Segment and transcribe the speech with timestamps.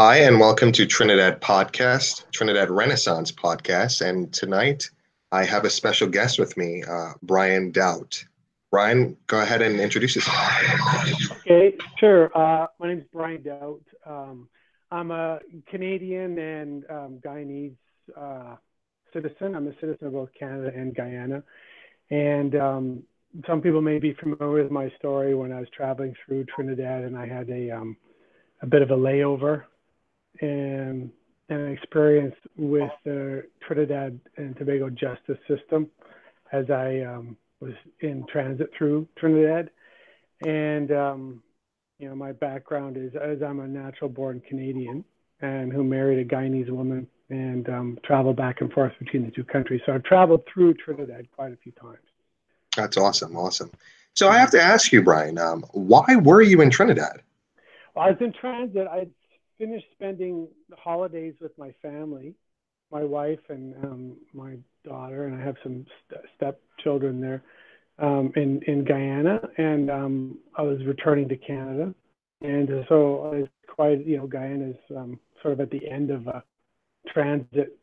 [0.00, 4.00] Hi, and welcome to Trinidad Podcast, Trinidad Renaissance Podcast.
[4.00, 4.88] And tonight
[5.32, 8.24] I have a special guest with me, uh, Brian Doubt.
[8.70, 10.38] Brian, go ahead and introduce yourself.
[11.40, 12.30] Okay, sure.
[12.32, 13.82] Uh, my name is Brian Doubt.
[14.06, 14.48] Um,
[14.92, 17.74] I'm a Canadian and um, Guyanese
[18.16, 18.54] uh,
[19.12, 19.56] citizen.
[19.56, 21.42] I'm a citizen of both Canada and Guyana.
[22.10, 23.02] And um,
[23.48, 27.18] some people may be familiar with my story when I was traveling through Trinidad and
[27.18, 27.96] I had a, um,
[28.62, 29.64] a bit of a layover
[30.40, 31.10] and
[31.48, 35.88] an experience with the Trinidad and Tobago justice system
[36.52, 39.70] as I um, was in transit through Trinidad.
[40.46, 41.42] And, um,
[41.98, 45.04] you know, my background is as I'm a natural born Canadian
[45.40, 49.44] and who married a Guyanese woman and um, traveled back and forth between the two
[49.44, 49.80] countries.
[49.86, 51.98] So I've traveled through Trinidad quite a few times.
[52.76, 53.36] That's awesome.
[53.36, 53.70] Awesome.
[54.14, 57.22] So I have to ask you, Brian, um, why were you in Trinidad?
[57.94, 58.86] Well, I was in transit.
[58.86, 59.08] I
[59.58, 62.34] finished spending the holidays with my family,
[62.90, 67.42] my wife and um, my daughter, and I have some st- stepchildren there
[67.98, 71.94] um, in in Guyana, and um, I was returning to Canada,
[72.42, 76.10] and so I was quite, you know, Guyana is um, sort of at the end
[76.10, 76.42] of a
[77.08, 77.78] transit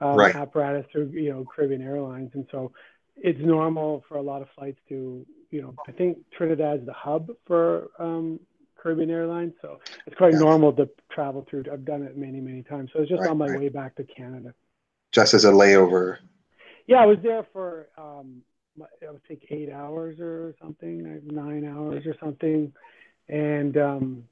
[0.00, 0.34] um, right.
[0.36, 2.72] apparatus through, you know, Caribbean Airlines, and so
[3.16, 6.92] it's normal for a lot of flights to, you know, I think Trinidad is the
[6.92, 8.40] hub for um,
[8.84, 11.64] Caribbean Airlines, so it's quite normal to travel through.
[11.72, 12.90] I've done it many, many times.
[12.92, 13.58] So it's just right, on my right.
[13.58, 14.52] way back to Canada.
[15.10, 16.18] Just as a layover.
[16.86, 18.42] Yeah, I was there for um,
[18.78, 22.74] I would take eight hours or something, nine hours or something,
[23.26, 24.24] and um,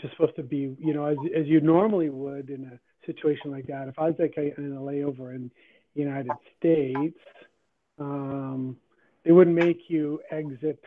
[0.00, 3.68] just supposed to be, you know, as as you normally would in a situation like
[3.68, 3.86] that.
[3.86, 5.52] If I was like in a layover in
[5.94, 7.18] the United States,
[8.00, 8.76] um,
[9.24, 10.82] they wouldn't make you exit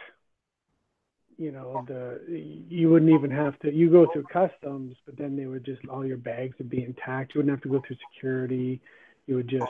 [1.38, 5.46] you know the you wouldn't even have to you go through customs but then they
[5.46, 7.34] would just all your bags would be intact.
[7.34, 8.82] You wouldn't have to go through security.
[9.28, 9.66] You would just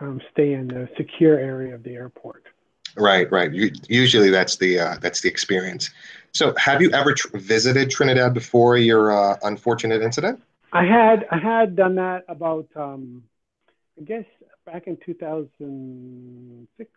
[0.00, 2.44] um, stay in the secure area of the airport.
[2.96, 3.50] Right right.
[3.52, 5.90] Usually that's the uh, that's the experience.
[6.32, 10.40] So have you ever tr- visited trinidad before your uh, unfortunate incident?
[10.72, 13.22] I had i had done that about um,
[13.98, 14.24] i guess
[14.66, 16.90] back in 2006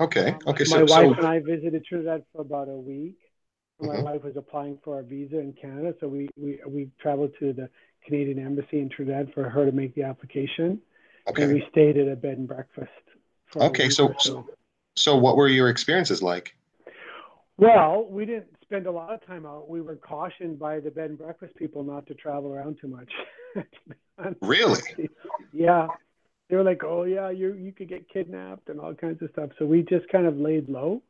[0.00, 0.30] Okay.
[0.30, 0.64] Um, okay.
[0.64, 1.14] So my wife so...
[1.14, 3.16] and I visited Trinidad for about a week.
[3.80, 4.04] My mm-hmm.
[4.04, 7.68] wife was applying for a visa in Canada, so we we we traveled to the
[8.04, 10.80] Canadian embassy in Trinidad for her to make the application.
[11.28, 11.44] Okay.
[11.44, 12.90] And we stayed at a bed and breakfast.
[13.56, 13.90] okay.
[13.90, 14.48] So, so
[14.94, 16.54] so what were your experiences like?
[17.58, 19.68] Well, we didn't spend a lot of time out.
[19.68, 23.10] We were cautioned by the bed and breakfast people not to travel around too much.
[24.40, 24.82] really?
[25.52, 25.88] Yeah
[26.48, 29.50] they were like, "Oh yeah, you you could get kidnapped and all kinds of stuff."
[29.58, 31.02] So we just kind of laid low,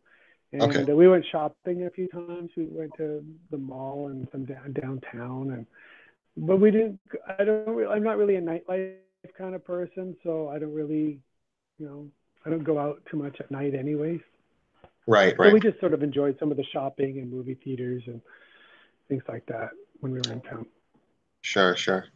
[0.52, 0.92] and okay.
[0.92, 2.50] we went shopping a few times.
[2.56, 5.66] We went to the mall and some down, downtown, and
[6.36, 7.00] but we didn't.
[7.38, 7.86] I don't.
[7.88, 8.94] I'm not really a nightlife
[9.36, 11.18] kind of person, so I don't really,
[11.78, 12.08] you know,
[12.44, 14.20] I don't go out too much at night, anyways.
[15.06, 15.50] Right, right.
[15.50, 18.20] So we just sort of enjoyed some of the shopping and movie theaters and
[19.08, 19.70] things like that
[20.00, 20.66] when we were in town.
[21.46, 22.06] Sure, sure.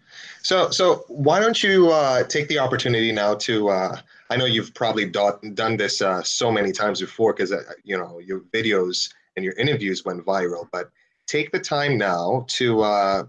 [0.43, 3.69] So, so why don't you uh, take the opportunity now to?
[3.69, 3.97] Uh,
[4.29, 7.97] I know you've probably do- done this uh, so many times before because uh, you
[7.97, 10.67] know your videos and your interviews went viral.
[10.73, 10.91] But
[11.29, 13.23] take the time now to, uh,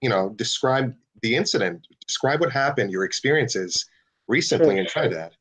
[0.00, 1.88] you know, describe the incident.
[2.06, 3.84] Describe what happened, your experiences
[4.28, 4.78] recently sure.
[4.78, 5.32] in Trinidad.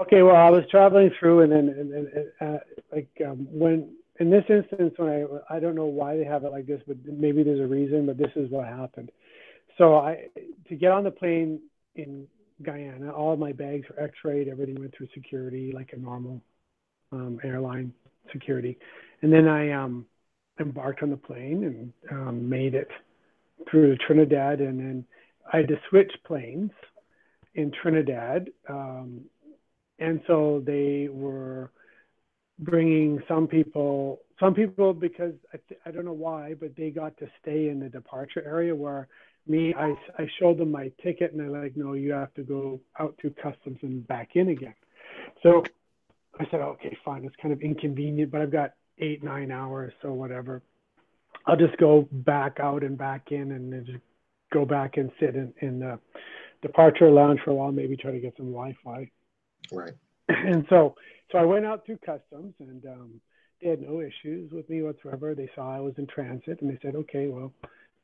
[0.00, 2.58] Okay, well, I was traveling through, and then and, and, uh,
[2.90, 6.50] like um, when in this instance, when I I don't know why they have it
[6.50, 8.06] like this, but maybe there's a reason.
[8.06, 9.10] But this is what happened.
[9.80, 10.26] So I
[10.68, 11.58] to get on the plane
[11.96, 12.26] in
[12.62, 14.46] Guyana, all my bags were X-rayed.
[14.46, 16.42] Everything went through security like a normal
[17.12, 17.90] um, airline
[18.30, 18.76] security,
[19.22, 20.04] and then I um,
[20.60, 22.88] embarked on the plane and um, made it
[23.70, 25.04] through Trinidad, and then
[25.50, 26.72] I had to switch planes
[27.54, 29.22] in Trinidad, um,
[29.98, 31.70] and so they were
[32.58, 37.16] bringing some people, some people because I, th- I don't know why, but they got
[37.16, 39.08] to stay in the departure area where
[39.46, 42.80] me, I, I showed them my ticket and they're like, no, you have to go
[42.98, 44.74] out through customs and back in again.
[45.42, 45.64] So
[46.38, 47.24] I said, okay, fine.
[47.24, 50.62] It's kind of inconvenient, but I've got eight, nine hours, so whatever.
[51.46, 54.04] I'll just go back out and back in and then just
[54.52, 55.98] go back and sit in, in the
[56.62, 59.10] departure lounge for a while, maybe try to get some Wi-Fi.
[59.72, 59.94] Right.
[60.28, 60.94] And so
[61.30, 63.20] so I went out through customs and um,
[63.60, 65.34] they had no issues with me whatsoever.
[65.34, 67.52] They saw I was in transit and they said, okay, well,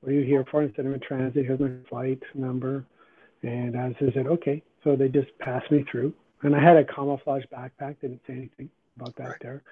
[0.00, 0.62] what are you here for?
[0.62, 2.84] Instead of in transit, here's my flight number.
[3.42, 4.62] And I said, okay.
[4.84, 6.12] So they just passed me through.
[6.42, 9.36] And I had a camouflage backpack, didn't say anything about that right.
[9.40, 9.62] there.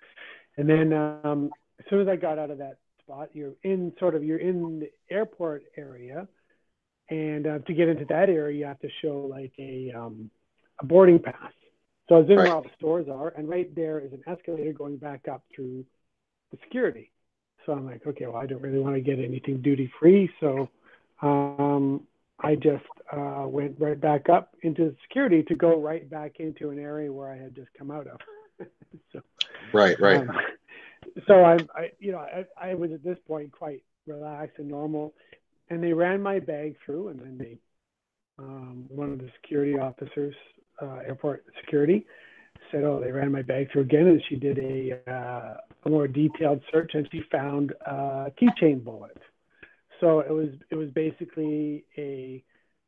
[0.56, 3.30] And then um, as soon as I got out of that spot.
[3.32, 6.26] You're in sort of you're in the airport area,
[7.10, 10.30] and uh, to get into that area, you have to show like a um,
[10.80, 11.52] a boarding pass.
[12.08, 12.44] So I was in right.
[12.44, 15.84] where all the stores are, and right there is an escalator going back up through
[16.50, 17.10] the security.
[17.66, 20.68] So I'm like, okay, well, I don't really want to get anything duty free, so
[21.22, 22.06] um,
[22.40, 26.78] I just uh, went right back up into security to go right back into an
[26.78, 28.20] area where I had just come out of.
[29.12, 29.20] so,
[29.72, 30.18] right, right.
[30.18, 30.30] Um,
[31.26, 35.14] so I'm, I, you know, I, I was at this point quite relaxed and normal,
[35.70, 37.58] and they ran my bag through, and then they,
[38.38, 40.34] um, one of the security officers,
[40.82, 42.04] uh, airport security,
[42.70, 46.08] said, "Oh, they ran my bag through again," and she did a, uh, a more
[46.08, 49.18] detailed search, and she found a keychain bullet.
[50.00, 52.42] So it was it was basically a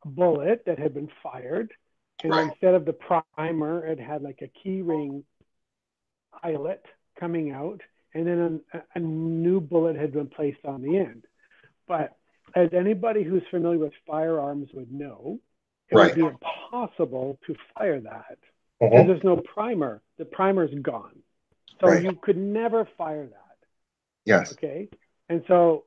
[0.05, 1.73] bullet that had been fired,
[2.23, 2.51] and right.
[2.51, 5.25] instead of the primer, it had like a key ring
[6.43, 6.85] eyelet
[7.19, 7.81] coming out,
[8.15, 11.25] and then a, a new bullet had been placed on the end.
[11.89, 12.17] But
[12.55, 15.39] as anybody who's familiar with firearms would know,
[15.91, 16.07] it right.
[16.07, 18.39] would be impossible to fire that
[18.81, 18.89] uh-huh.
[18.91, 20.03] because there's no primer.
[20.19, 21.19] The primer's gone,
[21.81, 22.03] so right.
[22.03, 23.57] you could never fire that.
[24.25, 24.53] Yes.
[24.53, 24.89] Okay.
[25.29, 25.85] And so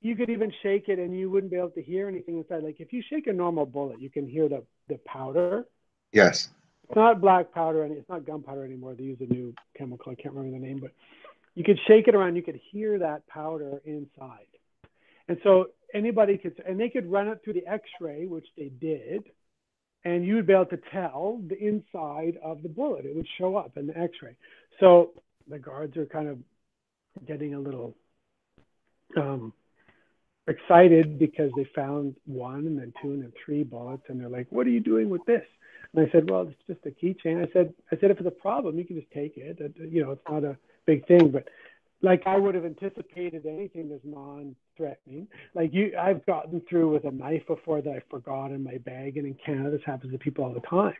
[0.00, 2.62] you could even shake it and you wouldn't be able to hear anything inside.
[2.62, 5.64] Like if you shake a normal bullet, you can hear the, the powder.
[6.12, 6.50] Yes.
[6.84, 8.94] It's not black powder and it's not gunpowder anymore.
[8.94, 10.12] They use a new chemical.
[10.12, 10.92] I can't remember the name, but
[11.54, 12.36] you could shake it around.
[12.36, 14.46] You could hear that powder inside.
[15.26, 19.24] And so anybody could, and they could run it through the x-ray, which they did.
[20.04, 23.06] And you would be able to tell the inside of the bullet.
[23.06, 24.36] It would show up in the x-ray.
[24.80, 25.12] So
[25.48, 26.38] the guards are kind of
[27.26, 27.94] getting a little,
[29.16, 29.52] um,
[30.46, 34.46] excited because they found one and then two and then three bullets and they're like
[34.50, 35.42] what are you doing with this?
[35.94, 37.42] And i said well it's just a keychain.
[37.42, 39.58] I said i said if it's a problem you can just take it.
[39.78, 40.56] You know it's not a
[40.86, 41.30] big thing.
[41.30, 41.48] But
[42.02, 45.28] like i would have anticipated anything that's non-threatening.
[45.54, 49.16] Like you i've gotten through with a knife before that i forgot in my bag
[49.16, 50.94] and in canada this happens to people all the time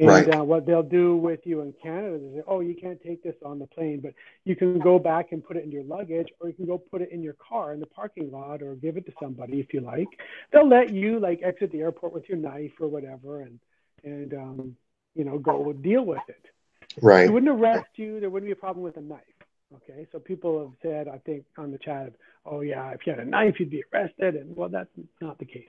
[0.00, 0.34] and right.
[0.34, 3.34] uh, what they'll do with you in Canada is say, oh, you can't take this
[3.44, 4.14] on the plane, but
[4.44, 7.02] you can go back and put it in your luggage, or you can go put
[7.02, 9.82] it in your car in the parking lot, or give it to somebody if you
[9.82, 10.08] like.
[10.52, 13.60] They'll let you like exit the airport with your knife or whatever, and
[14.02, 14.76] and um,
[15.14, 16.46] you know go deal with it.
[17.02, 17.26] Right.
[17.26, 18.20] They wouldn't arrest you.
[18.20, 19.20] There wouldn't be a problem with a knife.
[19.76, 22.14] Okay, so people have said, I think on the chat,
[22.46, 24.88] oh yeah, if you had a knife, you'd be arrested, and well, that's
[25.20, 25.68] not the case.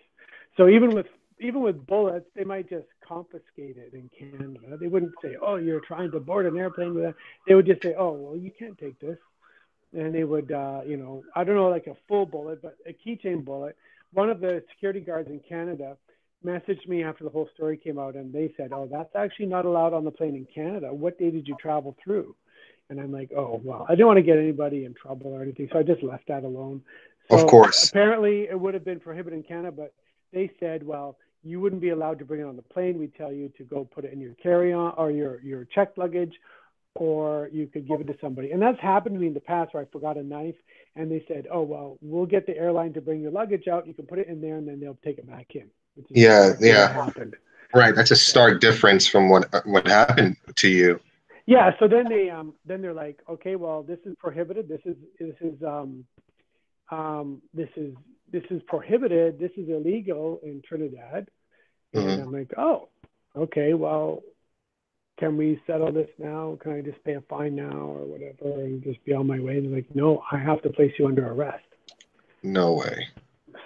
[0.55, 1.07] So even with
[1.41, 4.77] even with bullets, they might just confiscate it in Canada.
[4.77, 7.15] They wouldn't say, "Oh, you're trying to board an airplane with that."
[7.47, 9.17] They would just say, "Oh, well, you can't take this,"
[9.93, 12.93] and they would, uh, you know, I don't know, like a full bullet, but a
[12.93, 13.75] keychain bullet.
[14.13, 15.97] One of the security guards in Canada
[16.45, 19.65] messaged me after the whole story came out, and they said, "Oh, that's actually not
[19.65, 20.93] allowed on the plane in Canada.
[20.93, 22.35] What day did you travel through?"
[22.89, 25.69] And I'm like, "Oh, well, I didn't want to get anybody in trouble or anything,
[25.71, 26.83] so I just left that alone."
[27.29, 27.89] So of course.
[27.89, 29.93] Apparently, it would have been prohibited in Canada, but
[30.33, 32.99] they said, well, you wouldn't be allowed to bring it on the plane.
[32.99, 36.33] We tell you to go put it in your carry-on or your your checked luggage,
[36.95, 38.51] or you could give it to somebody.
[38.51, 40.55] And that's happened to me in the past where I forgot a knife,
[40.95, 43.87] and they said, "Oh well, we'll get the airline to bring your luggage out.
[43.87, 45.69] You can put it in there, and then they'll take it back in."
[46.09, 46.93] Yeah, yeah.
[46.93, 47.35] Happened.
[47.73, 47.95] Right.
[47.95, 50.99] That's a stark difference from what what happened to you.
[51.45, 51.71] Yeah.
[51.79, 54.67] So then they um then they're like, okay, well, this is prohibited.
[54.67, 56.05] This is this is um
[56.89, 57.95] um this is
[58.31, 59.39] this is prohibited.
[59.39, 61.29] This is illegal in Trinidad.
[61.95, 62.07] Mm-hmm.
[62.07, 62.89] And I'm like, oh,
[63.35, 64.21] okay, well,
[65.19, 66.57] can we settle this now?
[66.61, 69.57] Can I just pay a fine now or whatever and just be on my way?
[69.57, 71.63] And they're like, no, I have to place you under arrest.
[72.43, 73.07] No way.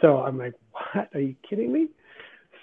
[0.01, 1.10] So I'm like, what?
[1.13, 1.89] Are you kidding me?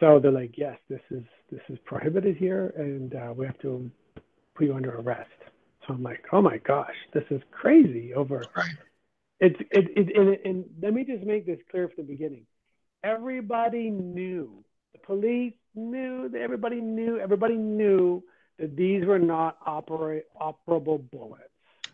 [0.00, 3.90] So they're like, yes, this is this is prohibited here, and uh, we have to
[4.54, 5.30] put you under arrest.
[5.86, 8.66] So I'm like, oh my gosh, this is crazy over right
[9.42, 12.46] it's it, it, and, and let me just make this clear from the beginning.
[13.02, 18.22] Everybody knew, the police knew, everybody knew, everybody knew
[18.60, 21.42] that these were not operate, operable bullets.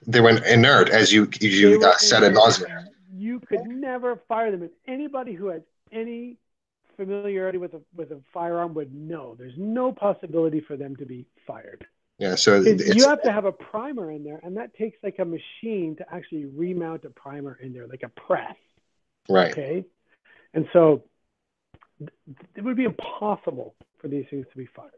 [0.07, 2.89] They were inert, as you you uh, said it nauseum.
[3.17, 4.63] You could never fire them.
[4.63, 6.37] And anybody who has any
[6.97, 11.25] familiarity with a with a firearm would know there's no possibility for them to be
[11.47, 11.87] fired.
[12.19, 15.25] Yeah, so you have to have a primer in there, and that takes like a
[15.25, 18.57] machine to actually remount a primer in there, like a press.
[19.29, 19.53] Right.
[19.53, 19.85] Okay.
[20.53, 21.05] And so
[22.57, 24.91] it would be impossible for these things to be fired.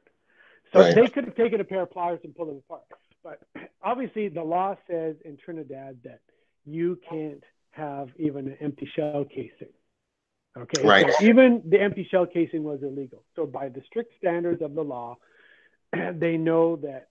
[0.73, 0.95] So right.
[0.95, 2.85] they could have taken a pair of pliers and pulled them apart.
[3.23, 3.41] But
[3.83, 6.21] obviously, the law says in Trinidad that
[6.65, 9.73] you can't have even an empty shell casing.
[10.57, 10.83] Okay.
[10.83, 11.12] Right.
[11.19, 13.25] So even the empty shell casing was illegal.
[13.37, 15.19] So by the strict standards of the law,
[15.93, 17.10] they know that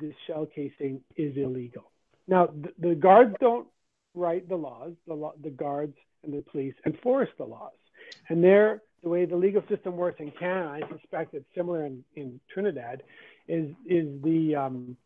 [0.00, 1.90] this shell casing is illegal.
[2.26, 3.66] Now, the, guards don't
[4.14, 7.72] write the laws, the, law, the guards and the police enforce the laws.
[8.28, 12.04] And there, the way the legal system works in Canada, I suspect it's similar in,
[12.16, 13.02] in Trinidad,
[13.46, 14.96] is is the um,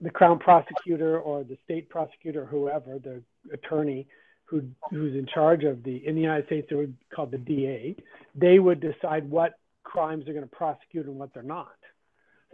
[0.00, 4.06] the crown prosecutor or the state prosecutor, or whoever, the attorney
[4.44, 7.96] who who's in charge of the in the United States, they would call the DA.
[8.34, 11.76] They would decide what crimes they're going to prosecute and what they're not.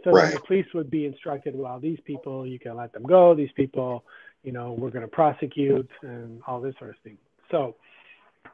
[0.03, 0.33] So right.
[0.33, 3.33] the police would be instructed, well, these people you can let them go.
[3.33, 4.03] These people,
[4.43, 7.17] you know, we're going to prosecute and all this sort of thing.
[7.51, 7.75] So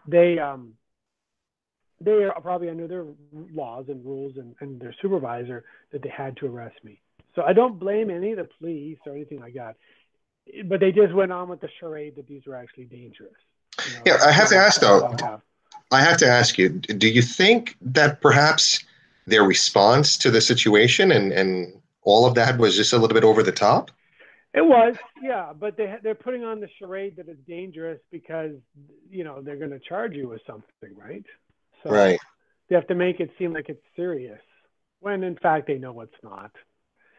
[0.07, 0.73] they um,
[2.01, 3.05] they are probably under their
[3.53, 7.01] laws and rules and, and their supervisor that they had to arrest me.
[7.35, 9.75] So I don't blame any of the police or anything like that.
[10.65, 13.33] But they just went on with the charade that these were actually dangerous.
[13.87, 15.41] You know, yeah, I have to ask though.
[15.91, 18.83] I have to ask you: Do you think that perhaps
[19.29, 23.23] their response to the situation and and all of that was just a little bit
[23.23, 23.91] over the top?
[24.53, 28.53] It was, yeah, but they they're putting on the charade that it's dangerous because
[29.09, 31.25] you know they're going to charge you with something, right?
[31.83, 32.19] So right.
[32.67, 34.41] They have to make it seem like it's serious
[34.99, 36.51] when in fact they know it's not.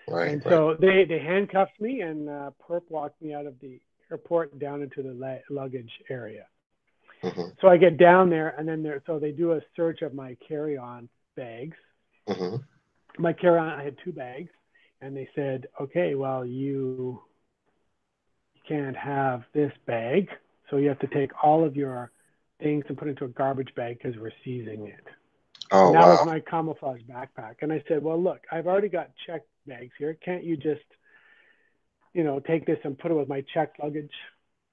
[0.09, 0.33] Right.
[0.33, 0.51] And right.
[0.51, 4.83] so they they handcuffed me and uh, perp walked me out of the airport down
[4.83, 6.47] into the la- luggage area.
[7.23, 7.51] Mm-hmm.
[7.61, 10.37] So I get down there and then there so they do a search of my
[10.49, 11.77] carry-on bags.
[12.31, 13.23] Mm-hmm.
[13.23, 14.51] My carry-on I had two bags
[15.01, 17.23] and they said, "Okay, well you
[18.69, 20.29] can't have this bag,
[20.69, 22.13] so you have to take all of your
[22.61, 25.05] things and put into a garbage bag because we're seizing it.
[25.73, 26.17] Oh, and that wow.
[26.17, 27.57] was my camouflage backpack.
[27.63, 30.17] And I said, well, look, I've already got checked bags here.
[30.25, 30.85] Can't you just,
[32.13, 34.13] you know, take this and put it with my checked luggage?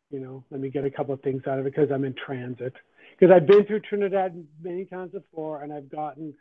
[0.09, 2.13] You know, let me get a couple of things out of it because I'm in
[2.13, 2.73] transit.
[3.17, 6.33] Because I've been through Trinidad many times before and I've gotten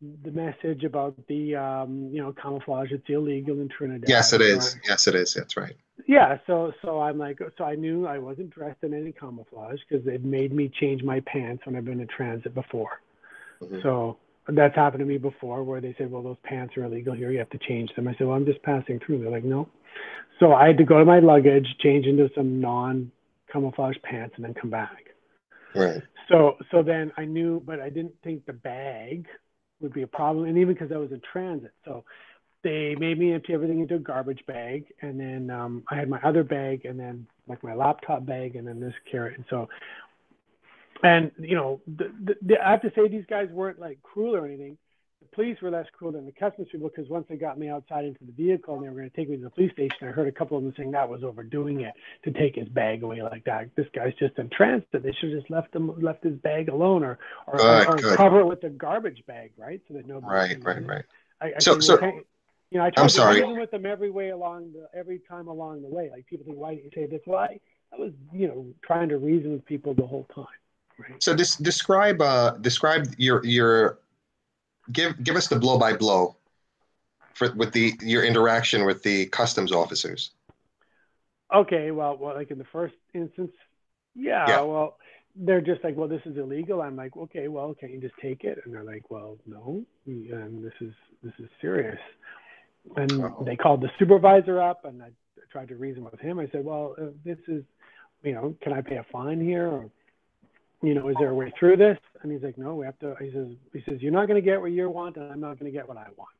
[0.00, 2.92] the message about the um, you know camouflage.
[2.92, 4.08] It's illegal in Trinidad.
[4.08, 4.76] Yes, it is.
[4.86, 5.34] Yes, it is.
[5.34, 5.76] That's right.
[6.06, 6.38] Yeah.
[6.46, 10.24] So so I'm like so I knew I wasn't dressed in any camouflage because it
[10.24, 13.00] made me change my pants when I've been in transit before.
[13.60, 13.80] Mm-hmm.
[13.82, 17.30] So that's happened to me before where they said, well, those pants are illegal here.
[17.30, 18.08] You have to change them.
[18.08, 19.20] I said, well, I'm just passing through.
[19.20, 19.68] They're like, no.
[20.38, 23.10] So I had to go to my luggage, change into some non
[23.52, 25.08] camouflage pants, and then come back.
[25.74, 26.02] Right.
[26.28, 29.26] So so then I knew, but I didn't think the bag
[29.80, 30.46] would be a problem.
[30.46, 31.72] And even because I was in transit.
[31.84, 32.04] So
[32.62, 34.86] they made me empty everything into a garbage bag.
[35.02, 38.66] And then um, I had my other bag and then like my laptop bag and
[38.66, 39.36] then this carrot.
[39.36, 39.68] And so,
[41.02, 44.46] and you know, the, the, I have to say these guys weren't like cruel or
[44.46, 44.76] anything
[45.34, 48.24] police were less cruel than the customs people because once they got me outside into
[48.24, 50.28] the vehicle and they were going to take me to the police station, I heard
[50.28, 51.94] a couple of them saying that was overdoing it
[52.24, 53.70] to take his bag away like that.
[53.76, 55.02] This guy's just in transit.
[55.02, 58.40] They should have just left him left his bag alone or or, or, or cover
[58.40, 59.80] it with a garbage bag, right?
[59.88, 60.56] So that nobody.
[60.56, 61.04] Right, right, right.
[61.40, 62.00] I, I so, so.
[62.70, 63.40] You know, I try I'm to sorry.
[63.40, 66.10] reason with them every way along the every time along the way.
[66.10, 67.22] Like people think, why did you say this?
[67.24, 67.58] Well, I,
[67.94, 70.44] I was, you know, trying to reason with people the whole time.
[70.98, 71.22] Right?
[71.22, 74.00] So this describe uh describe your your
[74.92, 76.36] give give us the blow by blow
[77.34, 80.30] for with the your interaction with the customs officers.
[81.52, 83.52] Okay, well, well, like in the first instance,
[84.14, 84.60] yeah, Yeah.
[84.62, 84.98] well,
[85.34, 86.82] they're just like, well, this is illegal.
[86.82, 88.60] I'm like, okay, well, can't you just take it?
[88.64, 90.92] And they're like, well, no, we- and this is
[91.22, 91.98] this is serious.
[92.96, 93.42] And Oh.
[93.44, 95.10] they called the supervisor up, and I
[95.50, 96.38] tried to reason with him.
[96.38, 97.64] I said, well, uh, this is,
[98.22, 99.90] you know, can I pay a fine here, or
[100.82, 101.98] you know, is there a way through this?
[102.22, 103.14] And he's like, no, we have to.
[103.20, 105.58] He says, he says, you're not going to get what you want, and I'm not
[105.58, 106.30] going to get what I want.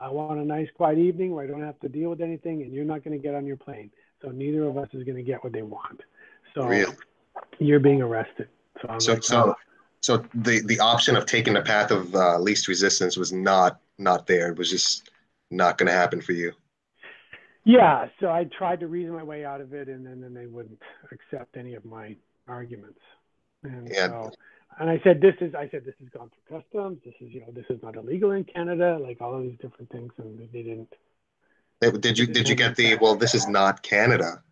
[0.00, 2.72] I want a nice, quiet evening where I don't have to deal with anything, and
[2.72, 3.90] you're not going to get on your plane.
[4.22, 6.00] So neither of us is going to get what they want.
[6.54, 6.94] So Real.
[7.58, 8.48] you're being arrested.
[8.82, 9.54] So I'm So like, so oh.
[10.00, 14.26] so the the option of taking the path of uh, least resistance was not not
[14.26, 14.50] there.
[14.50, 15.10] It was just
[15.50, 16.52] not going to happen for you.
[17.64, 18.06] yeah.
[18.20, 20.80] So I tried to reason my way out of it, and then, then they wouldn't
[21.12, 22.16] accept any of my
[22.46, 23.00] arguments.
[23.62, 24.06] And Yeah.
[24.06, 24.32] so,
[24.78, 26.98] and I said, this is, I said, this has gone through customs.
[27.04, 28.98] This is, you know, this is not illegal in Canada.
[29.00, 30.92] Like all of these different things, and they didn't.
[31.80, 33.14] Did you did you get the well?
[33.14, 34.42] This is not Canada.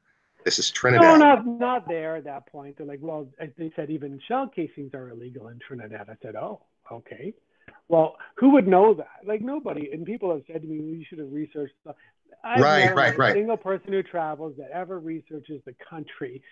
[0.45, 1.05] This is Trinidad.
[1.05, 2.79] No, not not there at that point.
[2.79, 3.27] They're like, well,
[3.59, 6.09] they said even shell casings are illegal in Trinidad.
[6.09, 7.35] I said, oh, okay.
[7.89, 9.27] Well, who would know that?
[9.27, 9.91] Like nobody.
[9.93, 11.75] And people have said to me, well, you should have researched.
[12.45, 13.35] I've Right, right, right.
[13.35, 16.43] single person who travels that ever researches the country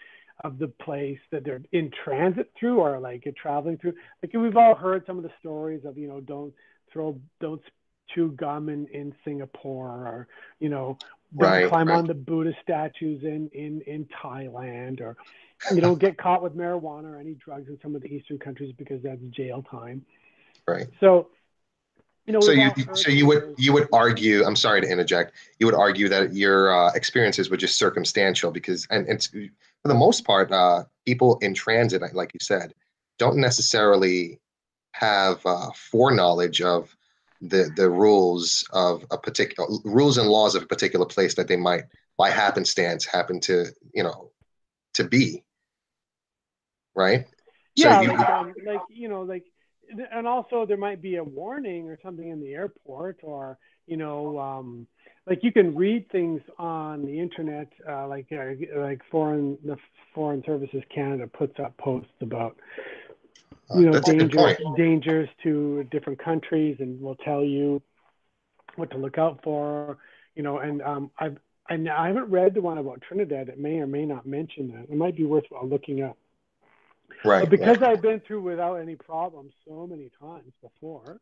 [0.42, 3.94] of the place that they're in transit through or like traveling through.
[4.22, 6.52] Like we've all heard some of the stories of, you know, don't
[6.92, 7.62] throw, don't
[8.14, 10.98] chew gum in, in Singapore or, you know,
[11.36, 11.98] don't Right, climb right.
[11.98, 15.16] on the Buddha statues in, in, in Thailand or,
[15.72, 18.74] you don't get caught with marijuana or any drugs in some of the Eastern countries
[18.76, 20.04] because that's jail time.
[20.66, 20.88] Right.
[21.00, 21.28] So
[22.26, 25.66] You know, so you so you would you would argue i'm sorry to interject you
[25.66, 30.25] would argue that your uh, experiences were just circumstantial because and it's for the most
[30.25, 32.73] part uh, people in transit like you said
[33.19, 34.40] don't necessarily
[34.93, 36.97] have uh, foreknowledge of
[37.43, 41.57] the the rules of a particular rules and laws of a particular place that they
[41.57, 41.83] might
[42.16, 44.31] by happenstance happen to you know
[44.95, 45.43] to be.
[46.95, 47.26] Right?
[47.76, 49.45] So yeah, you- like, um, like you know, like,
[50.12, 54.38] and also there might be a warning or something in the airport, or you know,
[54.38, 54.86] um,
[55.26, 59.76] like you can read things on the internet, uh, like uh, like foreign the
[60.14, 62.56] Foreign Services Canada puts up posts about
[63.70, 67.82] uh, you know dangers dangers to different countries, and will tell you
[68.76, 69.98] what to look out for,
[70.34, 71.38] you know, and um, I've
[71.68, 73.48] I, I haven't read the one about Trinidad.
[73.48, 74.92] It may or may not mention that.
[74.92, 76.18] It might be worthwhile looking up.
[77.25, 81.21] Right But because I've been through without any problems so many times before,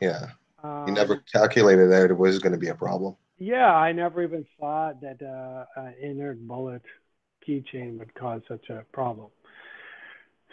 [0.00, 0.26] yeah
[0.62, 4.22] um, you never calculated that it was going to be a problem Yeah, I never
[4.22, 6.82] even thought that uh, an inert bullet
[7.46, 9.30] keychain would cause such a problem.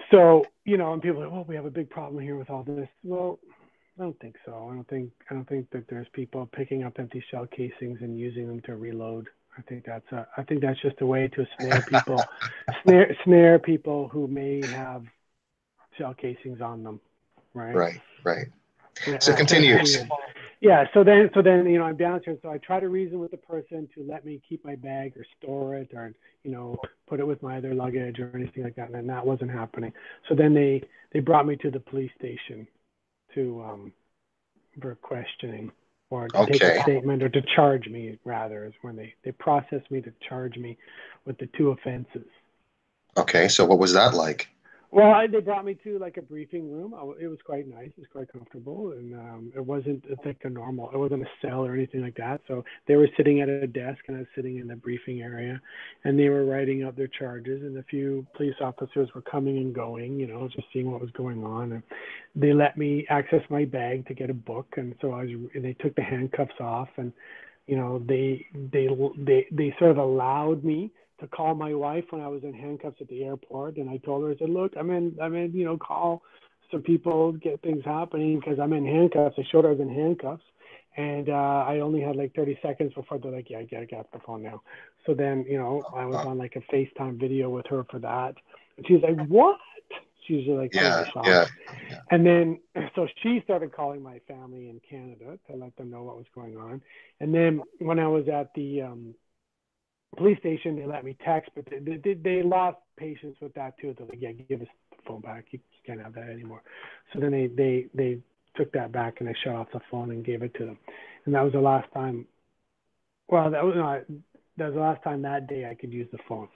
[0.09, 2.49] So you know, and people are, like, well, we have a big problem here with
[2.49, 2.87] all this.
[3.03, 3.39] Well,
[3.97, 4.69] I don't think so.
[4.71, 8.17] I don't think I don't think that there's people picking up empty shell casings and
[8.17, 9.27] using them to reload.
[9.57, 12.25] I think that's a, I think that's just a way to snare people,
[12.83, 15.03] snare snare people who may have
[15.97, 16.99] shell casings on them,
[17.53, 17.75] right?
[17.75, 18.47] right right
[19.07, 19.77] Yeah, So I- continue.
[20.61, 20.85] Yeah.
[20.93, 22.37] So then, so then, you know, I'm down here.
[22.43, 25.25] So I try to reason with the person to let me keep my bag or
[25.39, 28.85] store it or, you know, put it with my other luggage or anything like that.
[28.85, 29.91] And then that wasn't happening.
[30.29, 32.67] So then they, they brought me to the police station
[33.33, 33.93] to, um,
[34.79, 35.71] for questioning
[36.11, 36.77] or to take Okay.
[36.77, 40.57] a statement or to charge me rather is when they, they processed me to charge
[40.57, 40.77] me
[41.25, 42.27] with the two offenses.
[43.17, 44.47] okay so what was that like
[44.93, 46.93] Well, I, they brought me to like a briefing room.
[46.93, 47.87] I, it was quite nice.
[47.87, 50.91] It was quite comfortable, and um, it wasn't like a normal.
[50.91, 52.41] It wasn't a cell or anything like that.
[52.47, 55.61] So they were sitting at a desk, and I was sitting in the briefing area,
[56.03, 57.61] and they were writing up their charges.
[57.63, 61.11] And a few police officers were coming and going, you know, just seeing what was
[61.11, 61.71] going on.
[61.71, 61.83] And
[62.35, 65.29] they let me access my bag to get a book, and so I was.
[65.55, 67.13] And they took the handcuffs off, and
[67.65, 72.21] you know, they they they they sort of allowed me to call my wife when
[72.21, 74.89] I was in handcuffs at the airport, and I told her, I said, "Look, I'm
[74.89, 76.23] in, I'm in, you know, call
[76.71, 79.93] some people, get things happening because I'm in handcuffs." I showed her I was in
[79.93, 80.43] handcuffs,
[80.97, 83.99] and uh, I only had like 30 seconds before they're like, "Yeah, I gotta get
[83.99, 84.61] off the phone now."
[85.05, 88.35] So then, you know, I was on like a FaceTime video with her for that,
[88.77, 89.57] and she's like, "What?"
[90.27, 91.51] She's like, yeah shocked.
[91.89, 92.59] yeah And then,
[92.95, 96.57] so she started calling my family in Canada to let them know what was going
[96.57, 96.81] on.
[97.19, 99.15] And then when I was at the um,
[100.17, 103.95] police station, they let me text, but they, they, they lost patience with that too.
[103.97, 105.45] They're like, yeah, give us the phone back.
[105.51, 106.61] You, can't have that anymore.
[107.11, 108.19] So then they, they, they
[108.55, 110.77] took that back and I shut off the phone and gave it to them.
[111.25, 112.27] And that was the last time.
[113.27, 114.01] Well, that was not,
[114.57, 116.49] that was the last time that day I could use the phone.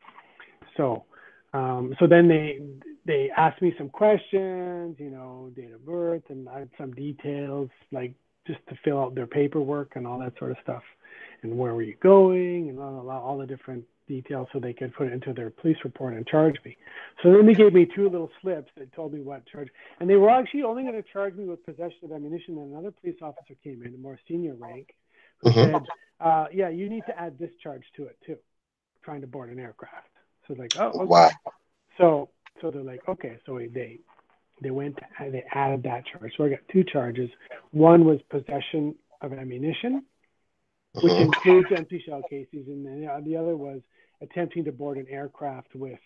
[0.77, 1.05] So,
[1.53, 2.59] um, so then they
[3.05, 8.13] they asked me some questions, you know, date of birth, and some details like
[8.45, 10.83] just to fill out their paperwork and all that sort of stuff,
[11.49, 15.07] and where were you going, and all, all the different details, so they could put
[15.07, 16.77] it into their police report and charge me.
[17.23, 20.15] So then they gave me two little slips that told me what charge, and they
[20.15, 22.57] were actually only going to charge me with possession of ammunition.
[22.57, 24.93] And another police officer came in, a more senior rank,
[25.39, 25.71] who Mhm.
[25.71, 25.87] said,
[26.19, 28.37] uh, "Yeah, you need to add this charge to it too,
[29.03, 30.09] trying to board an aircraft."
[30.47, 31.05] So like, oh, okay.
[31.05, 31.29] wow
[31.97, 32.29] So
[32.61, 33.99] so they're like, okay, so they
[34.61, 36.31] they went and they added that charge.
[36.37, 37.29] So I got two charges.
[37.71, 40.05] One was possession of ammunition,
[41.01, 41.21] which Mhm.
[41.21, 43.81] includes empty shell casings, and then the- the other was
[44.21, 45.99] attempting to board an aircraft with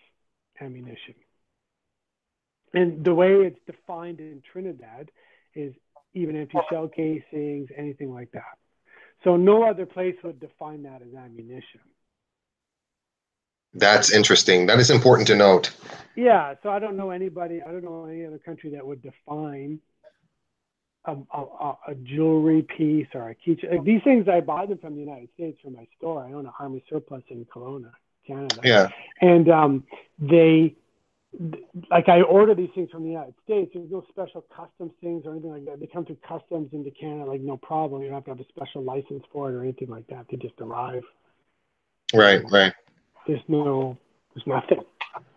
[0.60, 1.15] ammunition.
[2.73, 5.12] And the way it's defined in Trinidad
[5.56, 5.73] is
[6.13, 8.58] even empty shell casings, anything like that.
[9.23, 11.82] So no other place would define that as ammunition.
[13.73, 14.65] That's interesting.
[14.65, 15.75] That is important to note.
[16.15, 17.62] Yeah, so I don't know anybody.
[17.62, 19.80] I don't know any other country that would define
[21.05, 23.71] a, a, a jewelry piece or a keychain.
[23.71, 26.23] Like these things, I buy them from the United States from my store.
[26.23, 27.91] I own an Army surplus in Kelowna,
[28.27, 28.59] Canada.
[28.63, 28.88] Yeah.
[29.21, 29.83] And um,
[30.19, 30.75] they,
[31.89, 33.71] like, I order these things from the United States.
[33.73, 35.79] There's no special customs things or anything like that.
[35.79, 38.01] They come through customs into Canada, like no problem.
[38.01, 40.25] You don't have to have a special license for it or anything like that.
[40.29, 41.03] They just arrive.
[42.13, 42.41] Right.
[42.51, 42.73] Right.
[43.27, 43.97] There's no,
[44.33, 44.83] there's nothing.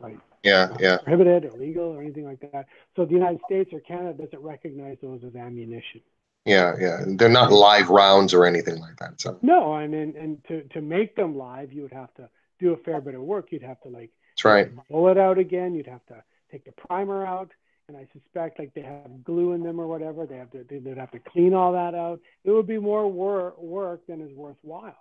[0.00, 0.70] Like Yeah.
[0.72, 0.98] Uh, yeah.
[0.98, 2.66] prohibited or illegal or anything like that.
[2.96, 6.00] So the United States or Canada doesn't recognize those as ammunition.
[6.44, 6.74] Yeah.
[6.78, 7.04] Yeah.
[7.06, 9.20] They're not live rounds or anything like that.
[9.20, 12.28] So No, and and, and to, to make them live, you would have to
[12.58, 13.48] do a fair bit of work.
[13.50, 14.70] You'd have to like that's right.
[14.90, 15.74] pull it out again.
[15.74, 17.50] You'd have to take the primer out,
[17.88, 20.26] and I suspect like they have glue in them or whatever.
[20.26, 22.20] They have to they'd have to clean all that out.
[22.44, 24.96] It would be more work work than is worthwhile.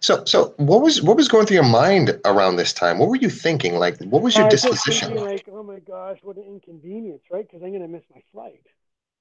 [0.00, 2.98] So, so what was what was going through your mind around this time?
[2.98, 3.74] What were you thinking?
[3.76, 5.08] Like, what was your I disposition?
[5.08, 7.46] thinking, like, oh my gosh, what an inconvenience, right?
[7.46, 8.62] Because I'm going to miss my flight.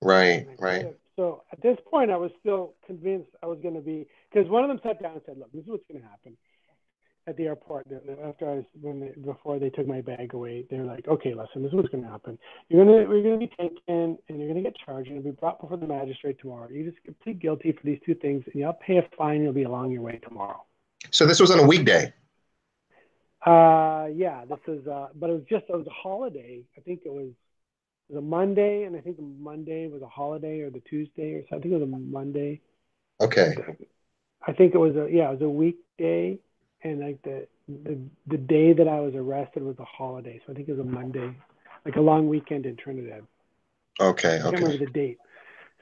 [0.02, 0.82] Right, right.
[0.84, 4.50] could've- So at this point, I was still convinced I was going to be because
[4.50, 6.38] one of them sat down and said, "Look, this is what's going to happen."
[7.28, 7.88] At the airport,
[8.24, 11.34] after I was when they, before they took my bag away, they were like, "Okay,
[11.34, 12.40] listen, this is what's going to happen.
[12.70, 15.10] You're gonna we're going to be taken and you're going to get charged.
[15.10, 16.70] You're be brought before the magistrate tomorrow.
[16.70, 19.44] You just plead guilty for these two things, and you'll pay a fine.
[19.44, 20.64] You'll be along your way tomorrow."
[21.12, 22.14] So this was on a weekday.
[23.46, 26.64] Uh, yeah, this is, uh, but it was just, it was a holiday.
[26.78, 27.28] I think it was,
[28.10, 31.42] it was a Monday, and I think Monday was a holiday or the Tuesday or
[31.44, 31.60] something.
[31.60, 32.62] I think it was a Monday.
[33.22, 33.56] Okay.
[34.46, 36.40] I think it was a, yeah, it was a weekday,
[36.84, 40.40] and like the, the, the day that I was arrested was a holiday.
[40.46, 41.36] So I think it was a Monday,
[41.86, 43.24] like a long weekend in Trinidad.
[44.00, 44.36] Okay.
[44.36, 44.64] I can't Okay.
[44.64, 45.18] remember the date.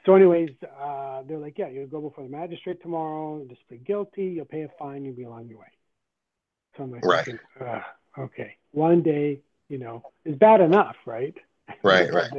[0.06, 4.26] So, anyways, uh, they're like, yeah, you'll go before the magistrate tomorrow, just plead guilty,
[4.26, 5.66] you'll pay a fine, you'll be along your way.
[6.78, 7.26] So I'm like, Right.
[7.26, 7.40] thinking,
[8.18, 11.36] okay, one day, you know, is bad enough, right?
[11.84, 12.32] Right, right.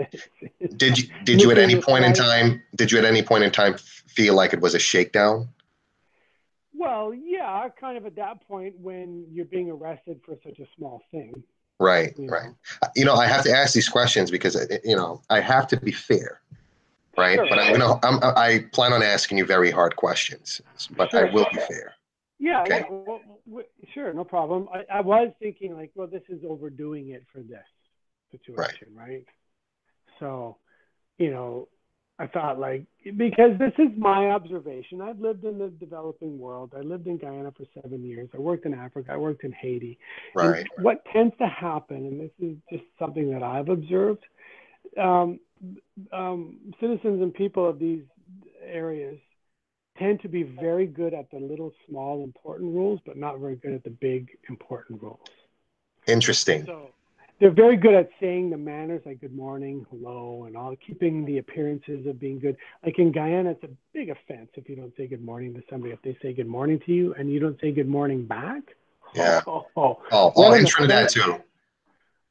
[0.76, 3.50] Did you did you at any point in time did you at any point in
[3.50, 5.48] time feel like it was a shakedown?
[6.78, 11.02] Well, yeah, kind of at that point when you're being arrested for such a small
[11.10, 11.42] thing.
[11.78, 12.50] Right, you right.
[12.82, 12.88] know.
[12.94, 15.76] You know, I have to ask these questions because uh, you know I have to
[15.78, 16.40] be fair,
[17.16, 17.38] right?
[17.38, 17.46] Sure.
[17.48, 20.60] But I'm gonna I'm, I plan on asking you very hard questions,
[20.96, 21.32] but I Sure.
[21.32, 21.94] will be fair.
[22.38, 22.84] Yeah, Okay.
[22.88, 24.68] well, well, sure, no problem.
[24.72, 27.64] I, I was thinking like, well, this is overdoing it for this
[28.30, 29.24] situation, right?
[30.20, 30.58] So,
[31.16, 31.68] you know,
[32.18, 32.84] I thought like
[33.16, 35.02] because this is my observation.
[35.02, 36.72] I've lived in the developing world.
[36.76, 38.30] I lived in Guyana for seven years.
[38.34, 39.12] I worked in Africa.
[39.12, 39.98] I worked in Haiti.
[40.34, 40.66] And Right.
[40.78, 44.24] what tends to happen, and this is just something that I've observed,
[44.96, 45.38] um,
[46.10, 48.04] um, citizens and people of these
[48.62, 49.18] areas
[49.98, 53.72] tend to be very good at the little, small, important rules, but not very good
[53.72, 55.20] at the big, important rules.
[56.06, 56.64] Interesting.
[56.66, 56.90] So
[57.38, 61.38] they're very good at saying the manners like good morning, hello, and all, keeping the
[61.38, 62.56] appearances of being good.
[62.84, 65.92] Like in Guyana, it's a big offense if you don't say good morning to somebody.
[65.92, 68.62] If they say good morning to you and you don't say good morning back,
[69.14, 69.42] Yeah.
[69.46, 71.42] oh, Oh, oh an in Trinidad too.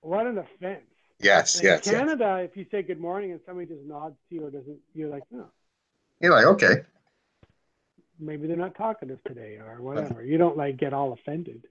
[0.01, 0.81] what an offense.
[1.19, 1.99] Yes, And yes, in yes.
[1.99, 5.09] Canada, if you say good morning and somebody just nods to you or doesn't, you're
[5.09, 5.45] like, no,
[6.19, 6.81] You're like, okay.
[8.19, 10.23] maybe they're not talkative today or whatever.
[10.23, 11.63] You don't like get all offended.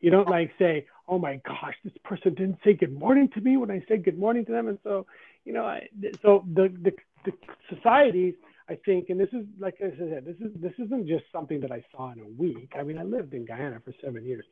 [0.00, 3.56] You don't like say, oh my gosh, this person didn't say good morning to me
[3.56, 4.68] when I said good morning to them.
[4.68, 5.06] And so,
[5.44, 5.88] you know, I,
[6.22, 6.92] so the, the,
[7.24, 7.32] the
[7.74, 8.34] societies,
[8.68, 11.72] I think, and this is, like I said, this is, this isn't just something that
[11.72, 12.72] I saw in a week.
[12.78, 14.44] I mean, I lived in Guyana for seven years.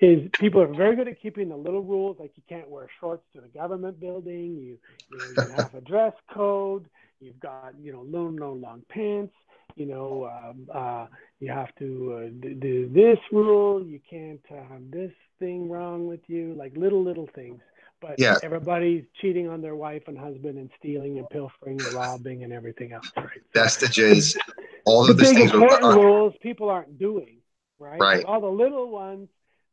[0.00, 3.22] Is people are very good at keeping the little rules, like you can't wear shorts
[3.34, 4.56] to the government building.
[4.56, 4.78] You,
[5.10, 6.86] you, know, you have a dress code.
[7.20, 9.34] You've got, you know, no, no long pants.
[9.76, 11.06] You know, um, uh,
[11.38, 13.84] you have to uh, d- do this rule.
[13.84, 16.54] You can't have this thing wrong with you.
[16.54, 17.60] Like little, little things.
[18.00, 18.36] But Yeah.
[18.42, 22.92] everybody's cheating on their wife and husband and stealing and pilfering and robbing and everything
[22.92, 23.28] else, right?
[23.52, 24.38] Vestiges,
[24.86, 25.52] all the of these big things.
[25.52, 27.40] Are, important are- rules people aren't doing,
[27.78, 28.00] right?
[28.00, 28.24] Right.
[28.24, 29.28] All the little ones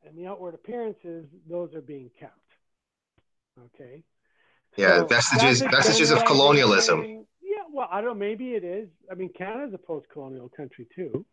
[0.05, 2.33] and the outward appearances, those are being kept.
[3.75, 4.03] Okay.
[4.75, 6.99] yeah, So vestiges vestiges of colonialism.
[7.01, 7.27] generalization.
[7.41, 8.19] Yeah, well, I don't.
[8.19, 8.89] Maybe it is.
[9.11, 11.25] I mean, Canada's a post-colonial country too.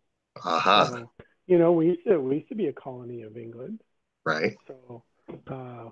[0.43, 0.85] Uh huh.
[0.87, 1.11] So,
[1.47, 3.81] you know, we used to we used to be a colony of England.
[4.25, 4.57] Right.
[4.67, 5.03] So,
[5.49, 5.91] uh,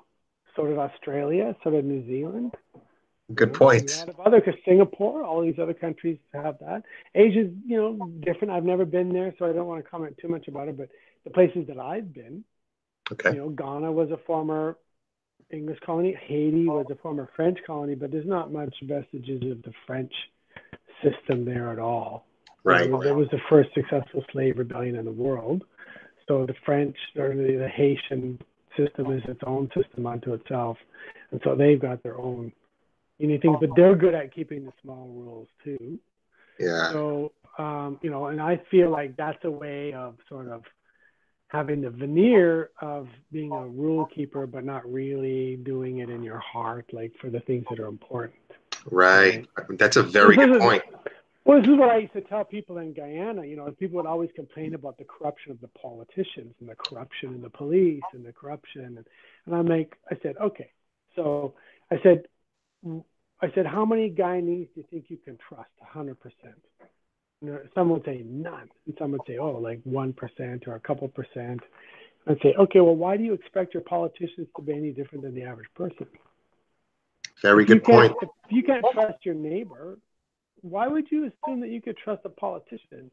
[0.56, 1.56] so did Australia.
[1.62, 2.54] So did New Zealand.
[3.34, 3.94] Good point.
[3.94, 6.82] A lot of other, because Singapore, all these other countries have that.
[7.14, 8.52] Asia's, you know, different.
[8.52, 10.76] I've never been there, so I don't want to comment too much about it.
[10.76, 10.88] But
[11.24, 12.44] the places that I've been,
[13.10, 13.32] Okay.
[13.32, 14.76] you know, Ghana was a former
[15.50, 16.16] English colony.
[16.26, 20.12] Haiti was a former French colony, but there's not much vestiges of the French
[21.02, 22.26] system there at all.
[22.64, 22.90] Right.
[22.90, 25.64] Was, it was the first successful slave rebellion in the world.
[26.28, 28.38] So the French or the, the Haitian
[28.76, 30.78] system is its own system unto itself,
[31.30, 32.52] and so they've got their own
[33.18, 33.56] unique things.
[33.60, 35.98] But they're good at keeping the small rules too.
[36.58, 36.92] Yeah.
[36.92, 40.62] So um, you know, and I feel like that's a way of sort of
[41.48, 46.38] having the veneer of being a rule keeper, but not really doing it in your
[46.38, 48.40] heart, like for the things that are important.
[48.90, 49.46] Right.
[49.68, 50.82] That's a very good is- point.
[51.44, 53.44] Well, this is what I used to tell people in Guyana.
[53.44, 57.34] You know, people would always complain about the corruption of the politicians and the corruption
[57.34, 58.84] in the police and the corruption.
[58.84, 59.06] And,
[59.46, 60.70] and I'm like, I said, okay.
[61.16, 61.54] So
[61.90, 62.26] I said,
[62.86, 65.70] I said, how many Guyanese do you think you can trust?
[65.94, 66.16] 100%.
[67.40, 68.68] You know, some would say none.
[68.86, 71.60] And some would say, oh, like 1% or a couple percent.
[72.28, 75.34] I'd say, okay, well, why do you expect your politicians to be any different than
[75.34, 76.06] the average person?
[77.40, 78.14] Very good point.
[78.22, 79.98] If you can't trust your neighbor,
[80.62, 83.10] why would you assume that you could trust a politician?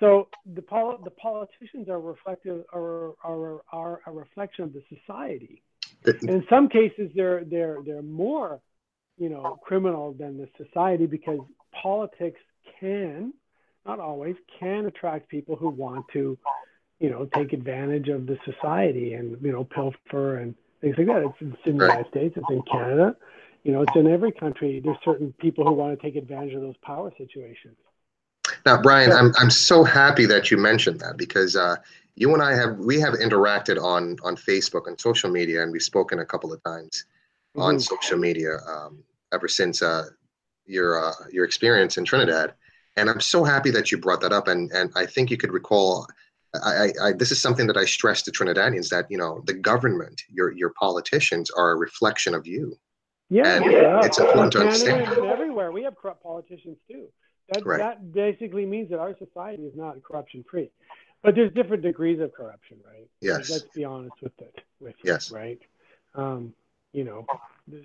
[0.00, 5.62] So the pol- the politicians are reflective are, are, are a reflection of the society.
[6.04, 6.28] Mm-hmm.
[6.28, 8.60] in some cases, they're they're they're more,
[9.16, 11.40] you know, criminal than the society because
[11.82, 12.40] politics
[12.80, 13.32] can,
[13.86, 16.36] not always, can attract people who want to,
[17.00, 21.22] you know, take advantage of the society and you know pilfer and things like that.
[21.22, 23.16] It's, it's in the United States, it's in Canada,
[23.64, 24.80] you know, it's in every country.
[24.84, 27.76] There's certain people who want to take advantage of those power situations.
[28.66, 31.76] Now, Brian, I'm I'm so happy that you mentioned that because uh,
[32.14, 35.82] you and I have we have interacted on on Facebook and social media, and we've
[35.82, 37.06] spoken a couple of times
[37.56, 37.62] mm-hmm.
[37.62, 40.04] on social media um, ever since uh,
[40.66, 42.52] your uh, your experience in Trinidad.
[42.96, 45.52] And I'm so happy that you brought that up, and and I think you could
[45.52, 46.06] recall.
[46.62, 50.22] I, I, this is something that I stress to Trinidadians that you know the government,
[50.28, 52.78] your your politicians are a reflection of you.
[53.30, 54.00] Yeah, and yeah.
[54.04, 55.08] it's important to understand.
[55.26, 57.06] Everywhere we have corrupt politicians too.
[57.52, 57.78] That, right.
[57.78, 60.70] that basically means that our society is not corruption free.
[61.22, 63.08] But there's different degrees of corruption, right?
[63.20, 63.50] Yes.
[63.50, 64.60] Let's be honest with it.
[64.78, 65.30] With yes.
[65.30, 65.60] You, right.
[66.14, 66.52] Um,
[66.92, 67.26] you know,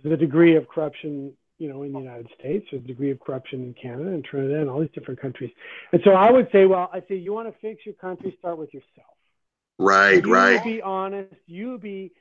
[0.04, 3.64] the degree of corruption, you know, in the United States, there's a degree of corruption
[3.64, 5.52] in Canada and Trinidad and all these different countries.
[5.94, 8.58] And so I would say, well, I say you want to fix your country, start
[8.58, 9.16] with yourself.
[9.78, 10.62] Right, you right.
[10.62, 11.34] Be honest.
[11.48, 12.12] You be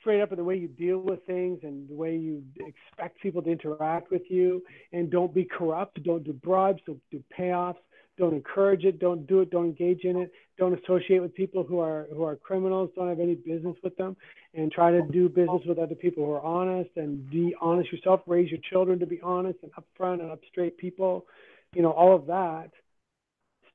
[0.00, 3.42] straight up in the way you deal with things and the way you expect people
[3.42, 4.62] to interact with you.
[4.92, 6.02] And don't be corrupt.
[6.02, 6.80] Don't do bribes.
[6.86, 7.76] Don't do payoffs.
[8.18, 8.98] Don't encourage it.
[8.98, 9.50] Don't do it.
[9.50, 10.32] Don't engage in it.
[10.58, 12.90] Don't associate with people who are who are criminals.
[12.94, 14.16] Don't have any business with them.
[14.54, 18.20] And try to do business with other people who are honest and be honest yourself.
[18.26, 21.26] Raise your children to be honest and upfront and up straight people.
[21.74, 22.70] You know all of that.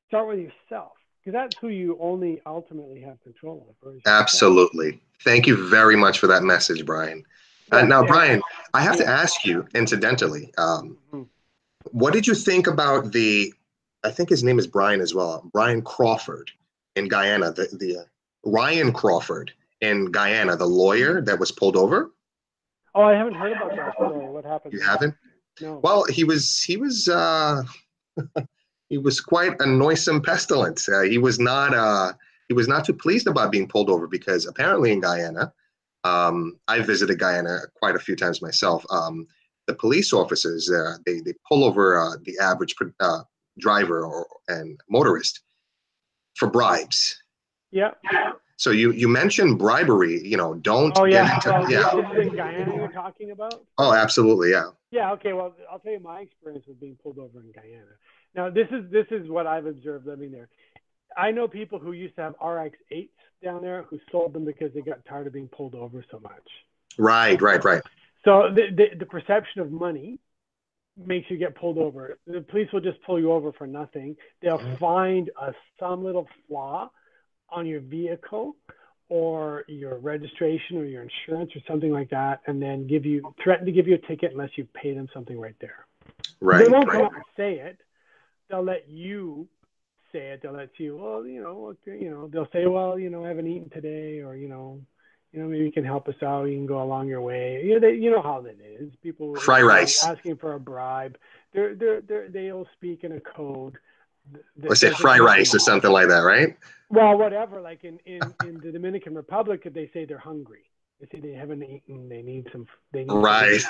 [0.06, 3.94] Start with yourself because that's who you only ultimately have control of.
[4.06, 5.00] Absolutely.
[5.24, 7.24] Thank you very much for that message, Brian.
[7.70, 8.40] Uh, now, Brian,
[8.72, 11.22] I have to ask you, incidentally, um, mm-hmm.
[11.90, 13.52] what did you think about the?
[14.04, 15.48] I think his name is Brian as well.
[15.52, 16.50] Brian Crawford
[16.96, 18.04] in Guyana, the the uh,
[18.44, 22.10] Ryan Crawford in Guyana, the lawyer that was pulled over.
[22.94, 23.94] Oh, I haven't heard about that.
[23.98, 24.72] What happened?
[24.72, 25.14] You haven't?
[25.60, 25.80] No.
[25.82, 27.62] Well, he was he was uh,
[28.88, 30.88] he was quite a noisome pestilence.
[30.88, 32.12] Uh, he was not uh,
[32.48, 35.52] he was not too pleased about being pulled over because apparently in Guyana,
[36.04, 38.84] um, I visited Guyana quite a few times myself.
[38.90, 39.26] Um,
[39.66, 43.20] the police officers uh, they they pull over uh, the average uh,
[43.58, 45.40] driver or, and motorist
[46.36, 47.22] for bribes.
[47.70, 47.90] Yeah.
[48.56, 50.26] So you you mentioned bribery.
[50.26, 51.38] You know, don't oh, yeah.
[51.40, 52.20] get into yeah.
[52.20, 53.64] In Guyana you're talking about.
[53.76, 54.70] Oh, absolutely, yeah.
[54.90, 55.12] Yeah.
[55.12, 55.34] Okay.
[55.34, 57.84] Well, I'll tell you my experience with being pulled over in Guyana.
[58.34, 60.48] Now, this is this is what I've observed living there.
[61.16, 63.08] I know people who used to have RX-8s
[63.42, 66.46] down there who sold them because they got tired of being pulled over so much.
[66.98, 67.82] Right, right, right.
[68.24, 70.18] So the, the, the perception of money
[70.96, 72.18] makes you get pulled over.
[72.26, 74.16] The police will just pull you over for nothing.
[74.42, 74.76] They'll mm-hmm.
[74.76, 76.90] find a, some little flaw
[77.48, 78.56] on your vehicle
[79.08, 83.64] or your registration or your insurance or something like that, and then give you threaten
[83.64, 85.86] to give you a ticket unless you pay them something right there.
[86.40, 86.64] Right.
[86.64, 86.96] They won't right.
[86.96, 87.78] come up and say it,
[88.48, 89.48] they'll let you
[90.12, 90.40] say it.
[90.42, 93.28] They'll let you, well, you know, okay, you know, they'll say, well, you know, I
[93.28, 94.80] haven't eaten today, or you know,
[95.32, 96.44] you know, maybe you can help us out.
[96.44, 97.62] You can go along your way.
[97.64, 98.90] You know, they, you know how that is.
[99.02, 101.18] People fry rice asking for a bribe.
[101.52, 103.76] They're, they're, they're, they'll speak in a code.
[104.66, 106.56] Or say fry rice or something like that, right?
[106.90, 107.60] Well, whatever.
[107.60, 110.64] Like in, in, in the Dominican Republic, they say they're hungry.
[111.00, 112.08] They say they haven't eaten.
[112.08, 112.66] They need some.
[112.92, 113.60] They need right.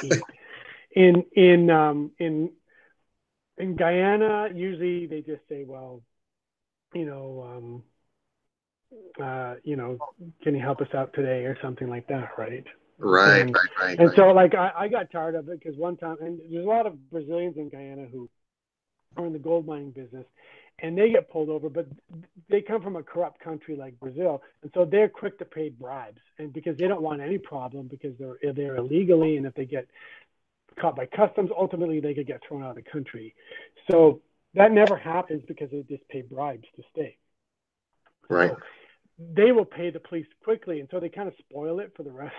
[0.93, 2.51] In in um in
[3.59, 6.03] in Guyana, usually they just say, well,
[6.95, 7.83] you know, um,
[9.23, 9.99] uh, you know,
[10.43, 12.65] can you help us out today or something like that, right?
[12.99, 13.99] Right, and, right, right.
[13.99, 14.17] And right.
[14.17, 16.87] so, like, I, I got tired of it because one time, and there's a lot
[16.87, 18.29] of Brazilians in Guyana who
[19.17, 20.25] are in the gold mining business,
[20.81, 21.87] and they get pulled over, but
[22.49, 26.21] they come from a corrupt country like Brazil, and so they're quick to pay bribes,
[26.39, 29.87] and because they don't want any problem because they're they're illegally, and if they get
[30.81, 33.35] caught by customs, ultimately they could get thrown out of the country.
[33.91, 34.21] So
[34.55, 37.17] that never happens because they just pay bribes to stay.
[38.29, 38.51] Right.
[38.51, 38.57] So
[39.35, 42.13] they will pay the police quickly, and so they kind of spoil it for the
[42.13, 42.35] rest.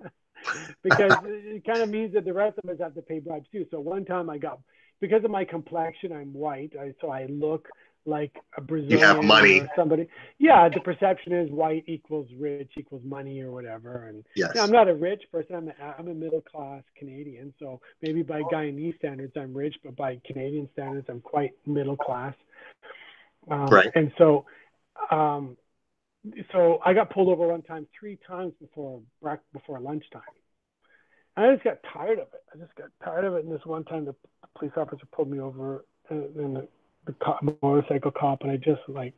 [0.82, 3.66] because it kind of means that the rest of us have to pay bribes too.
[3.70, 4.60] So one time I got
[5.00, 7.68] because of my complexion, I'm white, I, so I look
[8.08, 9.62] like a Brazilian you have money.
[9.76, 10.08] somebody.
[10.38, 14.08] Yeah, the perception is white equals rich equals money or whatever.
[14.08, 14.54] And yes.
[14.54, 15.54] know, I'm not a rich person.
[15.54, 17.52] I'm a, I'm a middle class Canadian.
[17.58, 22.34] So maybe by Guyanese standards, I'm rich, but by Canadian standards, I'm quite middle class.
[23.50, 23.90] Um, right.
[23.94, 24.46] And so,
[25.10, 25.56] um,
[26.52, 29.00] so I got pulled over one time, three times before
[29.52, 30.22] before lunchtime.
[31.36, 32.42] I just got tired of it.
[32.52, 33.44] I just got tired of it.
[33.44, 34.14] And this one time, the
[34.58, 36.56] police officer pulled me over and.
[36.56, 36.68] the,
[37.08, 39.14] the cop, motorcycle cop, and I just like.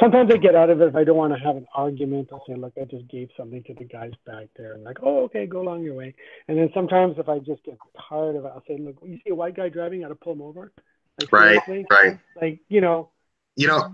[0.00, 2.30] Sometimes I get out of it if I don't want to have an argument.
[2.32, 5.22] I'll say, "Look, I just gave something to the guys back there," and like, "Oh,
[5.26, 6.12] okay, go along your way."
[6.48, 9.30] And then sometimes if I just get tired of it, I'll say, "Look, you see
[9.30, 10.72] a white guy driving, you got to pull him over."
[11.20, 11.86] Like, right, seriously?
[11.92, 12.18] right.
[12.40, 13.10] Like you know.
[13.54, 13.92] You know.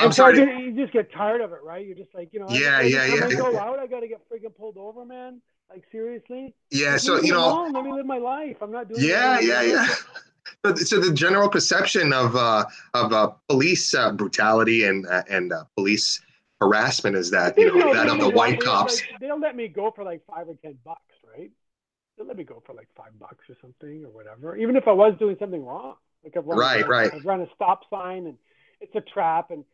[0.00, 0.36] I'm sorry.
[0.36, 1.86] So you just get tired of it, right?
[1.86, 3.26] You're just like, you know, yeah, I, yeah, yeah.
[3.26, 5.40] I go out, I got to get freaking pulled over, man.
[5.68, 6.54] Like seriously?
[6.70, 6.92] Yeah.
[6.92, 7.72] Like, so you know, alone.
[7.72, 8.56] let me live my life.
[8.60, 9.02] I'm not doing.
[9.04, 9.86] Yeah, yeah, yeah.
[10.64, 15.52] So, so the general perception of uh, of uh, police uh, brutality and uh, and
[15.52, 16.20] uh, police
[16.60, 19.00] harassment is that you know that of the white cops.
[19.00, 21.00] Like, they'll let me go for like five or ten bucks,
[21.34, 21.50] right?
[22.16, 24.92] They'll let me go for like five bucks or something or whatever, even if I
[24.92, 25.94] was doing something wrong.
[26.22, 27.10] Like I've run, right, right.
[27.14, 28.36] I've run a stop sign and
[28.80, 29.64] it's a trap and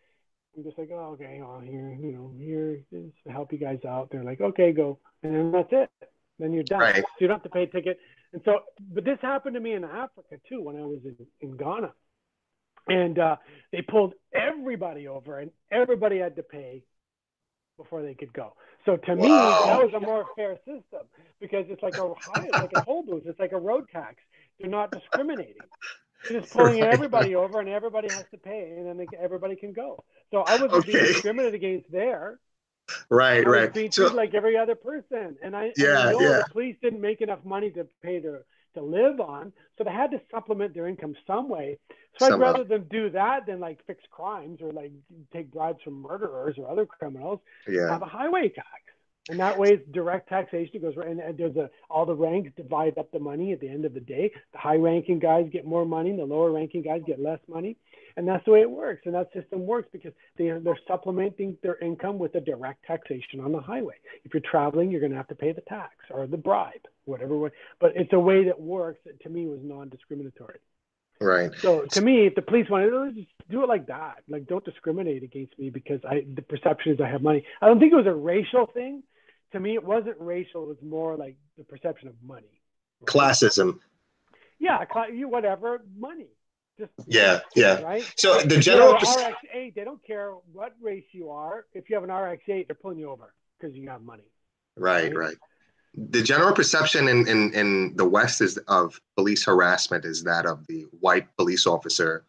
[0.57, 3.81] I'm just like, oh, okay, well, here, you know, here is to help you guys
[3.87, 4.11] out.
[4.11, 5.91] They're like, okay, go, and then that's it.
[6.39, 6.81] Then you're done.
[6.81, 6.97] Right.
[6.97, 7.99] So you don't have to pay a ticket.
[8.33, 8.61] And so,
[8.93, 11.93] but this happened to me in Africa too when I was in, in Ghana,
[12.89, 13.37] and uh,
[13.73, 16.85] they pulled everybody over, and everybody had to pay
[17.77, 18.55] before they could go.
[18.85, 21.07] So to me, that was a more fair system
[21.41, 23.25] because it's like a it's like a toll booth.
[23.27, 24.17] It's like a road tax.
[24.59, 25.55] They're not discriminating.
[26.29, 26.93] They're just pulling right.
[26.93, 30.05] everybody over, and everybody has to pay, and then they, everybody can go.
[30.31, 30.93] So I wasn't okay.
[30.93, 32.39] being discriminated against there.
[33.09, 33.73] Right, right.
[33.73, 36.39] Being so, like every other person, and I, yeah, and I yeah.
[36.39, 38.45] the police didn't make enough money to pay their
[38.75, 41.79] to live on, so they had to supplement their income some way.
[42.19, 44.93] So I'd rather them do that than like fix crimes or like
[45.33, 47.41] take bribes from murderers or other criminals.
[47.69, 47.91] Yeah.
[47.91, 48.69] Have a highway tax.
[49.29, 50.81] And that way, it's direct taxation.
[50.81, 53.69] Goes right, and, and there's a all the ranks divide up the money at the
[53.69, 54.31] end of the day.
[54.53, 57.77] The high-ranking guys get more money, the lower-ranking guys get less money,
[58.17, 59.03] and that's the way it works.
[59.05, 63.41] And that system works because they are, they're supplementing their income with a direct taxation
[63.41, 63.97] on the highway.
[64.25, 67.37] If you're traveling, you're going to have to pay the tax or the bribe, whatever
[67.37, 67.51] way.
[67.81, 70.59] But it's a way that works that to me was non-discriminatory.
[71.21, 71.51] Right.
[71.61, 74.65] So to me, if the police wanted to just do it like that, like don't
[74.65, 77.43] discriminate against me because I the perception is I have money.
[77.63, 79.03] I don't think it was a racial thing
[79.53, 80.65] to me, it wasn't racial.
[80.65, 82.61] It was more like the perception of money.
[83.05, 83.79] Classism.
[84.59, 86.29] Yeah, cl- you whatever money.
[86.79, 87.81] Just yeah, yeah.
[87.81, 88.13] Right.
[88.17, 91.67] So the general RX-8, they don't care what race you are.
[91.73, 94.25] If you have an RX-8, they're pulling you over because you have money.
[94.77, 95.17] Right, right.
[95.17, 95.37] right.
[95.95, 100.67] The general perception in, in, in the West is of police harassment is that of
[100.67, 102.25] the white police officer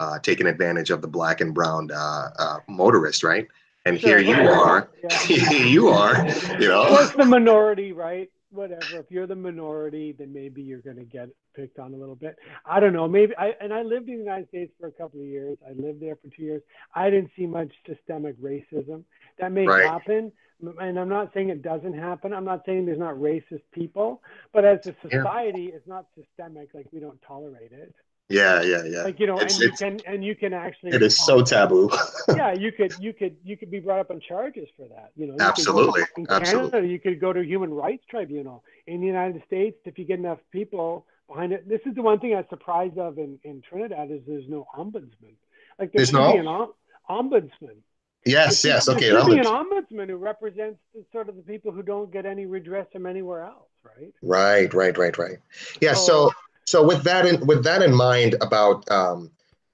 [0.00, 3.46] uh, taking advantage of the black and brown uh, uh, motorist, right?
[3.84, 4.88] and sure, here you are
[5.28, 5.50] yeah.
[5.50, 6.26] you are
[6.58, 9.00] you know What's the minority right whatever.
[9.00, 12.36] If you're the minority then maybe you're going to get picked on a little bit.
[12.64, 13.08] I don't know.
[13.08, 15.58] Maybe i and i lived in the united states for a couple of years.
[15.66, 16.62] I lived there for two years.
[16.94, 19.04] I didn't see much systemic racism.
[19.38, 19.84] That may right.
[19.84, 20.32] happen
[20.80, 22.32] and i'm not saying it doesn't happen.
[22.32, 25.76] I'm not saying there's not racist people but as a society yeah.
[25.76, 27.94] it's not systemic like we don't tolerate it
[28.32, 29.02] yeah, yeah, yeah.
[29.02, 30.92] Like you know, it's, and you can and you can actually.
[30.92, 31.90] It is so taboo.
[32.36, 35.12] yeah, you could you could you could be brought up on charges for that.
[35.16, 36.02] You know, you absolutely.
[36.16, 36.70] in absolutely.
[36.70, 38.64] Canada, you could go to a human rights tribunal.
[38.86, 42.18] In the United States, if you get enough people behind it, this is the one
[42.18, 45.36] thing I'm surprised of in, in Trinidad is there's no ombudsman.
[45.78, 46.72] Like there there's no an om-
[47.08, 47.76] ombudsman.
[48.24, 49.10] Yes, yes, okay.
[49.10, 50.78] There should be an ombudsman who represents
[51.10, 54.12] sort of the people who don't get any redress from anywhere else, right?
[54.22, 55.38] Right, right, right, right.
[55.80, 55.94] Yeah.
[55.94, 56.32] So, so
[56.72, 59.30] so with that in with that in mind about um,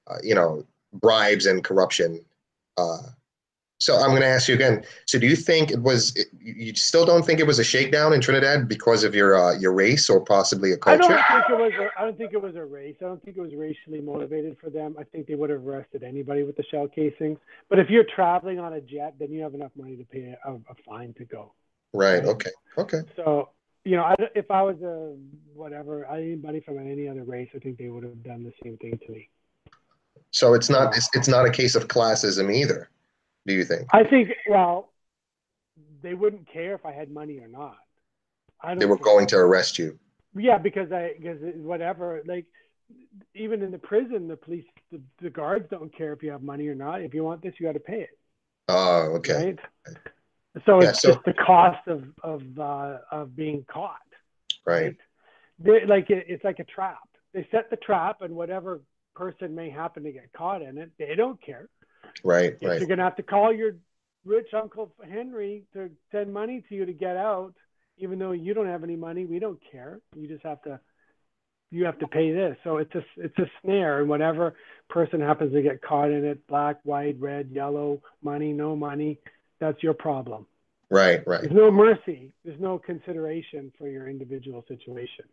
[0.08, 2.24] uh, you know bribes and corruption.
[2.76, 2.98] Uh,
[3.78, 4.84] so I'm going to ask you again.
[5.06, 6.00] So do you think it was?
[6.42, 9.72] You still don't think it was a shakedown in Trinidad because of your uh, your
[9.72, 11.04] race or possibly a culture?
[11.04, 11.72] I don't think it was.
[11.78, 12.96] A, I don't think it was a race.
[13.00, 14.96] I don't think it was racially motivated for them.
[14.98, 17.38] I think they would have arrested anybody with the shell casings.
[17.70, 20.52] But if you're traveling on a jet, then you have enough money to pay a,
[20.52, 21.52] a fine to go.
[21.94, 22.24] Right.
[22.24, 22.50] Okay.
[22.76, 23.02] Okay.
[23.14, 23.50] So
[23.88, 25.14] you know, I, if I was a
[25.54, 28.98] whatever, anybody from any other race, I think they would have done the same thing
[29.06, 29.30] to me.
[30.30, 32.90] So it's not it's, it's not a case of classism either.
[33.46, 33.88] Do you think?
[33.94, 34.92] I think well,
[36.02, 37.78] they wouldn't care if I had money or not.
[38.60, 39.98] I they were going to arrest you.
[40.36, 42.44] Yeah, because I because whatever like
[43.34, 46.68] even in the prison, the police the, the guards don't care if you have money
[46.68, 47.00] or not.
[47.00, 48.18] If you want this, you got to pay it.
[48.68, 49.56] Oh, okay.
[49.86, 49.96] Right?
[50.66, 53.96] So it's yeah, so, just the cost of of uh, of being caught.
[54.66, 54.96] Right.
[55.64, 55.88] right?
[55.88, 56.98] like it, it's like a trap.
[57.34, 58.80] They set the trap, and whatever
[59.14, 61.68] person may happen to get caught in it, they don't care.
[62.24, 62.56] Right.
[62.60, 62.78] If right.
[62.78, 63.72] You're gonna have to call your
[64.24, 67.54] rich uncle Henry to send money to you to get out,
[67.98, 69.26] even though you don't have any money.
[69.26, 70.00] We don't care.
[70.16, 70.80] You just have to
[71.70, 72.56] you have to pay this.
[72.64, 74.54] So it's a it's a snare, and whatever
[74.88, 79.18] person happens to get caught in it, black, white, red, yellow, money, no money,
[79.60, 80.46] that's your problem.
[80.90, 81.42] Right, right.
[81.42, 82.32] There's no mercy.
[82.44, 85.26] There's no consideration for your individual situation.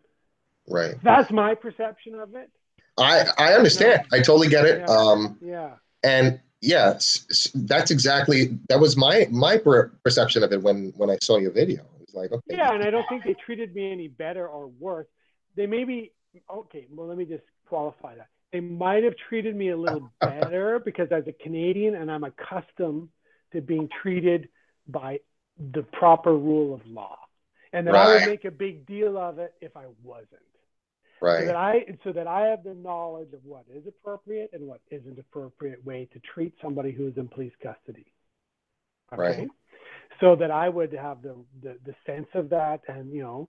[0.68, 0.96] Right.
[1.04, 2.50] That's my perception of it.
[2.98, 4.04] I I understand.
[4.12, 4.80] I totally get it.
[4.80, 4.94] Yeah.
[4.96, 5.72] Um, Yeah.
[6.04, 10.92] and yeah, s- s- that's exactly that was my my per- perception of it when
[10.98, 11.82] when I saw your video.
[12.00, 14.68] It was like, okay, Yeah, and I don't think they treated me any better or
[14.68, 15.08] worse.
[15.56, 16.12] They maybe
[16.50, 16.88] okay.
[16.90, 18.28] Well, let me just qualify that.
[18.52, 23.10] They might have treated me a little better because as a Canadian and I'm accustomed
[23.56, 24.50] to being treated
[24.88, 25.20] by
[25.74, 27.18] the proper rule of law,
[27.74, 30.42] and that I would make a big deal of it if I wasn't.
[31.22, 31.40] Right.
[31.40, 34.68] so right, that I so that I have the knowledge of what is appropriate and
[34.68, 38.06] what isn't appropriate way to treat somebody who's in police custody.
[39.12, 39.48] Right.
[40.20, 43.48] So that I would have the, the the sense of that, and you know,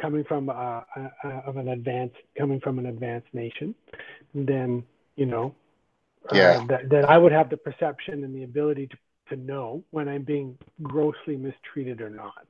[0.00, 0.82] coming from uh, uh,
[1.24, 3.74] uh, of an advanced coming from an advanced nation,
[4.34, 4.82] then
[5.16, 5.54] you know,
[6.32, 6.64] uh, Yeah.
[6.68, 8.96] that that I would have the perception and the ability to
[9.28, 12.46] to know when I'm being grossly mistreated or not.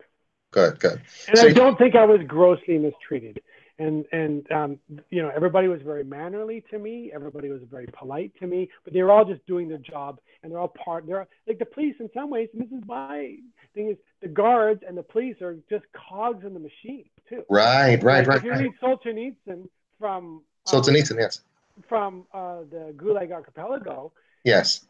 [0.50, 1.00] good, good.
[1.28, 3.40] And So- I don't think I was grossly mistreated.
[3.76, 4.78] And and um,
[5.10, 7.10] you know, everybody was very mannerly to me.
[7.12, 8.70] Everybody was very polite to me.
[8.84, 11.08] But they were all just doing their job, and they're all part.
[11.08, 12.48] They're like the police in some ways.
[12.52, 13.34] And this is my
[13.74, 17.42] thing is the guards and the police are just cogs in the machine too.
[17.50, 18.60] Right, right, Like, right, If you right.
[18.60, 19.68] read Solzhenitsyn
[19.98, 21.40] from um, Ethan, yes,
[21.88, 24.12] from uh, the Gulag Archipelago,
[24.44, 24.86] yes,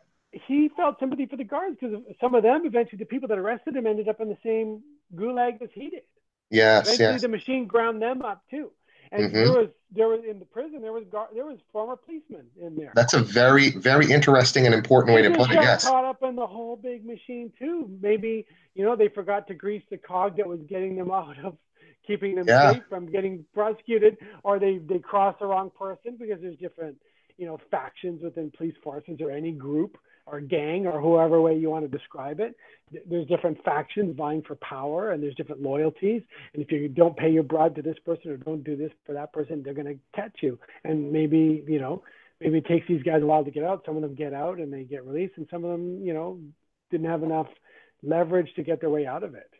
[0.47, 3.76] he felt sympathy for the guards because some of them eventually the people that arrested
[3.76, 4.82] him ended up in the same
[5.14, 6.03] gulag as he did.
[6.51, 7.22] yes, Eventually, yes.
[7.22, 8.70] the machine ground them up too.
[9.12, 9.32] And Mhm.
[9.32, 12.74] there was there was in the prison there was guard, there was former policemen in
[12.74, 12.93] there.
[12.95, 15.55] That's a very, very interesting and important way to put it.
[15.55, 17.89] Yes, caught up in the whole big machine too.
[18.01, 21.57] Maybe you know they forgot to grease the cog that was getting them out of
[22.07, 22.72] keeping them Yeah.
[22.72, 26.97] safe from getting prosecuted, or they they crossed the wrong person because there's different
[27.37, 29.97] you know factions within police forces or any group
[30.27, 32.57] or gang or whoever way you want to describe it.
[33.07, 36.22] There's different factions vying for power, and there's different loyalties.
[36.53, 39.12] And if you don't pay your bribe to this person or don't do this for
[39.14, 40.59] that person, they're going to catch you.
[40.85, 42.03] And maybe you know
[42.41, 43.85] maybe it takes these guys a while to get out.
[43.87, 46.39] Some of them get out and they get released, and some of them, you know,
[46.91, 47.49] didn't have enough
[48.03, 49.51] leverage to get their way out of it.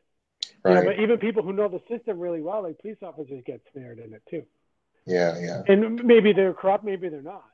[0.65, 0.87] You know, right.
[0.87, 4.13] but even people who know the system really well, like police officers, get snared in
[4.15, 4.45] it too.
[5.07, 7.45] Yeah, yeah, And maybe they're corrupt, maybe they're not.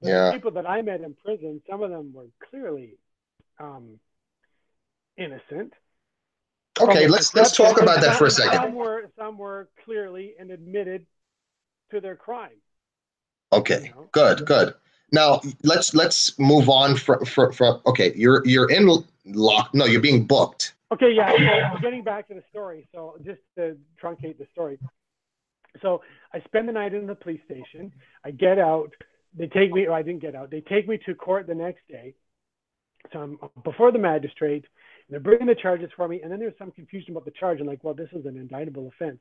[0.00, 0.32] But the Yeah.
[0.32, 2.98] people that I met in prison, some of them were clearly
[3.58, 4.00] um,
[5.16, 5.74] innocent.
[6.80, 8.54] Okay, let's let's talk about and that for a second.
[8.54, 11.06] Some were some were clearly and admitted
[11.90, 12.56] to their crime.
[13.52, 14.74] Okay, good, good.
[15.12, 18.14] Now let's let's move on from from, from okay.
[18.14, 18.88] You're you're in
[19.26, 19.74] lock.
[19.74, 20.74] No, you're being booked.
[20.92, 21.72] Okay, yeah.
[21.74, 24.78] So getting back to the story, so just to truncate the story.
[25.82, 27.92] So I spend the night in the police station.
[28.24, 28.92] I get out.
[29.36, 30.50] They take me, or I didn't get out.
[30.50, 32.14] They take me to court the next day.
[33.12, 36.20] So I'm before the magistrate, and they're bringing the charges for me.
[36.22, 37.60] And then there's some confusion about the charge.
[37.60, 39.18] I'm like, well, this is an indictable offense.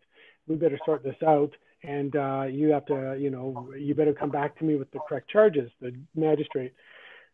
[0.48, 1.52] We better sort this out.
[1.84, 5.00] And uh, you have to, you know, you better come back to me with the
[5.08, 5.72] correct charges.
[5.80, 6.74] The magistrate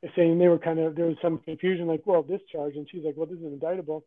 [0.03, 2.87] is saying they were kind of there was some confusion, like, well, this charge, and
[2.91, 4.05] she's like, well, this is indictable.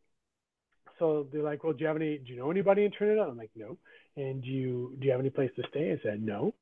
[0.98, 2.18] So they're like, well, do you have any?
[2.18, 3.28] Do you know anybody in Trinidad?
[3.28, 3.76] I'm like, no.
[4.16, 5.92] And do you do you have any place to stay?
[5.92, 6.54] I said, no.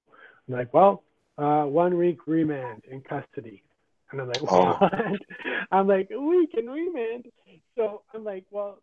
[0.49, 1.03] I'm like, well,
[1.39, 3.63] uh, one week remand in custody.
[4.11, 4.79] And I'm like, Oh.
[5.73, 7.27] I'm like, a week in remand.
[7.77, 8.79] So I'm like, well,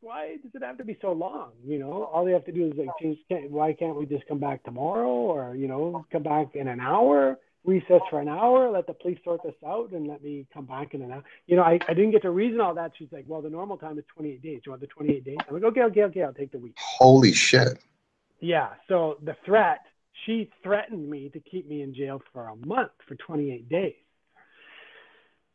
[0.00, 1.52] why does it have to be so long?
[1.66, 3.18] You know, all they have to do is like change.
[3.28, 6.80] Can't, why can't we just come back tomorrow, or you know, come back in an
[6.80, 10.66] hour, recess for an hour, let the police sort this out, and let me come
[10.66, 11.24] back in an hour.
[11.46, 12.92] You know, I, I didn't get to reason all that.
[12.96, 14.60] She's like, well, the normal time is 28 days.
[14.64, 15.36] You want the 28 days?
[15.48, 16.74] I'm like, okay, okay, okay, I'll take the week.
[16.78, 17.78] Holy shit!
[18.40, 18.68] Yeah.
[18.88, 19.80] So the threat,
[20.24, 23.94] she threatened me to keep me in jail for a month for 28 days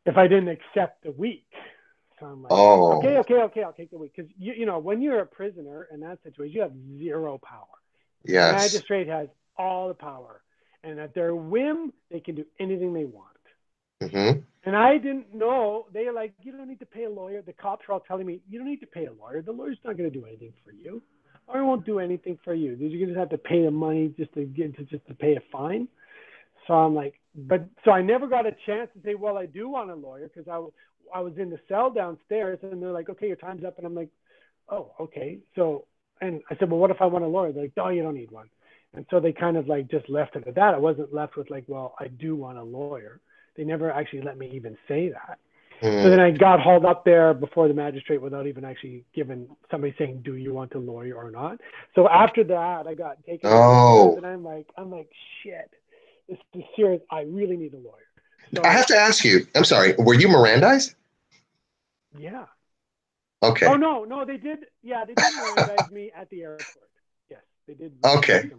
[0.06, 1.48] if I didn't accept the week.
[2.20, 2.98] So I'm like, Oh.
[2.98, 4.14] okay, okay, okay, I'll take the week.
[4.16, 7.66] Because, you, you know, when you're a prisoner in that situation, you have zero power.
[8.26, 8.52] The Yes.
[8.54, 10.42] magistrate has all the power.
[10.84, 13.28] And at their whim, they can do anything they want.
[14.02, 14.40] Mm-hmm.
[14.64, 15.88] And I didn't know.
[15.94, 17.42] They're like, you don't need to pay a lawyer.
[17.42, 19.42] The cops are all telling me, you don't need to pay a lawyer.
[19.42, 21.02] The lawyer's not going to do anything for you.
[21.54, 22.76] Lawyer won't do anything for you.
[22.80, 25.42] You're just have to pay the money just to get to just to pay a
[25.52, 25.88] fine.
[26.68, 29.70] So I'm like, but so I never got a chance to say, well, I do
[29.70, 33.28] want a lawyer because I, I was in the cell downstairs and they're like, okay,
[33.28, 33.78] your time's up.
[33.78, 34.10] And I'm like,
[34.70, 35.40] oh, okay.
[35.56, 35.86] So,
[36.22, 37.52] and I said, well, what if I want a lawyer?
[37.52, 38.50] They're like, oh, you don't need one.
[38.94, 40.74] And so they kind of like just left it at that.
[40.74, 43.22] I wasn't left with like, well, I do want a lawyer.
[43.56, 45.40] They never actually let me even say that.
[45.82, 46.04] So Mm.
[46.12, 50.22] then I got hauled up there before the magistrate without even actually giving somebody saying,
[50.22, 51.60] "Do you want a lawyer or not?"
[51.96, 53.50] So after that, I got taken.
[53.52, 54.16] Oh.
[54.16, 55.10] And I'm like, I'm like,
[55.42, 55.74] shit,
[56.30, 57.02] this is serious.
[57.10, 58.06] I really need a lawyer.
[58.54, 59.48] So I have to ask you.
[59.56, 59.96] I'm sorry.
[59.98, 60.94] Were you Mirandized?
[62.18, 62.46] yeah,
[63.42, 63.66] Okay.
[63.66, 64.60] Oh no, no, they did.
[64.84, 66.90] Yeah, they did Mirandize me at the airport.
[67.30, 67.94] Yes, they did.
[68.06, 68.52] Okay.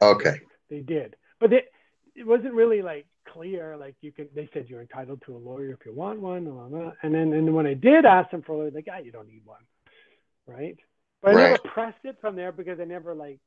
[0.00, 0.40] Okay.
[0.68, 1.64] They did, but they,
[2.14, 3.76] it wasn't really like clear.
[3.76, 6.68] Like you can, they said you're entitled to a lawyer if you want one, blah,
[6.68, 9.12] blah, and then and when I did ask them for a lawyer, like, ah, you
[9.12, 9.62] don't need one,
[10.46, 10.76] right?
[11.22, 11.50] But I Right.
[11.50, 13.38] never pressed it from there because I never like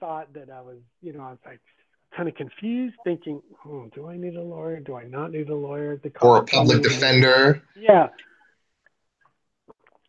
[0.00, 1.60] thought that I was, you know, I was like
[2.16, 4.80] kind of confused, thinking, oh, do I need a lawyer?
[4.80, 5.96] Do I not need a lawyer?
[5.96, 7.62] The Or a public defender.
[7.74, 8.08] Yeah.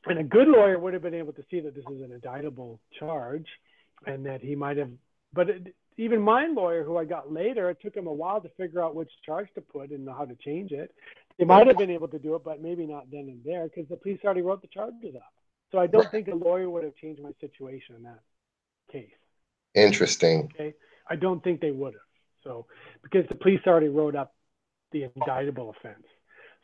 [0.08, 2.80] And a good lawyer would have been able to see that this is an indictable
[3.00, 3.48] charge
[4.06, 4.92] and that he might have,
[5.34, 8.50] but it, even my lawyer, who I got later, it took him a while to
[8.58, 10.94] figure out which charge to put and how to change it.
[11.38, 13.90] They might have been able to do it, but maybe not then and there because
[13.90, 15.34] the police already wrote the charges up.
[15.72, 18.20] So I don't think a lawyer would have changed my situation in that
[18.92, 19.10] case.
[19.74, 20.50] Interesting.
[20.54, 20.74] Okay.
[21.10, 22.02] I don't think they would have.
[22.44, 22.66] So
[23.04, 24.34] because the police already wrote up
[24.92, 26.06] the indictable offense.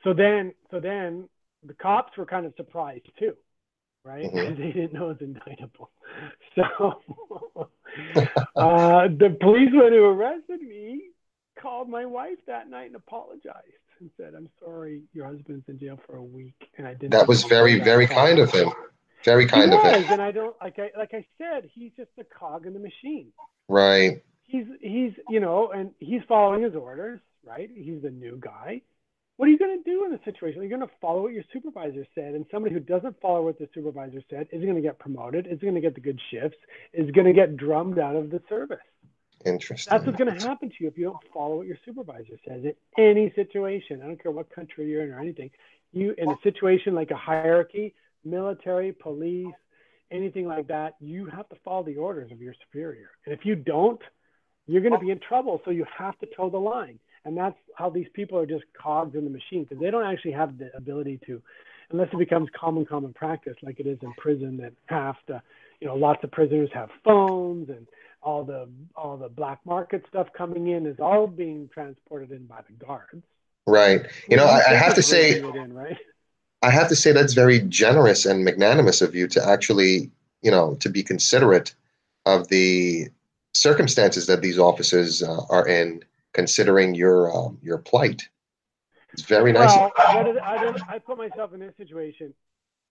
[0.03, 1.27] So then so then
[1.65, 3.33] the cops were kind of surprised too,
[4.05, 4.25] right?
[4.25, 4.57] Mhm.
[4.57, 5.91] they didn't know it was indictable.
[6.55, 7.69] So
[8.55, 11.01] uh, the policeman who arrested me
[11.59, 13.55] called my wife that night and apologized
[13.99, 17.27] and said, "I'm sorry, your husband's in jail for a week, and I didn't." That
[17.27, 18.69] was very, very kind of him.
[19.23, 20.11] Very kind he of was, him.
[20.13, 23.31] and I don't like I like I said, he's just a cog in the machine
[23.67, 24.23] Right.
[24.43, 28.81] he's he's you know and he's following his orders right he's the new guy
[29.41, 30.61] what are you going to do in a situation?
[30.61, 33.67] You're going to follow what your supervisor said and somebody who doesn't follow what the
[33.73, 36.59] supervisor said is going to get promoted is going to get the good shifts
[36.93, 38.77] is going to get drummed out of the service.
[39.43, 39.89] Interesting.
[39.89, 42.63] that's what's going to happen to you if you don't follow what your supervisor says
[42.63, 44.01] in any situation.
[44.03, 45.49] I don't care what country you're in or anything.
[45.91, 49.55] You in a situation like a hierarchy military police
[50.11, 53.09] anything like that you have to follow the orders of your superior.
[53.25, 54.01] And if you don't
[54.67, 55.59] you're going to be in trouble.
[55.65, 59.15] So you have to toe the line and that's how these people are just cogs
[59.15, 61.41] in the machine because they don't actually have the ability to
[61.91, 65.41] unless it becomes common common practice like it is in prison that half to
[65.79, 67.87] you know lots of prisoners have phones and
[68.21, 72.61] all the all the black market stuff coming in is all being transported in by
[72.67, 73.23] the guards
[73.67, 74.05] Right.
[74.27, 75.97] You know, I, I have to say, in, right?
[76.61, 80.11] I have to say that's very generous and magnanimous of you to actually,
[80.41, 81.73] you know, to be considerate
[82.25, 83.07] of the
[83.53, 86.03] circumstances that these officers uh, are in,
[86.33, 88.21] considering your um, your plight.
[89.13, 89.75] It's very nice.
[89.75, 92.33] Well, I, don't, I put myself in this situation.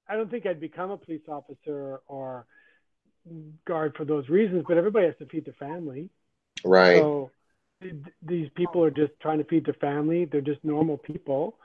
[0.09, 2.47] I don't think I'd become a police officer or
[3.67, 6.11] guard for those reasons, but everybody has to feed their family.
[6.65, 6.97] right.
[6.97, 7.31] So
[7.81, 10.27] th- these people are just trying to feed their family.
[10.27, 11.59] They're just normal people,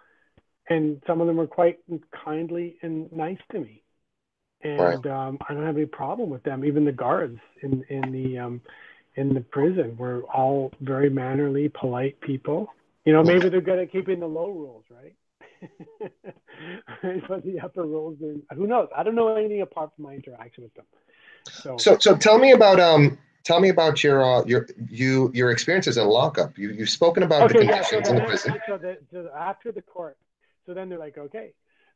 [0.70, 1.80] and some of them are quite
[2.24, 3.84] kindly and nice to me.
[4.64, 5.06] And Right.
[5.08, 6.64] um, I don't have any problem with them.
[6.64, 8.62] Even the guards in in the um,
[9.16, 12.70] in the prison were all very mannerly, polite people.
[13.06, 15.16] You know, maybe they're good at keeping the low rules, right?
[17.04, 17.24] right?
[17.28, 18.90] But the upper rules, are, who knows?
[18.96, 20.86] I don't know anything apart from my interaction with them.
[21.64, 25.52] So, So, so tell me about um, tell me about your uh, your you your
[25.52, 26.58] experiences in lockup.
[26.58, 27.82] You you've spoken about the okay, yeah.
[27.84, 28.62] So, conditions in the prison.
[28.68, 30.18] so, the, so after the court,
[30.66, 31.54] so then they're like, okay.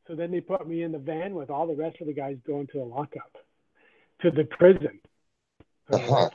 [0.08, 2.38] So then they put me in the van with all the rest of the guys
[2.46, 3.38] going to the lockup,
[4.22, 5.00] to the prison.
[5.88, 6.30] So Uh-huh.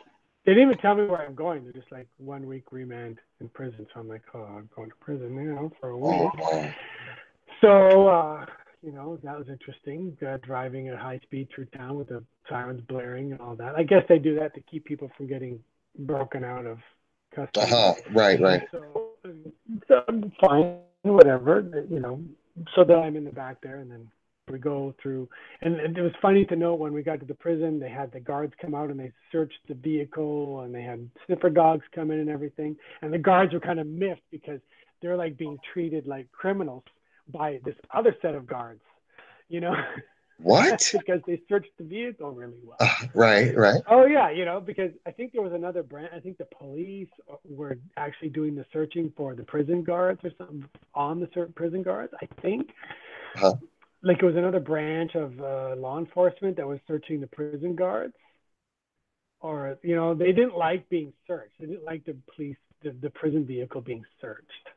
[0.45, 1.65] They didn't even tell me where I'm going.
[1.65, 3.87] They're just like one week remand in prison.
[3.93, 6.31] So I'm like, oh, I'm going to prison now for a week.
[6.43, 6.71] Oh.
[7.61, 8.47] So, uh,
[8.83, 10.17] you know, that was interesting.
[10.27, 13.75] Uh, driving at high speed through town with the sirens blaring and all that.
[13.75, 15.59] I guess they do that to keep people from getting
[15.99, 16.79] broken out of
[17.35, 17.73] custody.
[17.73, 17.95] Uh-huh.
[18.13, 18.63] Right, right.
[18.71, 19.13] So,
[19.89, 22.21] so I'm fine, whatever, you know.
[22.75, 24.11] So then I'm in the back there, and then
[24.51, 25.29] we go through.
[25.63, 28.13] And, and it was funny to know when we got to the prison, they had
[28.13, 32.11] the guards come out and they searched the vehicle, and they had sniffer dogs come
[32.11, 32.77] in and everything.
[33.03, 34.61] And the guards were kind of miffed because
[35.01, 36.85] they're like being treated like criminals
[37.33, 38.83] by this other set of guards,
[39.49, 39.75] you know,
[40.39, 40.91] What?
[40.93, 42.77] because they searched the vehicle really well.
[42.81, 43.81] Uh, right, right.
[43.89, 47.09] Oh yeah, you know, because I think there was another brand I think the police
[47.49, 50.65] were actually doing the searching for the prison guards or something
[50.95, 52.13] on the certain prison guards.
[52.21, 52.71] I think,
[53.37, 53.55] Uh-huh.
[54.05, 58.07] Like it was another branch of uh, law enforcement that was searching the prison guards,
[59.41, 61.55] or you know, they didn't like being searched.
[61.61, 64.69] They didn't like the police, the, the prison vehicle being searched.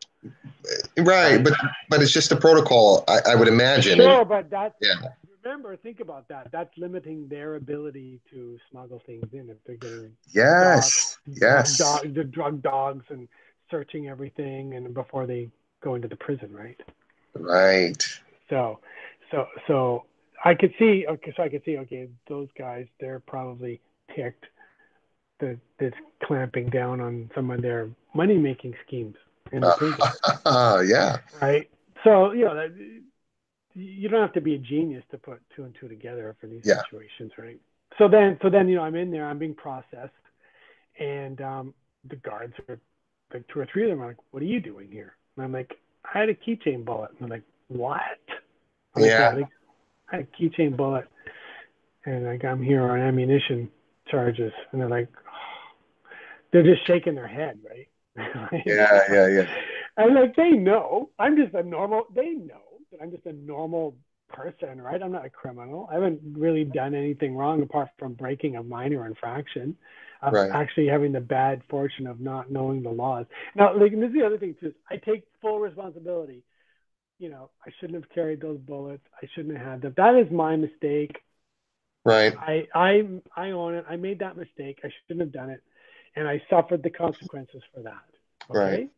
[0.98, 1.54] Right, but
[1.90, 4.00] but it's just a protocol, I, I would imagine.
[4.00, 5.10] Sure, but that's Yeah.
[5.44, 6.50] remember, think about that.
[6.52, 11.78] That's limiting their ability to smuggle things in if they're getting Yes, yes.
[11.78, 13.28] dog, the drug dogs and
[13.70, 15.50] searching everything and before they
[15.82, 16.80] go into the prison, right?
[17.36, 18.04] Right.
[18.50, 18.80] So,
[19.32, 20.06] so, so
[20.44, 21.06] I could see.
[21.08, 21.78] Okay, so I could see.
[21.78, 23.82] Okay, those guys, they're probably
[24.16, 24.46] ticked
[25.40, 29.16] that that's clamping down on some of their money making schemes
[29.52, 30.00] in the prison,
[30.46, 31.18] Uh, yeah.
[31.42, 31.70] right?
[32.04, 33.02] So you know, that,
[33.74, 36.64] you don't have to be a genius to put two and two together for these
[36.66, 36.82] Yeah.
[36.84, 37.60] situations, right?
[37.98, 40.14] So then, so then, you know, I'm in there, I'm being processed,
[41.00, 41.74] and um,
[42.10, 42.80] the guards are
[43.34, 45.52] like two or three of them are like, "What are you doing here?" And I'm
[45.52, 45.78] like,
[46.14, 48.20] "I had a keychain bullet." And they're like, "What?"
[48.98, 49.30] I'm Yeah.
[49.34, 49.48] like,
[50.12, 51.08] I had a keychain bullet,
[52.06, 53.70] and like I'm here on ammunition
[54.10, 55.10] charges, and they're like,
[56.52, 57.88] they're just shaking their head, right?
[58.66, 59.46] Yeah, yeah, yeah.
[59.98, 62.04] And like they know I'm just a normal.
[62.16, 63.96] They know that I'm just a normal
[64.30, 65.02] person, right?
[65.02, 65.88] I'm not a criminal.
[65.92, 69.76] I haven't really done anything wrong apart from breaking a minor infraction.
[70.24, 70.50] Of Right.
[70.52, 73.28] actually having the bad fortune of not knowing the laws.
[73.56, 74.74] Now, like, this is the other thing too.
[74.90, 76.42] I take full responsibility.
[77.20, 79.04] You know, I shouldn't have carried those bullets.
[79.22, 79.94] I shouldn't have had them.
[79.98, 81.16] That is my mistake.
[82.06, 82.34] Right.
[82.38, 83.04] I I
[83.36, 83.86] I own it.
[83.90, 84.80] I made that mistake.
[84.84, 85.62] I shouldn't have done it,
[86.16, 88.04] and I suffered the consequences for that.
[88.50, 88.60] Okay?
[88.60, 88.90] Right.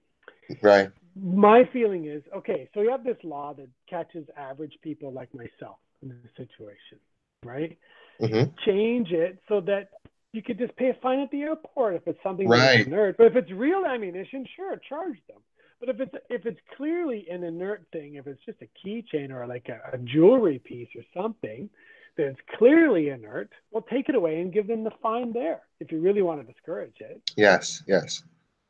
[0.63, 0.91] Right.
[1.15, 2.70] My feeling is okay.
[2.74, 6.99] So you have this law that catches average people like myself in this situation,
[7.43, 7.78] right?
[8.20, 9.89] hmm Change it so that
[10.34, 12.86] you could just pay a fine at the airport if it's something Right.
[12.86, 13.17] inert.
[13.17, 15.41] But if it's real ammunition, sure, charge them.
[15.80, 19.47] But if it's if it's clearly an inert thing, if it's just a keychain or
[19.47, 21.69] like a, a jewelry piece or something
[22.17, 25.61] that's clearly inert, well, take it away and give them the fine there.
[25.80, 27.82] If you really want to discourage it, Yes.
[27.88, 28.23] Yes.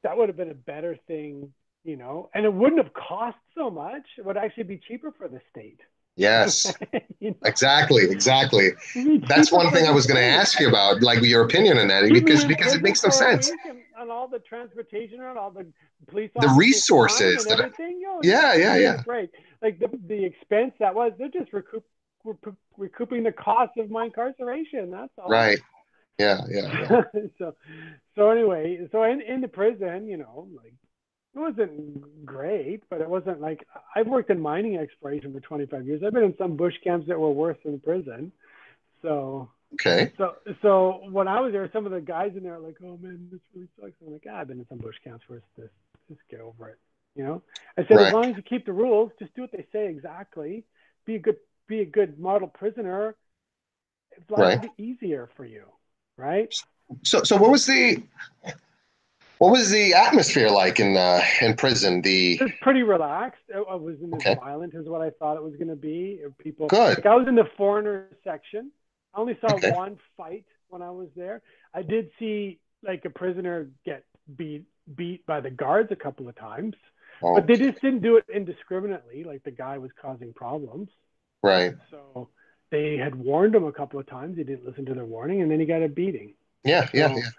[0.04, 1.52] that would have been a better thing,
[1.84, 4.04] you know, and it wouldn't have cost so much.
[4.18, 5.80] It would actually be cheaper for the state.
[6.20, 6.74] Yes.
[7.22, 8.04] You know, Exactly.
[8.10, 8.70] Exactly.
[9.28, 12.08] That's one thing I was going to ask you about, like your opinion on that,
[12.10, 13.50] because because it makes no sense.
[13.50, 15.66] and- On all the transportation and all the
[16.08, 19.02] police The resources that- everything, yo, Yeah, yeah, yeah.
[19.04, 19.32] break.
[19.62, 21.84] Like the the expense that was, they're just recoup,
[22.24, 24.92] recoup, recouping the cost of my incarceration.
[24.92, 25.28] That's all.
[25.30, 25.60] Right.
[26.18, 26.40] Yeah.
[26.50, 26.88] Yeah.
[26.90, 27.02] yeah.
[27.38, 27.54] so
[28.16, 30.74] so anyway, so in in the prison, you know, like
[31.36, 33.66] it wasn't great, but it wasn't like
[33.96, 36.02] I've worked in mining exploration for 25 years.
[36.06, 38.32] I've been in some bush camps that were worse than prison.
[39.02, 40.12] So Okay.
[40.18, 42.98] so so when I was there, some of the guys in there are like, "Oh
[42.98, 45.48] man, this really sucks." I'm like, ah, "I've been in some bush camps where it's
[45.58, 45.70] this.
[46.10, 46.80] Just get over it."
[47.16, 47.44] You know.
[47.78, 48.08] I said, Right.
[48.08, 50.64] as long as you keep the rules, just do what they say exactly.
[51.06, 53.16] Be a good be a good model prisoner.
[54.12, 54.72] It's life Right.
[54.78, 55.66] easier for you,
[56.18, 56.54] right?
[57.04, 58.02] So so what was the
[59.40, 62.02] what was the atmosphere like in uh, in prison?
[62.02, 63.42] The It was pretty relaxed.
[63.50, 66.22] It, it wasn't as violent as what I thought it was going to be.
[66.38, 66.68] People.
[66.68, 66.98] Good.
[66.98, 68.72] Like I was in the foreigner section.
[69.14, 69.72] I only saw Okay.
[69.72, 71.42] one fight when I was there.
[71.74, 74.04] I did see like a prisoner get
[74.38, 74.66] beat
[74.96, 76.76] beat by the guards a couple of times,
[77.24, 79.24] oh, but they just didn't do it indiscriminately.
[79.24, 80.90] Like the guy was causing problems,
[81.44, 81.74] right.
[81.92, 82.30] so
[82.72, 84.38] they had warned him a couple of times.
[84.38, 86.34] He didn't listen to their warning, and then he got a beating.
[86.64, 86.90] Yeah.
[86.94, 87.16] Yeah.
[87.16, 87.30] Yeah.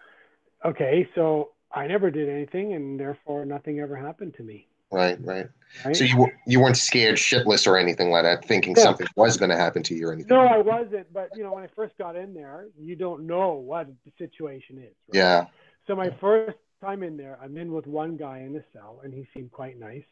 [0.64, 4.66] Okay, so I never did anything, and therefore nothing ever happened to me.
[4.90, 5.18] Right.
[5.24, 5.46] Right.
[5.84, 5.96] Right?
[5.96, 8.82] So you you weren't scared shitless or anything like that, thinking No.
[8.82, 10.36] something was going to happen to you or anything.
[10.36, 11.12] No, I wasn't.
[11.12, 14.78] But you know, when I first got in there, you don't know what the situation
[14.78, 14.94] is.
[15.08, 15.14] Right?
[15.14, 15.46] Yeah.
[15.86, 19.14] So my first time in there, I'm in with one guy in the cell, and
[19.14, 20.04] he seemed quite nice.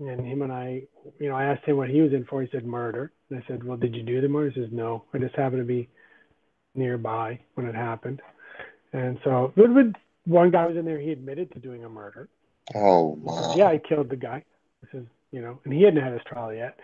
[0.00, 0.82] And him and I,
[1.18, 2.42] you know, I asked him what he was in for.
[2.42, 3.12] He said murder.
[3.28, 4.50] And I said, well, did you do the murder?
[4.50, 5.04] He says, no.
[5.12, 5.90] I just happened to be
[6.74, 8.22] nearby when it happened.
[8.94, 9.92] And so, with
[10.24, 10.98] one guy was in there.
[10.98, 12.28] He admitted to doing a murder.
[12.74, 13.54] Oh wow.
[13.56, 14.44] yeah, I killed the guy.
[14.82, 16.78] This is, you know, and he hadn't had his trial yet.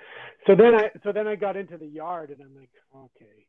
[0.46, 3.46] So then I, so then I got into the yard, and I'm like, okay.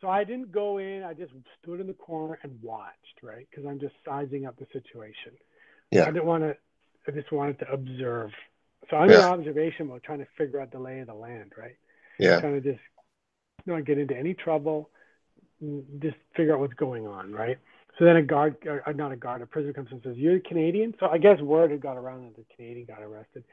[0.00, 1.02] So I didn't go in.
[1.02, 1.32] I just
[1.62, 3.46] stood in the corner and watched, right?
[3.50, 5.32] Because I'm just sizing up the situation.
[5.90, 6.02] Yeah.
[6.02, 6.56] I didn't want to.
[7.08, 8.30] I just wanted to observe.
[8.90, 9.18] So I'm Yeah.
[9.18, 11.76] in observation mode, trying to figure out the lay of the land, right?
[12.18, 12.40] Yeah.
[12.40, 12.82] Trying to just
[13.64, 14.90] not get into any trouble,
[16.00, 17.58] just figure out what's going on, right?
[17.98, 20.94] So then a guard, or not a guard, a prisoner comes and says, "You're Canadian."
[21.00, 23.44] So I guess word had got around that the Canadian got arrested,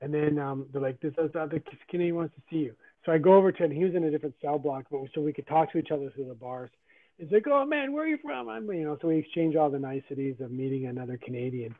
[0.00, 2.74] and then um, they're like, "This other Canadian wants to see you."
[3.04, 3.70] So I go over to him.
[3.70, 6.10] He was in a different cell block, but so we could talk to each other
[6.10, 6.70] through the bars.
[7.18, 9.70] He's like, "Oh man, where are you from?" I'm, you know, so we exchange all
[9.70, 11.74] the niceties of meeting another Canadian.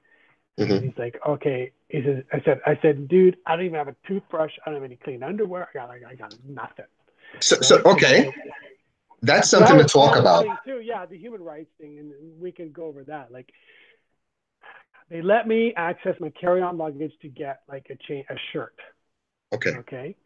[0.58, 0.70] Mhm.
[0.70, 3.88] And he's like, "Okay." He says, "I said, I said, dude, I don't even have
[3.88, 4.52] a toothbrush.
[4.66, 5.68] I don't have any clean underwear.
[5.72, 6.86] I got, I got nothing."
[7.40, 8.32] So so okay,
[9.22, 10.44] that's something that to talk about.
[10.64, 10.80] Too.
[10.80, 13.32] Yeah, the human rights thing, and we can go over that.
[13.32, 13.50] Like,
[15.10, 18.74] they let me access my carry-on luggage to get like a chain, a shirt.
[19.52, 19.70] Okay.
[19.70, 20.16] Okay.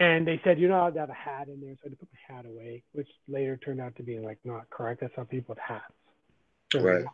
[0.00, 1.74] And they said, not allowed to have a hat in there.
[1.74, 4.38] So I had to put my hat away, which later turned out to be like
[4.44, 5.00] not correct.
[5.00, 5.84] That's how people with hats.
[6.74, 7.04] Right.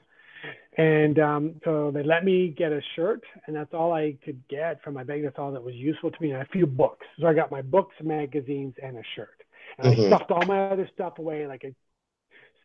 [0.78, 4.82] And um, so they let me get a shirt, and that's all I could get
[4.82, 5.22] from my bag.
[5.22, 7.06] That's all that was useful to me, and a few books.
[7.20, 9.39] So I got my books, magazines, and a shirt.
[9.78, 10.04] And Mhm.
[10.04, 11.74] I stuffed all my other stuff away, like I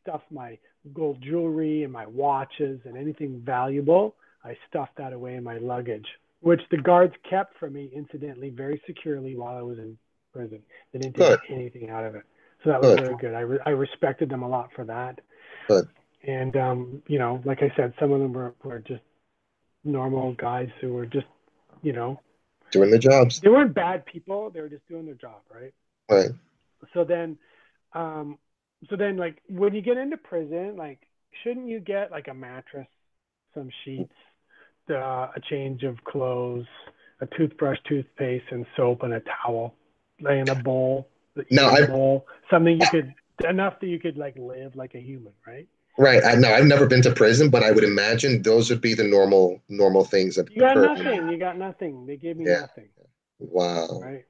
[0.02, 0.58] stuffed my
[0.94, 4.16] gold jewelry and my watches and anything valuable.
[4.44, 6.08] I stuffed that away in my luggage,
[6.42, 9.98] which the guards kept from me, incidentally, very securely while I was in
[10.34, 10.62] prison.
[10.94, 12.24] They didn't take anything out of it.
[12.64, 13.00] So that was Good.
[13.00, 13.34] very good.
[13.34, 15.22] I, re- I respected them a lot for that.
[15.68, 15.88] Good.
[16.28, 19.04] And, um, you know, like I said, some of them were, were just
[19.84, 21.28] normal guys who were just,
[21.82, 22.20] you know,
[22.72, 23.40] Doing the jobs.
[23.40, 24.50] they weren't bad people.
[24.50, 25.74] They were just doing their job, right?
[26.10, 26.30] Right.
[26.94, 27.38] So then,
[27.94, 28.38] um,
[28.90, 31.00] so then, like when you get into prison, like
[31.44, 32.88] shouldn't you get like a mattress,
[33.54, 34.14] some sheets,
[34.90, 34.94] uh,
[35.36, 36.66] a change of clothes,
[37.22, 39.76] a toothbrush, toothpaste, and soap, and a towel,
[40.20, 41.10] in a bowl,
[41.52, 43.14] No, a I- bowl, something you could
[43.48, 45.68] enough that you could like live like a human, right?
[45.98, 46.24] Right.
[46.26, 49.04] I no, I've never been to prison, but I would imagine those would be the
[49.04, 51.30] normal normal things that You got nothing.
[51.30, 52.06] You got nothing.
[52.06, 52.62] They gave me Yeah.
[52.62, 52.90] nothing.
[53.40, 54.00] Wow.
[54.02, 54.26] right?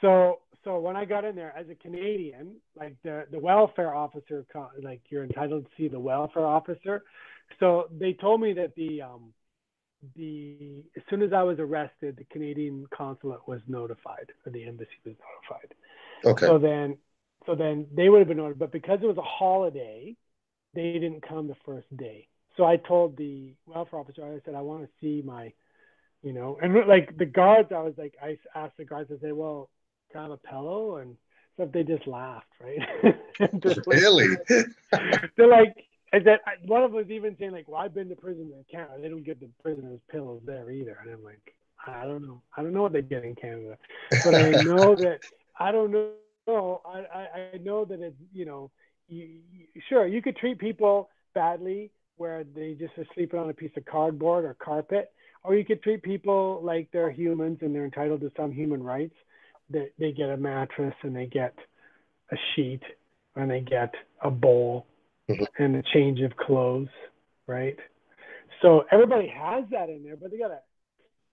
[0.00, 4.44] So so when I got in there as a Canadian, like the the welfare officer,
[4.82, 7.04] like you're entitled to see the welfare officer.
[7.58, 9.32] So they told me that the um
[10.14, 14.90] the as soon as I was arrested, the Canadian consulate was notified, or the embassy
[15.06, 15.14] was
[15.48, 15.74] notified.
[16.26, 16.46] Okay.
[16.46, 16.98] So then
[17.46, 20.14] so then they would have been notified, but because it was a holiday,
[20.74, 22.28] they didn't come the first day.
[22.58, 25.50] So I told the welfare officer, I said, I want to see my,
[26.22, 29.32] you know, and like the guards, I was like, I asked the guards, I said,
[29.32, 29.70] well,
[30.14, 30.96] I a pillow?
[30.96, 31.16] And
[31.56, 33.14] so they just laughed, right?
[33.40, 34.36] Like- really?
[35.36, 35.74] They're like,
[36.12, 38.64] and then one of them was even saying like, well, I've been to prison in
[38.70, 39.02] Canada.
[39.02, 40.98] They don't give the prisoners pillows there either.
[41.02, 41.54] And I'm like,
[41.86, 42.42] I don't know.
[42.56, 43.76] I don't know what they get in Canada,
[44.24, 45.18] but I know that
[45.58, 46.80] I don't know.
[46.86, 48.70] I, I, I know that it's, you know,
[49.08, 53.54] you, you, sure, you could treat people badly where they just are sleeping on a
[53.54, 55.12] piece of cardboard or carpet,
[55.44, 59.14] or you could treat people like they're humans and they're entitled to some human rights.
[59.70, 61.54] That they get a mattress and they get
[62.30, 62.82] a sheet
[63.36, 64.86] and they get a bowl
[65.28, 65.46] Mhm.
[65.58, 66.88] and a change of clothes,
[67.46, 67.78] right?
[68.62, 70.62] So everybody has that in there, but they gotta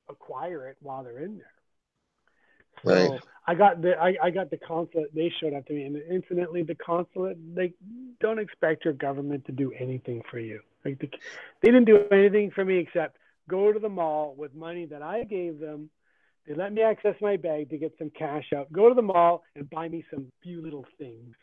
[0.10, 1.52] acquire it while they're in there.
[2.84, 3.22] So Right.
[3.48, 5.14] I got the I, I got the consulate.
[5.14, 7.74] They showed up to me, and incidentally, the consulate they
[8.20, 10.62] don't expect your government to do anything for you.
[10.84, 11.10] Like the,
[11.62, 13.18] they didn't do anything for me except
[13.48, 15.90] go to the mall with money that I gave them.
[16.48, 18.72] They let me access my bag to get some cash out.
[18.72, 21.36] Go to the mall and buy me some few little things: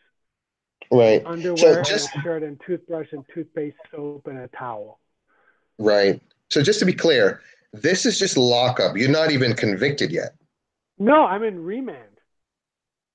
[0.90, 1.22] Right.
[1.26, 5.00] underwear, just- and shirt, and toothbrush, and toothpaste, soap, and a towel.
[5.78, 6.20] Right.
[6.50, 7.40] So just to be clear,
[7.72, 8.96] this is just lockup.
[8.96, 10.34] You're not even convicted yet.
[10.98, 12.20] No, I'm in remand.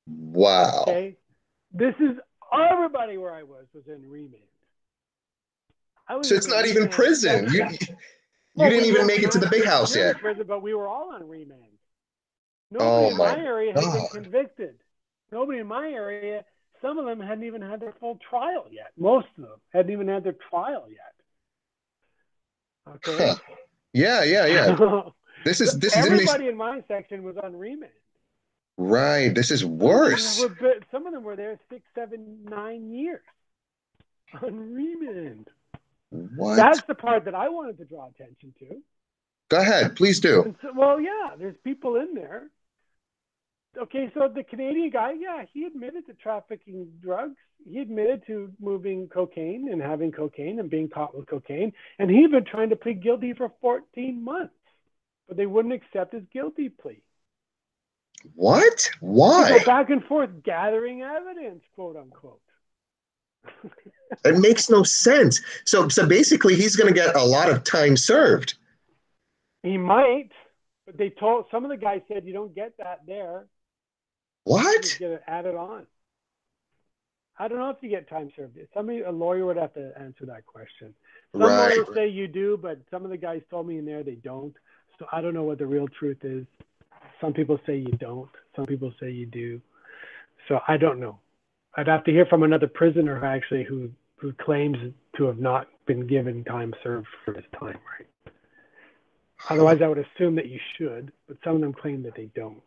[0.07, 0.81] Wow.
[0.87, 1.17] Okay,
[1.71, 2.17] this is
[2.51, 4.43] everybody where I was was in remand.
[6.07, 7.45] I was So it's not even prison.
[7.51, 7.87] You you
[8.55, 10.17] Well, didn't we even make it to the big house yet.
[10.17, 11.76] Prison, but we were all on remand.
[12.75, 13.93] Oh, Nobody in my my area had God.
[14.13, 14.75] been convicted.
[15.31, 16.43] Nobody in my area.
[16.81, 18.91] Some of them hadn't even had their full trial yet.
[18.97, 21.13] Most of them hadn't even had their trial yet.
[22.95, 23.27] Okay.
[23.29, 23.35] Huh.
[23.93, 24.75] Yeah, yeah, yeah.
[25.43, 27.91] This is this is Everybody in my section was on remand.
[28.77, 29.33] right.
[29.33, 30.39] This is Some of them worse.
[30.41, 33.21] were Some of them were there six, seven, nine years
[34.41, 35.47] on remand.
[36.09, 36.55] What?
[36.55, 38.81] That's the part that I wanted to draw attention to.
[39.49, 40.55] Go ahead, please do.
[40.61, 42.49] So, well, yeah, there's people in there.
[43.77, 47.35] Okay, so the Canadian guy, yeah, he admitted to trafficking drugs.
[47.69, 51.73] He admitted to moving cocaine and having cocaine and being caught with cocaine.
[51.99, 54.53] And he'd been trying to plead guilty for 14 months,
[55.27, 57.01] but they wouldn't accept his guilty plea.
[58.35, 58.89] What?
[58.99, 59.63] Why?
[59.65, 62.41] back and forth gathering evidence, quote unquote.
[64.23, 65.41] It makes no sense.
[65.65, 68.55] So so basically he's going to get a lot of time served.
[69.63, 70.29] He might,
[70.85, 73.47] but they told some of the guys said you don't get that there.
[74.47, 74.97] You What?
[74.99, 75.85] get it added on.
[77.39, 78.57] I don't know if you get time served.
[78.73, 80.93] Somebody, a lawyer would have to answer that question.
[81.33, 81.77] Some Right.
[81.77, 84.55] lawyers say you do, but some of the guys told me in there they don't.
[84.97, 86.45] So I don't know what the real truth is.
[87.21, 88.29] Some people say you don't.
[88.55, 89.61] Some people say you do.
[90.47, 91.19] So I don't know.
[91.75, 94.77] I'd have to hear from another prisoner actually who who claims
[95.15, 98.33] to have not been given time served for his time, right?
[99.51, 102.63] Otherwise, I would assume that you should, but some of them claim that they don't.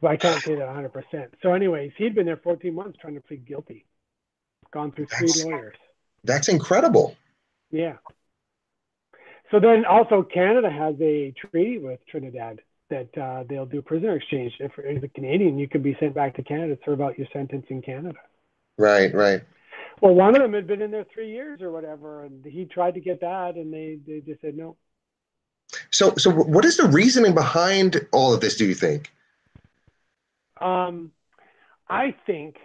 [0.00, 1.28] So I can't say that 100%.
[1.42, 3.84] So, anyways, he'd been there 14 months trying to plead guilty,
[4.70, 5.76] gone through three That's- lawyers.
[6.24, 7.16] That's incredible.
[7.70, 7.96] Yeah.
[9.50, 14.54] So then also Canada has a treaty with Trinidad that uh, they'll do prisoner exchange.
[14.60, 17.28] If as a Canadian, you could be sent back to Canada to serve out your
[17.32, 18.18] sentence in Canada.
[18.78, 19.42] Right, right.
[20.00, 22.94] Well, one of them had been in there three years or whatever, and he tried
[22.94, 24.76] to get that, and they, they just said no.
[25.90, 29.12] So so what is the reasoning behind all of this, do you think?
[30.60, 31.12] Um,
[31.88, 32.56] I think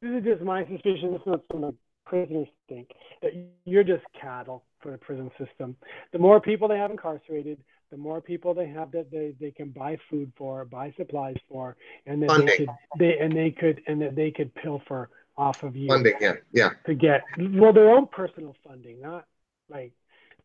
[0.00, 1.12] this is just my suspicion.
[1.12, 1.74] This is not some
[2.06, 2.90] prisoners think
[3.22, 3.32] that
[3.64, 5.76] you're just cattle for the prison system.
[6.12, 7.58] The more people they have incarcerated,
[7.90, 11.76] the more people they have that they, they can buy food for, buy supplies for,
[12.06, 12.46] and that Funding.
[12.46, 16.14] they could they and they could and that they could pilfer off of you Funding,
[16.20, 16.70] yeah, yeah.
[16.86, 19.24] to get well their own personal funding, not
[19.70, 19.92] like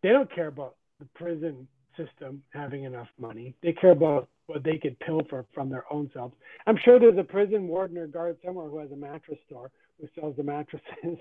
[0.02, 1.68] they don't care about the prison
[1.98, 3.56] system having enough money.
[3.64, 6.36] They care about what they could pilfer from their own selves.
[6.68, 10.08] I'm sure there's a prison warden or guard somewhere who has a mattress store who
[10.20, 10.84] sells the mattresses.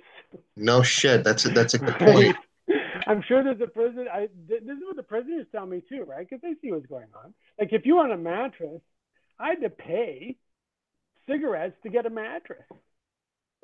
[0.57, 1.25] No shit.
[1.25, 2.01] That's a, that's a good Right?
[2.01, 2.37] point.
[3.07, 4.07] I'm sure there's a prison.
[4.13, 6.29] I, th- this is what the prisoners tell me too, right?
[6.29, 7.35] Because they see what's going on.
[7.59, 8.81] Like if you want a mattress,
[9.39, 10.37] I had to pay
[11.29, 12.65] cigarettes to get a mattress.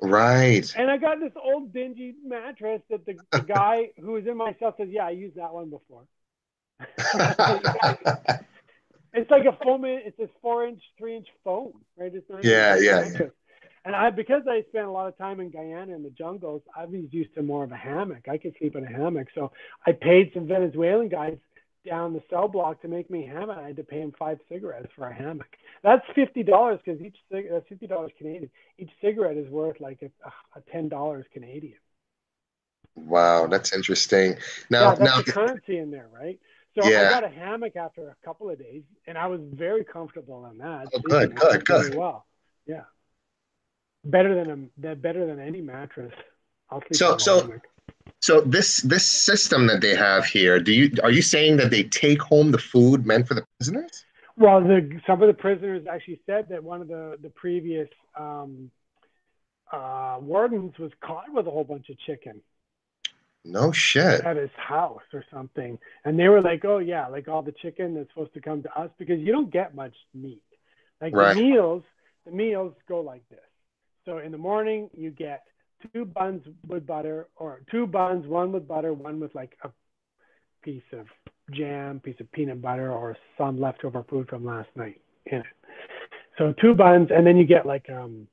[0.01, 0.73] Right.
[0.75, 4.55] And I got this old dingy mattress that the, the guy who was in my
[4.59, 6.03] cell says, "Yeah, I used that one before."
[9.13, 9.85] It's like a foam.
[9.85, 12.13] It's this four inch, three inch foam, right?
[12.13, 13.27] It's not even Yeah, yeah.
[13.85, 16.85] And I, because I spent a lot of time in Guyana in the jungles, I
[16.85, 18.27] was used to more of a hammock.
[18.29, 19.51] I could sleep in a hammock, so
[19.87, 21.37] I paid some Venezuelan guys
[21.87, 23.57] down the cell block to make me a hammock.
[23.57, 25.47] I had to pay him five cigarettes for a hammock.
[25.81, 28.49] That's fifty dollars because each cig- that's fifty dollars Canadian.
[28.77, 31.79] Each cigarette is worth like a, a ten dollars Canadian.
[32.95, 34.35] wow, that's interesting.
[34.69, 36.37] Now, yeah, that's now, the currency in there, right?
[36.77, 37.07] So Yeah.
[37.07, 40.57] I got a hammock after a couple of days, and I was very comfortable on
[40.59, 40.87] that.
[40.93, 41.95] Oh, good, good, good.
[41.95, 42.25] Well,
[42.65, 42.83] yeah,
[44.05, 46.13] better than a better than any mattress.
[46.69, 47.67] I'll sleep So- so- hammock.
[48.21, 51.83] so this this system that they have here, do you are you saying that they
[51.83, 54.05] take home the food meant for the prisoners?
[54.37, 58.71] Well, the, some of the prisoners actually said that one of the the previous um,
[59.71, 62.41] uh, wardens was caught with a whole bunch of chicken
[63.45, 64.21] No shit.
[64.21, 67.93] at his house or something, and they were like, "Oh yeah, like all the chicken
[67.95, 70.43] that's supposed to come to us because you don't get much meat.
[71.01, 71.35] Like Right.
[71.35, 71.83] the meals,
[72.25, 73.39] the meals go like this.
[74.05, 75.43] So in the morning you get
[75.93, 79.71] two buns with butter, or two buns, one with butter, one with like a
[80.61, 81.07] piece of
[81.51, 85.45] jam, piece of peanut butter, or some leftover food from last night in it.
[86.37, 88.27] So two buns, and then you get like um,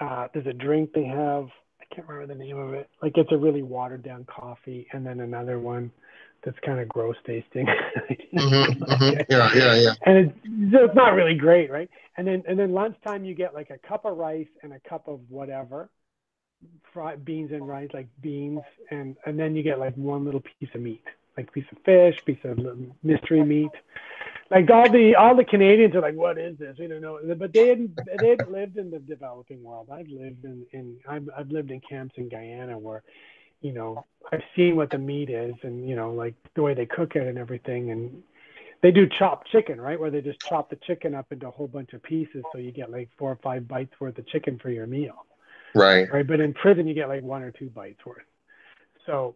[0.00, 1.48] uh, there's a drink they have.
[1.90, 2.88] I can't remember the name of it.
[3.02, 5.90] Like it's a really watered down coffee, and then another one
[6.44, 7.66] that's kind of gross tasting.
[8.32, 9.94] hmm hmm Yeah, yeah, yeah.
[10.06, 11.90] and it's, it's not really great, right?
[12.16, 15.08] And then and then lunchtime you get like a cup of rice and a cup
[15.08, 15.90] of whatever,
[16.92, 18.60] fried beans and rice, like beans,
[18.90, 21.04] and and then you get like one little piece of meat,
[21.36, 22.58] like piece of fish, piece of
[23.02, 23.70] mystery meat.
[24.50, 26.76] Like all the all the Canadians are like, what is this?
[26.78, 27.18] We don't know.
[27.36, 29.88] But they hadn't they hadn't lived in the developing world.
[29.92, 33.02] I've lived in in I've I've lived in camps in Guyana where,
[33.60, 36.86] you know, I've seen what the meat is and you know like the way they
[36.86, 38.22] cook it and everything and
[38.80, 39.98] they do chopped chicken, right?
[39.98, 42.70] Where they just chop the chicken up into a whole bunch of pieces, so you
[42.70, 45.26] get like four or five bites worth of chicken for your meal,
[45.74, 46.10] Right.
[46.12, 46.26] right?
[46.26, 48.22] But in prison, you get like one or two bites worth.
[49.04, 49.34] So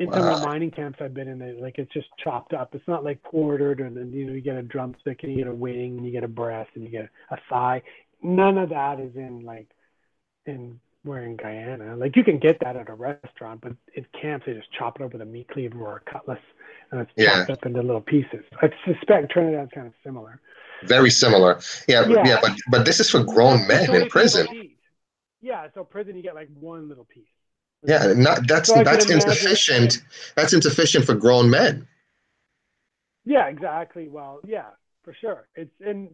[0.00, 2.74] in some of the mining camps I've been in, they, like it's just chopped up.
[2.74, 5.46] It's not like quartered, and then you know you get a drumstick and you get
[5.46, 7.82] a wing and you get a breast and you get a thigh.
[8.22, 9.68] None of that is in like
[10.46, 11.96] in we're in Guyana.
[11.96, 15.04] Like you can get that at a restaurant, but in camps they just chop it
[15.04, 16.38] up with a meat cleaver or a cutlass,
[16.90, 17.44] and it's Yeah.
[17.46, 18.44] chopped up into little pieces.
[18.62, 20.40] I suspect Trinidad's kind of similar.
[20.84, 21.60] Very similar.
[21.88, 22.22] Yeah, Yeah.
[22.26, 24.46] yeah, but but this is for grown men So in prison.
[25.42, 27.24] Yeah, so prison you get like one little piece.
[27.82, 30.02] Yeah, not that's So that's imagine- insufficient.
[30.36, 31.86] That's insufficient for grown men.
[33.24, 34.08] Yeah, exactly.
[34.08, 34.70] Well, yeah,
[35.04, 35.48] for sure.
[35.54, 36.08] It's and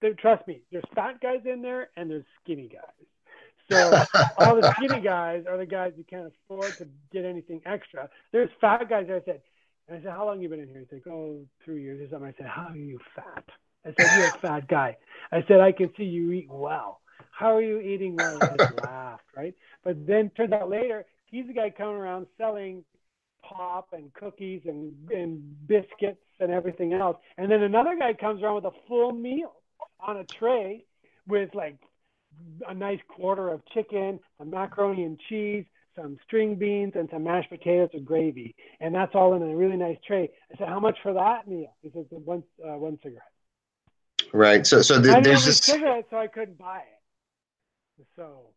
[0.00, 3.06] there, trust me, there's fat guys in there and there's skinny guys.
[3.70, 4.04] So
[4.38, 8.08] all the skinny guys are the guys who can't afford to get anything extra.
[8.32, 9.06] There's fat guys.
[9.08, 9.40] I said,
[9.88, 10.80] and I said, how long you been in here?
[10.80, 12.28] He's like, oh, three years or something.
[12.28, 13.44] I said, how are you fat?
[13.84, 14.96] I said, you're a fat guy.
[15.30, 17.00] I said, I can see you eat well.
[17.30, 18.38] How are you eating well?
[18.42, 19.54] I laughed, right?
[19.84, 22.84] But then turns out later, he's the guy coming around selling
[23.42, 27.16] pop and cookies and, and biscuits and everything else.
[27.36, 29.52] And then another guy comes around with a full meal
[29.98, 30.84] on a tray
[31.26, 31.76] with like
[32.68, 35.64] a nice quarter of chicken, some macaroni and cheese,
[35.96, 38.54] some string beans, and some mashed potatoes with gravy.
[38.78, 40.30] And that's all in a really nice tray.
[40.52, 41.74] I said, how much for that meal?
[41.82, 43.22] He says, one, uh, one cigarette.
[44.32, 44.66] Right.
[44.66, 48.06] So so there's just cigarettes, so I couldn't buy it.
[48.16, 48.50] So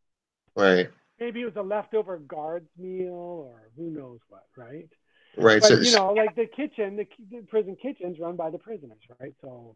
[0.55, 0.89] right.
[1.19, 4.89] Maybe it was a leftover guards meal or who knows what, right?
[5.37, 5.61] Right.
[5.61, 8.99] But So you know, like the kitchen, the, the prison kitchen's run by the prisoners,
[9.19, 9.33] right?
[9.41, 9.75] So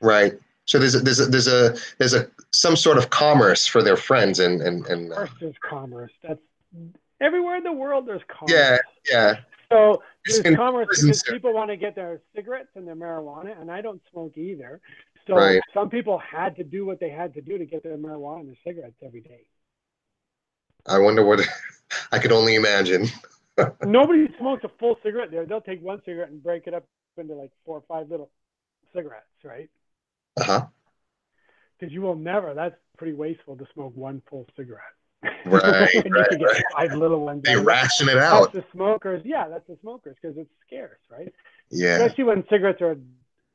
[0.00, 0.34] right.
[0.66, 3.96] So there's a, there's a, there's a there's a some sort of commerce for their
[3.96, 6.12] friends and and and of uh, course there's commerce.
[6.22, 6.40] That's
[7.20, 8.06] everywhere in the world.
[8.06, 8.52] There's commerce.
[8.54, 8.78] yeah
[9.10, 9.34] yeah
[9.72, 13.80] So there's commerce because people want to get their cigarettes and their marijuana, and I
[13.80, 14.80] don't smoke either.
[15.26, 15.60] So Right.
[15.74, 18.48] some people had to do what they had to do to get their marijuana and
[18.48, 19.44] their cigarettes every day.
[20.86, 21.40] I wonder what
[22.12, 23.06] I could only imagine.
[23.84, 25.46] Nobody smokes a full cigarette there.
[25.46, 26.84] They'll take one cigarette and break it up
[27.16, 28.30] into like four or five little
[28.94, 29.68] cigarettes, right?
[30.36, 30.66] Uh huh.
[31.78, 32.54] Because you will never.
[32.54, 34.82] That's pretty wasteful to smoke one full cigarette.
[35.46, 36.62] Right, right, right.
[36.74, 37.42] five little ones.
[37.44, 37.66] They out of it.
[37.66, 38.52] ration it That's out.
[38.52, 39.22] the smokers.
[39.24, 41.32] Yeah, that's the smokers because it's scarce, right?
[41.70, 41.98] Yeah.
[41.98, 42.96] Especially when cigarettes are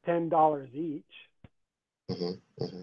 [0.05, 1.03] ten dollars each.
[2.09, 2.81] hmm hmm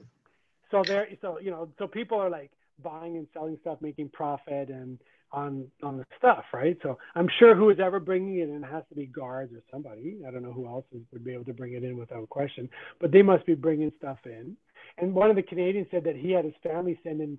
[0.70, 2.51] So there, so you know, so people are like
[2.83, 4.99] buying and selling stuff, making profit and
[5.33, 6.76] on on the stuff, right?
[6.83, 10.20] So I'm sure who is ever bringing it in has to be guards or somebody.
[10.26, 12.68] I don't know who else would be able to bring it in without question,
[13.01, 14.57] but they must be bringing stuff in.
[14.99, 17.39] And one of the Canadians said that he had his family send in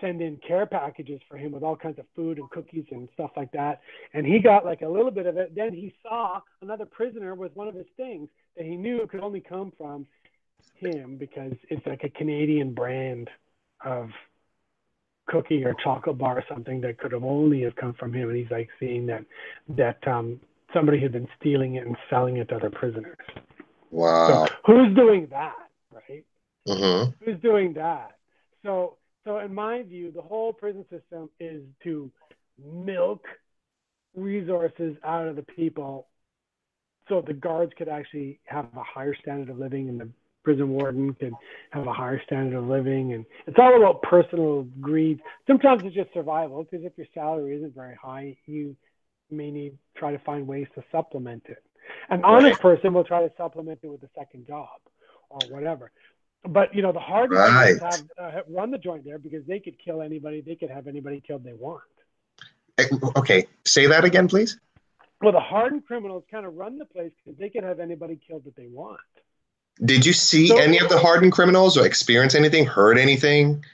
[0.00, 3.30] send in care packages for him with all kinds of food and cookies and stuff
[3.36, 3.80] like that.
[4.14, 5.54] And he got like a little bit of it.
[5.54, 9.40] Then he saw another prisoner with one of his things that he knew could only
[9.40, 10.06] come from
[10.74, 13.28] him because it's like a Canadian brand
[13.84, 14.08] of
[15.26, 18.28] cookie or chocolate bar or something that could have only have come from him.
[18.28, 19.24] And he's like seeing that
[19.76, 20.40] that um,
[20.74, 23.16] somebody had been stealing it and selling it to other prisoners.
[23.90, 24.46] Wow.
[24.46, 25.54] So who's doing that,
[25.92, 26.24] right?
[26.68, 27.10] Mm-hmm.
[27.24, 28.16] Who's doing that?
[28.64, 32.10] So so in my view, the whole prison system is to
[32.62, 33.24] milk
[34.14, 36.06] resources out of the people
[37.08, 40.08] so the guards could actually have a higher standard of living and the
[40.42, 41.32] prison warden could
[41.70, 43.12] have a higher standard of living.
[43.12, 45.20] And it's all about personal greed.
[45.46, 48.76] Sometimes it's just survival because if your salary isn't very high you
[49.30, 51.62] may need to try to find ways to supplement it.
[52.10, 54.68] An honest person will try to supplement it with a second job
[55.30, 55.90] or whatever.
[56.48, 57.78] But you know the hardened Right.
[57.78, 60.86] criminals have uh, run the joint there because they could kill anybody they could have
[60.86, 61.80] anybody killed they want.
[62.78, 62.84] Eh,
[63.16, 64.58] Okay, say that again, please.
[65.22, 68.44] well the hardened criminals kind of run the place because they can have anybody killed
[68.44, 69.00] that they want
[69.84, 73.64] Did you see So- any of the hardened criminals or experience anything, heard anything?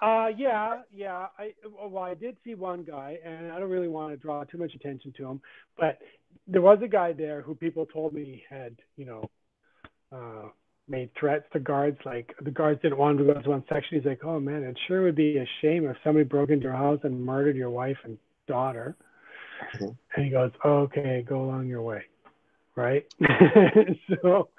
[0.00, 1.26] Uh, yeah, yeah.
[1.38, 4.58] I well, I did see one guy, and I don't really want to draw too
[4.58, 5.40] much attention to him,
[5.76, 5.98] but
[6.46, 9.30] there was a guy there who people told me had, you know,
[10.12, 10.48] uh,
[10.86, 11.98] made threats to guards.
[12.04, 13.98] Like the guards didn't want him to go to one section.
[13.98, 16.74] He's like, "Oh man, it sure would be a shame if somebody broke into your
[16.74, 18.94] house and murdered your wife and daughter."
[19.74, 19.96] Mhm.
[20.14, 22.04] And he goes, "Okay, go along your way."
[22.78, 23.12] Right.
[24.22, 24.50] so,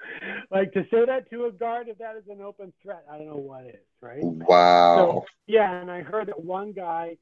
[0.50, 3.28] like to say that to a guard, if that is an open threat, I don't
[3.28, 3.76] know what is.
[4.02, 4.22] Right.
[4.22, 5.24] Wow.
[5.46, 7.16] Yeah, and I heard that one guy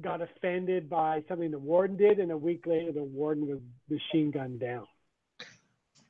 [0.00, 3.58] got offended by something the warden did, and a week later the warden was
[3.90, 4.86] machine gunned down.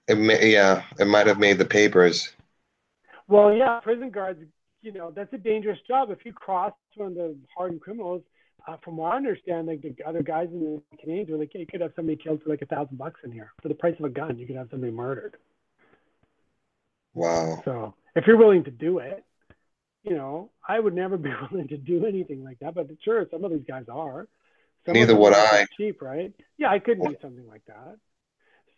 [0.07, 2.35] It may, yeah, it might have made the papers.
[3.29, 4.41] Well, yeah, prison guards,
[4.83, 6.11] you know, that's a dangerous job.
[6.11, 8.21] If you cross one of the hardened criminals,
[8.67, 11.61] uh, from what I understand, like the other guys in the Canadians were like, yeah,
[11.61, 13.95] you could have somebody killed for like a thousand bucks in here for the price
[13.99, 14.39] of a gun.
[14.39, 15.37] You could have somebody murdered.
[17.15, 17.63] Wow.
[17.65, 19.25] So if you're willing to do it,
[20.03, 22.75] you know, I would never be willing to do anything like that.
[22.75, 24.29] But sure, some of these guys are.
[24.85, 25.67] Some Neither would I.
[25.77, 26.33] Cheap, right?
[26.59, 27.97] Yeah, I couldn't do something like that.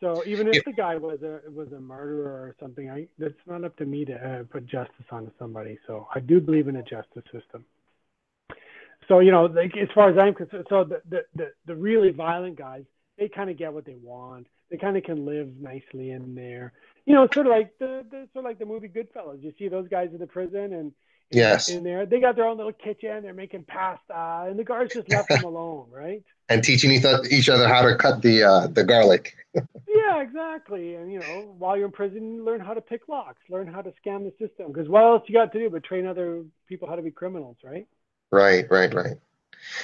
[0.00, 0.60] So even if Yeah.
[0.64, 4.04] the guy was a was a murderer or something, I that's not up to me
[4.06, 5.78] to uh, put justice onto somebody.
[5.86, 7.64] So I do believe in a justice system.
[9.08, 12.10] So you know, like as far as I'm concerned, so the the the, the really
[12.10, 12.84] violent guys,
[13.18, 14.46] they kind of get what they want.
[14.70, 16.72] They kind of can live nicely in there.
[17.06, 19.42] You know, sort of like the, the sort of like the movie Goodfellas.
[19.42, 20.92] You see those guys in the prison and
[21.30, 21.68] Yes.
[21.68, 23.22] in there, they got their own little kitchen.
[23.22, 26.22] They're making pasta, and the guards just left them alone, right?
[26.48, 29.34] And teaching each other, each other how to cut the uh, the garlic.
[29.86, 30.94] Yeah, exactly.
[30.94, 33.92] And you know, while you're in prison, learn how to pick locks, learn how to
[34.04, 34.72] scam the system.
[34.72, 37.56] Because what else you got to do but train other people how to be criminals,
[37.64, 37.86] right?
[38.30, 39.16] Right, right, right.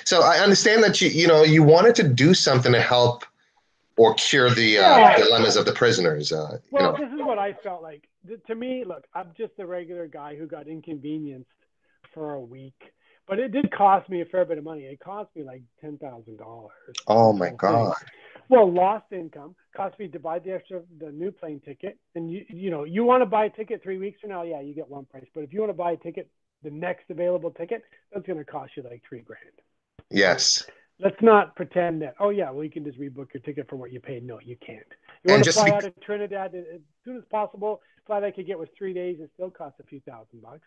[0.04, 3.24] So I understand that you you know you wanted to do something to help
[3.96, 5.16] or cure the uh, Yeah.
[5.16, 6.32] dilemmas of the prisoners.
[6.32, 6.98] Uh, you Well, know.
[6.98, 8.08] this is what I felt like.
[8.46, 11.50] To me, look, I'm just a regular guy who got inconvenienced
[12.12, 12.74] for a week,
[13.28, 14.82] but it did cost me a fair bit of money.
[14.84, 16.72] It cost me like ten thousand dollars.
[17.06, 17.94] Oh my God.
[18.48, 22.44] Well, lost income cost me to buy the extra the new plane ticket, and you
[22.48, 24.88] you know you want to buy a ticket three weeks from now, yeah, you get
[24.88, 25.26] one price.
[25.34, 26.30] But if you want to buy a ticket,
[26.64, 29.40] the next available ticket, that's going to cost you like three grand.
[30.10, 30.64] Yes.
[31.00, 33.92] Let's not pretend that oh yeah, well you can just rebook your ticket for what
[33.92, 34.24] you paid.
[34.26, 34.86] No, you can't.
[35.24, 37.80] You And want to just fly be- out of Trinidad as soon as possible.
[38.06, 39.18] Flight I could get was three days.
[39.20, 40.66] It still cost a few thousand bucks.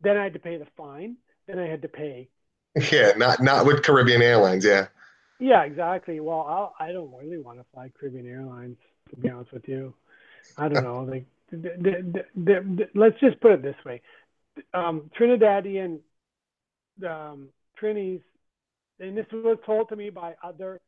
[0.00, 1.16] Then I had to pay the fine.
[1.46, 2.28] Then I had to pay
[2.92, 3.12] Yeah.
[3.16, 4.64] Not not with Caribbean Airlines.
[4.64, 4.86] Yeah.
[5.40, 6.20] Yeah, exactly.
[6.20, 8.78] Well, I'll, I don't really want to fly Caribbean Airlines,
[9.10, 9.92] to be honest with you.
[10.56, 11.02] I don't know.
[11.02, 14.00] Like, the, the, the, the, let's just put it this way:
[14.72, 16.00] um, Trinidadian
[17.08, 17.48] um,
[17.80, 18.22] Trinis,
[19.00, 20.80] and this was told to me by other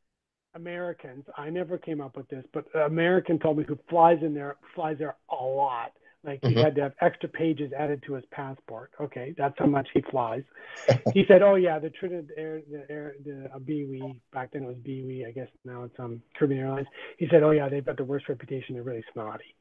[0.55, 1.25] Americans.
[1.37, 4.57] I never came up with this, but an American told me who flies in there,
[4.75, 5.93] flies there a lot.
[6.25, 6.61] Like he mm-hmm.
[6.61, 8.91] had to have extra pages added to his passport.
[9.01, 10.43] Okay, that's how much he flies.
[11.15, 14.67] he said, "Oh yeah, the Trinidad Air, the Air, the uh, BWE back then it
[14.67, 15.27] was BWE.
[15.27, 16.89] I guess now it's um Caribbean Airlines."
[17.19, 18.75] He said, "Oh yeah, they've got the worst reputation.
[18.75, 19.55] They're really snotty."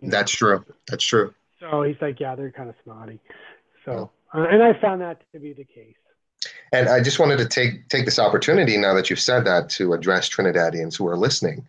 [0.00, 0.64] That's true.
[0.88, 1.34] That's true.
[1.70, 3.20] So he's like, "Yeah, they're kind of snotty."
[3.84, 4.40] So, oh.
[4.40, 5.94] uh, and I found that to be the case.
[6.72, 9.92] And I just wanted to take take this opportunity now that you've said that to
[9.92, 11.66] address Trinidadians who are listening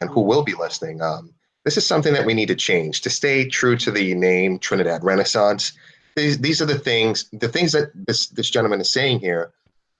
[0.00, 1.00] and who will be listening.
[1.00, 1.32] Um,
[1.64, 5.04] this is something that we need to change to stay true to the name Trinidad
[5.04, 5.72] Renaissance.
[6.16, 9.52] These, these are the things, the things that this, this gentleman is saying here.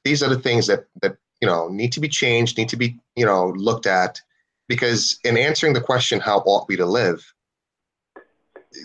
[0.04, 2.98] These are the things that, that, you know, need to be changed, need to be,
[3.16, 4.20] you know, looked at
[4.66, 7.34] because in answering the question, how ought we to live?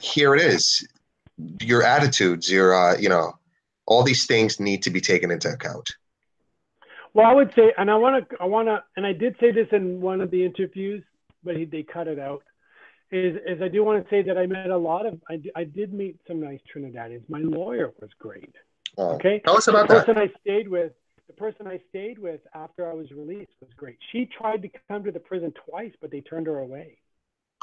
[0.01, 0.87] Here it is.
[1.61, 3.37] Your attitudes, your, uh, you know,
[3.85, 5.91] all these things need to be taken into account.
[7.13, 9.51] Well, I would say, and I want to, I want to, and I did say
[9.51, 11.03] this in one of the interviews,
[11.43, 12.43] but he, they cut it out
[13.13, 15.63] is, is I do want to say that I met a lot of, I, I
[15.63, 17.29] did meet some nice Trinidadians.
[17.29, 18.55] My lawyer was great.
[18.97, 19.11] Oh.
[19.15, 19.41] Okay.
[19.45, 20.23] Tell us about the person that.
[20.23, 20.93] I stayed with,
[21.27, 23.97] the person I stayed with after I was released was great.
[24.11, 26.97] She tried to come to the prison twice, but they turned her away.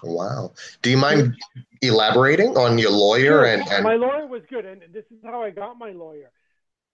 [0.03, 0.53] Wow.
[0.83, 1.37] Do you mind
[1.83, 3.45] elaborating on your lawyer?
[3.45, 3.45] Sure.
[3.45, 6.31] And, and my lawyer was good, and this is how I got my lawyer.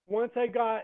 [0.07, 0.83] Once I got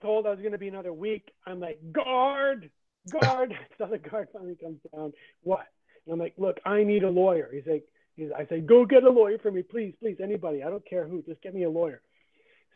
[0.00, 2.70] told I was going to be another week, I'm like, guard,
[3.10, 3.54] guard.
[3.78, 5.12] so the guard finally comes down.
[5.42, 5.66] What?
[6.06, 7.50] And I'm like, look, I need a lawyer.
[7.52, 7.84] He's like,
[8.16, 10.62] he's, I say, go get a lawyer for me, please, please, anybody.
[10.62, 12.00] I don't care who, just get me a lawyer.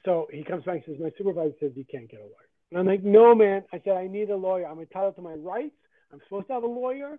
[0.04, 2.48] So he comes back and says, my supervisor says you can't get a lawyer.
[2.70, 3.64] And I'm like, no, man.
[3.72, 4.66] I said, I need a lawyer.
[4.66, 5.74] I'm entitled to my rights.
[6.12, 7.18] I'm supposed to have a lawyer.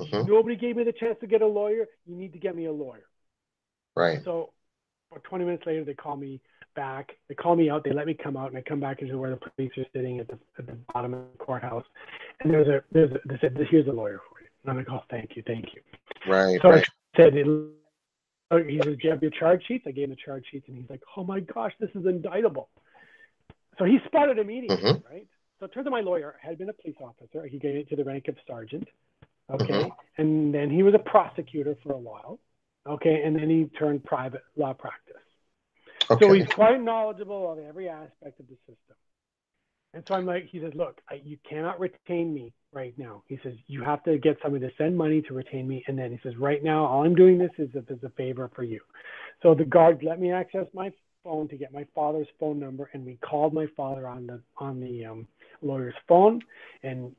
[0.00, 0.24] Uh-huh.
[0.26, 1.86] Nobody gave me the chance to get a lawyer.
[2.06, 3.06] You need to get me a lawyer.
[3.96, 4.20] Right.
[4.24, 4.50] So
[5.10, 6.40] about 20 minutes later, they call me
[6.76, 7.10] back.
[7.28, 7.84] They call me out.
[7.84, 10.20] They let me come out, and I come back into where the police are sitting
[10.20, 11.84] at the, at the bottom of the courthouse.
[12.40, 14.48] And there's a there's a, they said, here's a lawyer for you.
[14.62, 15.82] And I'm like, oh, thank you, thank you.
[16.30, 16.58] Right.
[16.62, 16.86] So right.
[17.16, 19.84] I said, oh, he says, do you have your charge sheets?
[19.86, 22.68] I gave him the charge sheets, and he's like, oh my gosh, this is indictable.
[23.78, 25.12] So he spotted immediately, mm-hmm.
[25.12, 25.26] right?
[25.58, 27.46] So it turns out my lawyer had been a police officer.
[27.46, 28.88] He gave it to the rank of sergeant.
[29.50, 29.72] Okay.
[29.72, 29.88] Mm-hmm.
[30.22, 32.38] And then he was a prosecutor for a while.
[32.88, 33.22] Okay.
[33.24, 35.16] And then he turned private law practice.
[36.10, 36.26] Okay.
[36.26, 38.96] So he's quite knowledgeable of every aspect of the system.
[39.92, 43.24] And so I'm like, he says, look, I, you cannot retain me right now.
[43.26, 45.82] He says, you have to get somebody to send money to retain me.
[45.88, 48.62] And then he says, right now, all I'm doing this is as a favor for
[48.62, 48.80] you.
[49.42, 50.92] So the guard let me access my
[51.24, 52.88] phone to get my father's phone number.
[52.92, 55.26] And we called my father on the, on the um,
[55.60, 56.40] lawyer's phone
[56.84, 57.14] and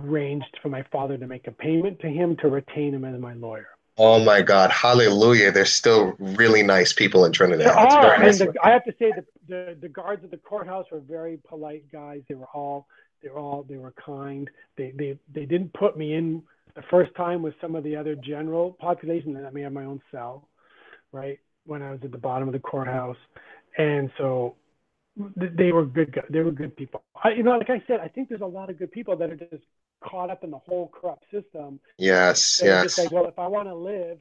[0.00, 3.34] arranged for my father to make a payment to him to retain him as my
[3.34, 3.68] lawyer.
[3.98, 5.52] Oh my God, hallelujah.
[5.52, 7.66] There's still really nice people in Trinidad.
[7.66, 10.38] There are, nice and the, I have to say the, the, the guards at the
[10.38, 12.22] courthouse were very polite guys.
[12.28, 12.86] They were all,
[13.22, 14.48] they were all, they were kind.
[14.76, 16.42] They, they, they didn't put me in
[16.74, 19.34] the first time with some of the other general population.
[19.34, 20.48] They let me have my own cell,
[21.12, 21.38] right?
[21.66, 23.18] When I was at the bottom of the courthouse.
[23.76, 24.56] And so
[25.16, 26.18] they were good.
[26.30, 27.02] They were good people.
[27.22, 29.30] I, you know, like I said, I think there's a lot of good people that
[29.30, 29.64] are just
[30.02, 31.80] caught up in the whole corrupt system.
[31.98, 32.84] Yes, yes.
[32.84, 34.18] Just like, well, if I want to live,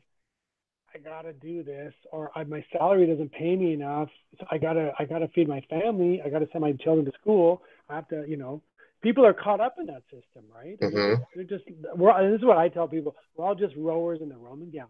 [0.94, 4.10] I gotta do this, or I, my salary doesn't pay me enough.
[4.40, 6.22] So I gotta, I gotta feed my family.
[6.24, 7.62] I gotta send my children to school.
[7.90, 8.62] I have to, you know.
[9.02, 10.80] People are caught up in that system, right?
[10.80, 11.24] Mm-hmm.
[11.34, 11.64] They're just.
[11.96, 13.16] We're, this is what I tell people.
[13.36, 14.90] We're all just rowers in the Roman galleon.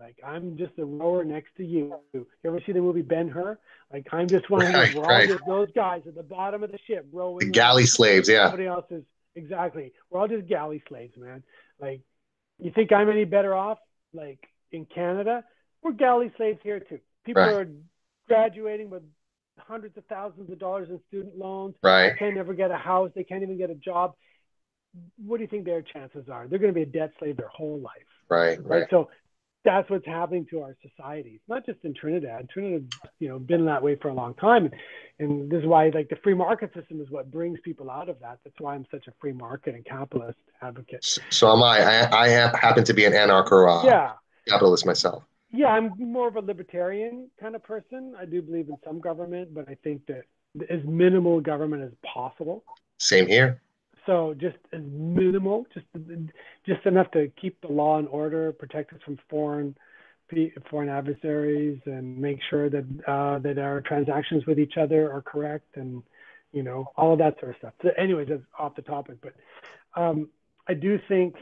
[0.00, 1.94] Like I'm just a rower next to you.
[2.14, 3.58] You ever see the movie Ben Hur?
[3.92, 4.94] Like I'm just one of those.
[4.94, 5.30] Right.
[5.46, 7.38] those guys at the bottom of the ship rowing.
[7.46, 8.46] The galley slaves, yeah.
[8.46, 9.92] Somebody else is exactly.
[10.08, 11.42] We're all just galley slaves, man.
[11.78, 12.00] Like
[12.58, 13.78] you think I'm any better off?
[14.14, 14.40] Like
[14.72, 15.44] in Canada,
[15.82, 17.00] we're galley slaves here too.
[17.26, 17.52] People right.
[17.52, 17.68] are
[18.26, 19.02] graduating with
[19.58, 21.74] hundreds of thousands of dollars in student loans.
[21.82, 22.12] Right.
[22.12, 23.10] They can't never get a house.
[23.14, 24.14] They can't even get a job.
[25.24, 26.48] What do you think their chances are?
[26.48, 27.92] They're going to be a debt slave their whole life.
[28.28, 28.58] Right.
[28.58, 28.80] Right.
[28.80, 28.86] right?
[28.90, 29.10] So
[29.64, 32.48] that's what's happening to our societies, not just in Trinidad.
[32.48, 34.70] Trinidad, you know, been that way for a long time,
[35.18, 38.18] and this is why like the free market system is what brings people out of
[38.20, 38.38] that.
[38.44, 41.04] That's why I'm such a free market and capitalist advocate.
[41.30, 41.80] So, am I.
[41.80, 44.12] I, I have, happen to be an anarcho uh, yeah.
[44.48, 45.24] capitalist myself.
[45.52, 48.14] Yeah, I'm more of a libertarian kind of person.
[48.18, 50.22] I do believe in some government, but I think that
[50.68, 52.64] as minimal government as possible.
[52.98, 53.60] Same here.
[54.06, 55.86] So just as minimal, just
[56.66, 59.76] just enough to keep the law and order, protect us from foreign
[60.70, 65.76] foreign adversaries, and make sure that uh, that our transactions with each other are correct,
[65.76, 66.02] and
[66.52, 67.72] you know all of that sort of stuff.
[67.82, 69.34] So anyways, that's off the topic, but
[70.00, 70.28] um,
[70.68, 71.34] I do think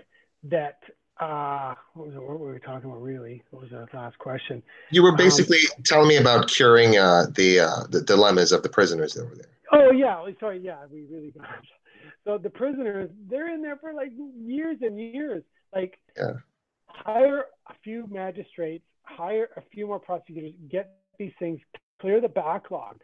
[0.45, 0.79] that
[1.21, 3.43] uh, what, was it, what were we talking about really?
[3.51, 4.63] What was the last question?
[4.91, 8.63] You were um, basically um, telling me about curing uh, the uh, the dilemmas of
[8.63, 9.47] the prisoners that were there.
[9.73, 11.47] Oh yeah, sorry, yeah, we really got
[12.25, 15.43] so the prisoners, they're in there for like years and years.
[15.75, 16.35] Like, yeah.
[16.87, 21.61] hire a few magistrates, hire a few more prosecutors, get these things,
[22.01, 23.01] clear the backlog.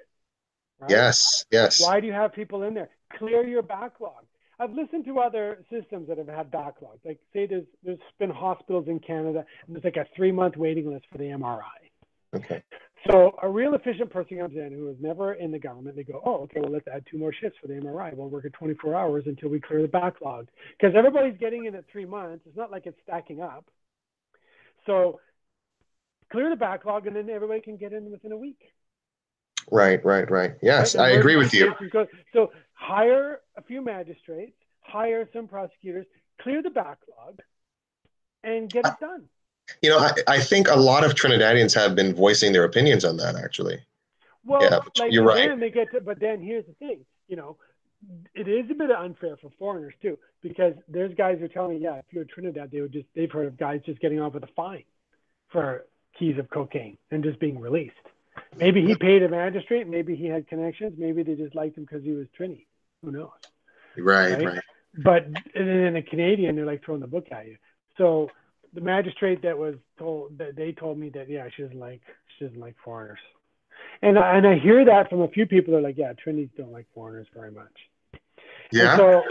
[0.80, 0.90] Right?
[0.90, 1.80] Yes, yes.
[1.80, 2.90] Why do you have people in there?
[3.18, 4.24] Clear your backlog.
[4.58, 7.04] I've listened to other systems that have had backlogs.
[7.04, 10.92] Like say there's there's been hospitals in Canada and there's like a three month waiting
[10.92, 11.60] list for the MRI.
[12.34, 12.62] Okay.
[13.10, 15.96] So a real efficient person comes in who is never in the government.
[15.96, 18.14] They go, oh, okay, well let's add two more shifts for the MRI.
[18.14, 20.48] We'll work at 24 hours until we clear the backlog
[20.78, 22.44] because everybody's getting in at three months.
[22.46, 23.66] It's not like it's stacking up.
[24.86, 25.20] So
[26.32, 28.60] clear the backlog and then everybody can get in within a week.
[29.70, 30.52] Right, right, right.
[30.62, 31.14] Yes, right?
[31.14, 31.74] I agree with you.
[32.32, 36.06] So hire a few magistrates, hire some prosecutors,
[36.40, 37.40] clear the backlog,
[38.42, 39.24] and get it done.
[39.82, 43.16] You know, I, I think a lot of Trinidadians have been voicing their opinions on
[43.18, 43.78] that actually.
[44.44, 45.48] Well, yeah, like, you're right.
[45.48, 47.56] Then they get to, but then here's the thing, you know,
[48.34, 51.96] it is a bit unfair for foreigners too, because there's guys who telling me, yeah,
[51.96, 54.42] if you're in Trinidad, they would just they've heard of guys just getting off with
[54.42, 54.84] a fine
[55.50, 55.86] for
[56.18, 57.94] keys of cocaine and just being released.
[58.56, 59.88] Maybe he paid a magistrate.
[59.88, 60.94] Maybe he had connections.
[60.98, 62.66] Maybe they just liked him because he was Trini.
[63.02, 63.30] Who knows?
[63.96, 64.44] Right, right.
[64.44, 64.62] right.
[64.96, 67.56] But and then a Canadian, they're like throwing the book at you.
[67.96, 68.30] So
[68.74, 72.02] the magistrate that was told that they told me that yeah, she doesn't like
[72.38, 73.18] she doesn't like foreigners.
[74.02, 75.72] And I, and I hear that from a few people.
[75.72, 78.20] They're like, yeah, Trinis don't like foreigners very much.
[78.72, 78.92] Yeah.
[78.92, 79.22] And so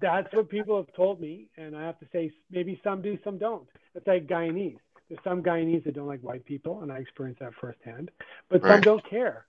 [0.00, 3.38] that's what people have told me, and I have to say maybe some do, some
[3.38, 3.66] don't.
[3.94, 4.78] It's like Guyanese.
[5.08, 8.10] There's some Guyanese that don't like white people, and I experienced that firsthand.
[8.48, 8.74] But right.
[8.74, 9.46] some don't care.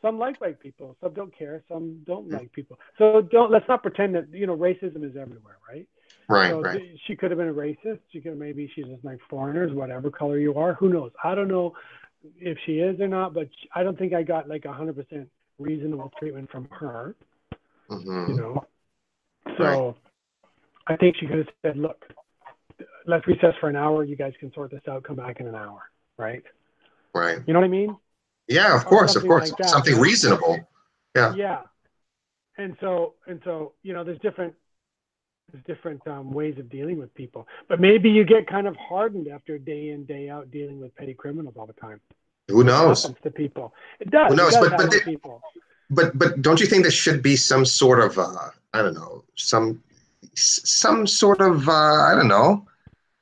[0.00, 0.96] Some like white people.
[1.00, 1.62] Some don't care.
[1.68, 2.36] Some don't mm-hmm.
[2.36, 2.78] like people.
[2.98, 5.86] So don't let's not pretend that you know racism is everywhere, right?
[6.28, 6.82] Right, so right.
[7.06, 8.00] She could have been a racist.
[8.12, 10.74] She could maybe she's just like foreigners, whatever color you are.
[10.74, 11.10] Who knows?
[11.22, 11.74] I don't know
[12.38, 15.28] if she is or not, but I don't think I got like a hundred percent
[15.58, 17.14] reasonable treatment from her.
[17.90, 18.30] Mm-hmm.
[18.32, 18.66] You know,
[19.58, 19.94] so right.
[20.86, 22.04] I think she could have said, "Look,
[23.06, 24.04] let's recess for an hour.
[24.04, 25.04] You guys can sort this out.
[25.04, 25.82] Come back in an hour,
[26.16, 26.42] right?
[27.14, 27.38] Right.
[27.46, 27.96] You know what I mean?
[28.48, 29.52] Yeah, of course, of course.
[29.52, 30.58] Like something reasonable.
[31.14, 31.34] Yeah.
[31.34, 31.60] Yeah.
[32.58, 34.54] And so and so, you know, there's different
[35.52, 37.46] there's different um, ways of dealing with people.
[37.68, 41.14] But maybe you get kind of hardened after day in day out dealing with petty
[41.14, 42.00] criminals all the time.
[42.48, 43.04] Who knows?
[43.04, 43.74] It to people.
[44.00, 44.30] It does.
[44.30, 44.54] Who knows?
[44.54, 45.42] Does but but, the, people.
[45.90, 49.24] but but don't you think there should be some sort of uh, I don't know
[49.36, 49.82] some
[50.34, 52.66] some sort of uh, I don't know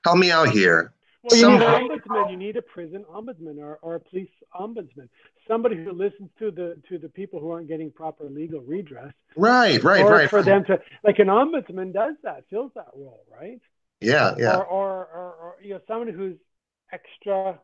[0.04, 0.92] help me out here.
[1.22, 2.30] Well, you need an ombudsman.
[2.30, 5.08] You need a prison ombudsman or, or a police ombudsman.
[5.50, 9.12] Somebody who listens to the to the people who aren't getting proper legal redress.
[9.36, 10.30] Right, right, or right.
[10.30, 13.60] For them to like an ombudsman does that, fills that role, right?
[14.00, 14.58] Yeah, yeah.
[14.58, 16.36] Or or, or, or you know someone who's
[16.92, 17.58] extra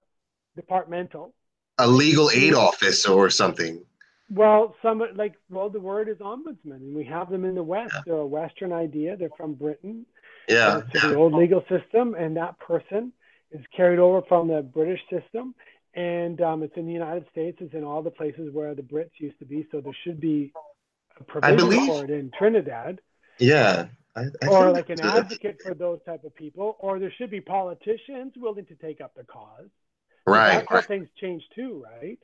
[0.57, 1.33] departmental.
[1.79, 3.85] A legal aid office or something.
[4.31, 7.93] Well, some like well, the word is ombudsman, and we have them in the West.
[7.95, 8.01] Yeah.
[8.05, 9.17] They're a Western idea.
[9.17, 10.07] They're from Britain.
[10.49, 10.81] Yeah.
[10.93, 13.13] To the old legal system, and that person
[13.53, 15.55] is carried over from the British system,
[15.97, 17.57] and um, it's in the United States.
[17.61, 19.67] It's in all the places where the Brits used to be.
[19.73, 20.53] So there should be
[21.19, 23.01] a provision believe, for it in Trinidad.
[23.39, 23.87] Yeah.
[24.15, 27.41] I, I or like an advocate for those type of people, or there should be
[27.41, 29.69] politicians willing to take up the cause.
[30.27, 30.55] Right.
[30.55, 32.19] That's how things change too, right?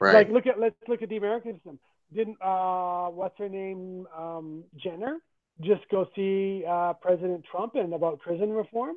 [0.00, 0.14] Right.
[0.14, 1.78] Like look at let's look at the American system.
[2.14, 5.18] Didn't uh what's her name um Jenner
[5.60, 8.96] just go see uh President Trump and about prison reform?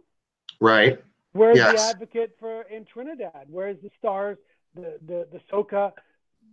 [0.59, 0.99] Right.
[1.33, 1.75] Where's yes.
[1.75, 3.47] the advocate for in Trinidad?
[3.49, 4.37] Where's the stars,
[4.75, 5.91] the the the soca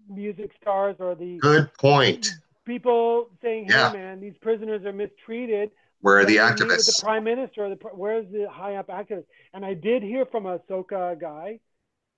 [0.08, 2.28] music stars or the good point
[2.66, 3.92] people saying, "Hey, yeah.
[3.92, 5.70] man, these prisoners are mistreated."
[6.02, 6.98] Where are the activists?
[6.98, 9.24] the prime minister, or the where's the high up activist?
[9.54, 11.60] And I did hear from a soca guy,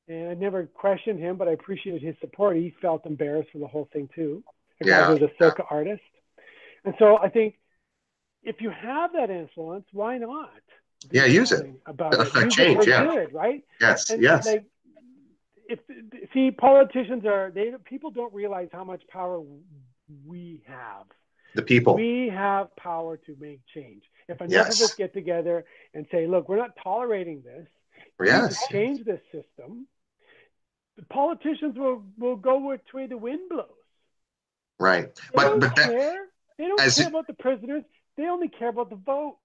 [0.08, 2.56] and I never questioned him, but I appreciated his support.
[2.56, 4.42] He felt embarrassed for the whole thing too.
[4.80, 5.00] The yeah.
[5.02, 5.64] guy was a soca yeah.
[5.70, 6.02] artist,
[6.84, 7.54] and so I think
[8.42, 10.50] if you have that influence, why not?
[11.10, 11.70] Yeah, use it.
[11.86, 12.34] About it.
[12.34, 12.82] Use change.
[12.82, 13.04] It yeah.
[13.04, 13.62] Good, right.
[13.80, 14.10] Yes.
[14.10, 14.46] And yes.
[14.46, 14.64] Like,
[15.68, 15.78] if
[16.32, 19.42] see, politicians are they people don't realize how much power
[20.26, 21.04] we have.
[21.54, 21.94] The people.
[21.94, 24.02] We have power to make change.
[24.28, 24.80] If enough yes.
[24.80, 25.64] of us get together
[25.94, 27.66] and say, "Look, we're not tolerating this.
[28.22, 28.66] Yes.
[28.68, 29.86] change this system."
[30.96, 33.68] The politicians will will go which way the wind blows.
[34.78, 35.88] Right, they but but care.
[35.88, 36.16] that
[36.58, 37.84] they don't care about the prisoners.
[38.16, 39.38] They only care about the votes.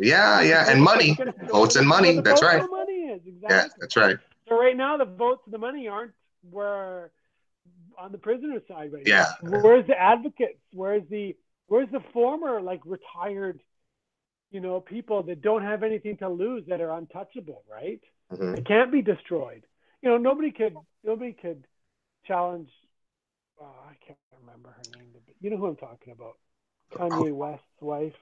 [0.00, 1.16] Yeah, yeah, and money,
[1.50, 2.20] votes and money.
[2.20, 2.62] That's right.
[2.70, 3.56] Money is exactly.
[3.56, 4.18] Yeah, that's right.
[4.48, 6.12] So right now, the votes and the money aren't
[6.50, 7.10] where
[7.98, 9.32] on the prisoner side right yeah.
[9.42, 9.60] now.
[9.60, 10.58] Where's the advocates?
[10.72, 11.36] Where's the
[11.66, 13.60] where's the former like retired,
[14.50, 18.00] you know, people that don't have anything to lose that are untouchable, right?
[18.32, 18.54] Mm-hmm.
[18.54, 19.62] They can't be destroyed.
[20.02, 21.66] You know, nobody could nobody could
[22.26, 22.70] challenge.
[23.60, 26.36] Oh, I can't remember her name, but you know who I'm talking about.
[26.94, 28.14] Kanye West's wife.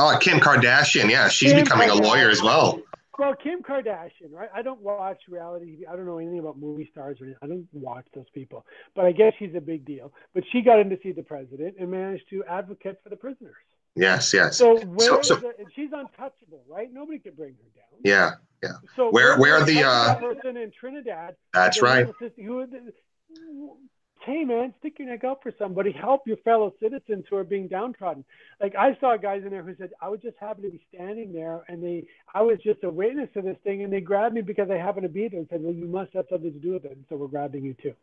[0.00, 1.10] Oh, Kim Kardashian.
[1.10, 2.04] Yeah, she's Kim becoming Kardashian.
[2.04, 2.80] a lawyer as well.
[3.18, 4.48] well, Kim Kardashian, right?
[4.54, 5.88] I don't watch reality TV.
[5.90, 7.38] I don't know anything about movie stars or anything.
[7.42, 8.64] I don't watch those people.
[8.96, 10.12] But I guess she's a big deal.
[10.32, 13.54] But she got in to see the president and managed to advocate for the prisoners.
[13.94, 14.56] Yes, yes.
[14.56, 16.88] So where so, so, the, she's untouchable, right?
[16.90, 18.00] Nobody could bring her down.
[18.04, 18.30] Yeah,
[18.62, 18.78] yeah.
[18.96, 21.34] So where where are the uh person in Trinidad?
[21.52, 22.06] That's right.
[22.36, 23.76] Who,
[24.20, 25.92] hey man, stick your neck out for somebody.
[25.92, 28.24] Help your fellow citizens who are being downtrodden.
[28.60, 31.32] Like I saw guys in there who said, I was just happy to be standing
[31.32, 34.42] there, and they, I was just a witness to this thing, and they grabbed me
[34.42, 36.72] because I happened to be there and said, well, you must have something to do
[36.72, 37.94] with it, and so we're grabbing you too.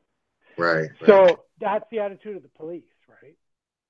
[0.57, 0.89] Right.
[1.06, 1.38] So right.
[1.60, 3.35] that's the attitude of the police, right?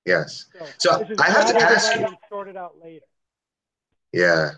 [0.05, 0.45] Yes.
[0.77, 2.07] So, so I have to ask you.
[2.29, 3.05] Sort it out later.
[4.13, 4.51] Yeah.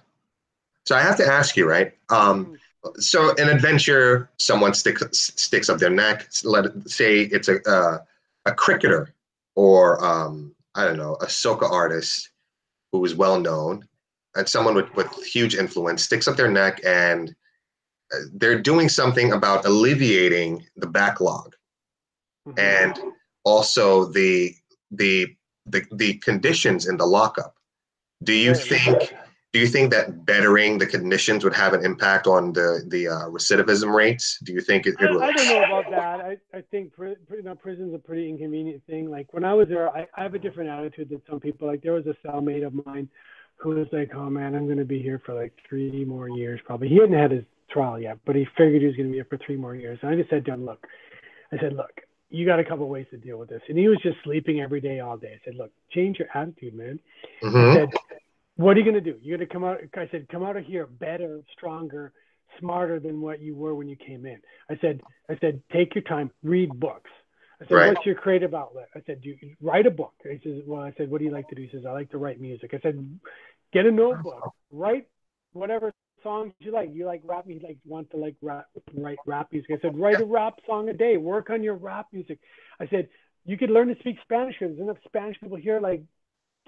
[0.85, 1.93] So I have to ask you, right?
[2.09, 2.55] Um, mm-hmm
[2.97, 5.03] so an adventure, someone sticks
[5.35, 6.29] sticks up their neck.
[6.43, 7.99] Let it, say it's a uh,
[8.45, 9.13] a cricketer
[9.55, 12.29] or um, I don't know a soca artist
[12.91, 13.87] who is well known,
[14.35, 17.35] and someone with, with huge influence sticks up their neck and
[18.13, 21.55] uh, they're doing something about alleviating the backlog
[22.47, 22.57] mm-hmm.
[22.57, 22.99] and
[23.43, 24.53] also the
[24.91, 25.27] the
[25.65, 27.55] the the conditions in the lockup.
[28.23, 29.13] Do you think?
[29.51, 33.29] Do you think that bettering the conditions would have an impact on the the uh,
[33.29, 34.37] recidivism rates?
[34.43, 36.19] Do you think it, it I, I, don't know about that.
[36.21, 39.09] I, I think you know, prison's a pretty inconvenient thing.
[39.09, 41.67] Like when I was there, I, I have a different attitude than some people.
[41.67, 43.09] Like there was a cellmate of mine
[43.57, 46.59] who was like, "Oh man, I'm going to be here for like three more years,
[46.65, 49.17] probably." He hadn't had his trial yet, but he figured he was going to be
[49.17, 49.97] here for three more years.
[50.03, 50.85] And I just said to him, "Look,"
[51.51, 53.97] I said, "Look, you got a couple ways to deal with this." And he was
[54.03, 55.39] just sleeping every day, all day.
[55.41, 56.99] I said, "Look, change your attitude, man."
[57.41, 57.57] Mm-hmm.
[57.57, 57.89] I said
[58.59, 59.17] what are you going to do?
[59.21, 59.79] You're going to come out.
[59.95, 62.11] I said, come out of here better, stronger,
[62.59, 64.37] smarter than what you were when you came in.
[64.69, 64.99] I said,
[65.29, 67.09] I said, take your time, read books.
[67.61, 67.93] I said, right.
[67.93, 68.89] what's your creative outlet?
[68.93, 70.13] I said, do you write a book.
[70.23, 71.61] He says, well, I said, what do you like to do?
[71.61, 72.71] He says, I like to write music.
[72.73, 73.19] I said,
[73.71, 75.07] get a notebook, write
[75.53, 76.89] whatever songs you like.
[76.93, 79.71] You like rap music, like want to like rap, write rap music.
[79.71, 81.15] I said, write a rap song a day.
[81.15, 82.39] Work on your rap music.
[82.77, 83.07] I said,
[83.45, 84.57] you could learn to speak Spanish.
[84.59, 85.79] There's enough Spanish people here.
[85.79, 86.03] Like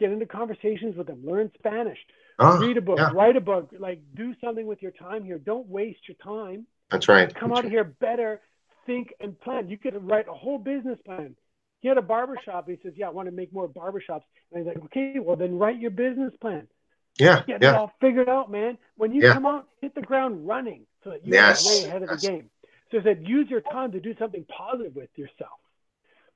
[0.02, 1.99] get into conversations with them, learn Spanish,
[2.40, 3.11] oh, read a book, yeah.
[3.14, 5.38] write a book, like do something with your time here.
[5.38, 6.65] Don't waste your time.
[6.90, 7.34] That's right.
[7.34, 7.72] Come That's out right.
[7.72, 8.41] here better,
[8.86, 9.69] think and plan.
[9.69, 11.36] You could write a whole business plan.
[11.82, 12.68] He had a barbershop.
[12.68, 14.23] He says, Yeah, I want to make more barbershops.
[14.52, 16.68] And he's like, Okay, well then write your business plan.
[17.19, 17.44] Yeah.
[17.45, 17.69] Get yeah.
[17.69, 18.78] it all figured out, man.
[18.98, 19.34] When you yeah.
[19.34, 21.68] come out, hit the ground running so that you're yes.
[21.68, 22.22] way ahead of yes.
[22.22, 22.49] the game.
[22.91, 25.60] So he said, use your time to do something positive with yourself.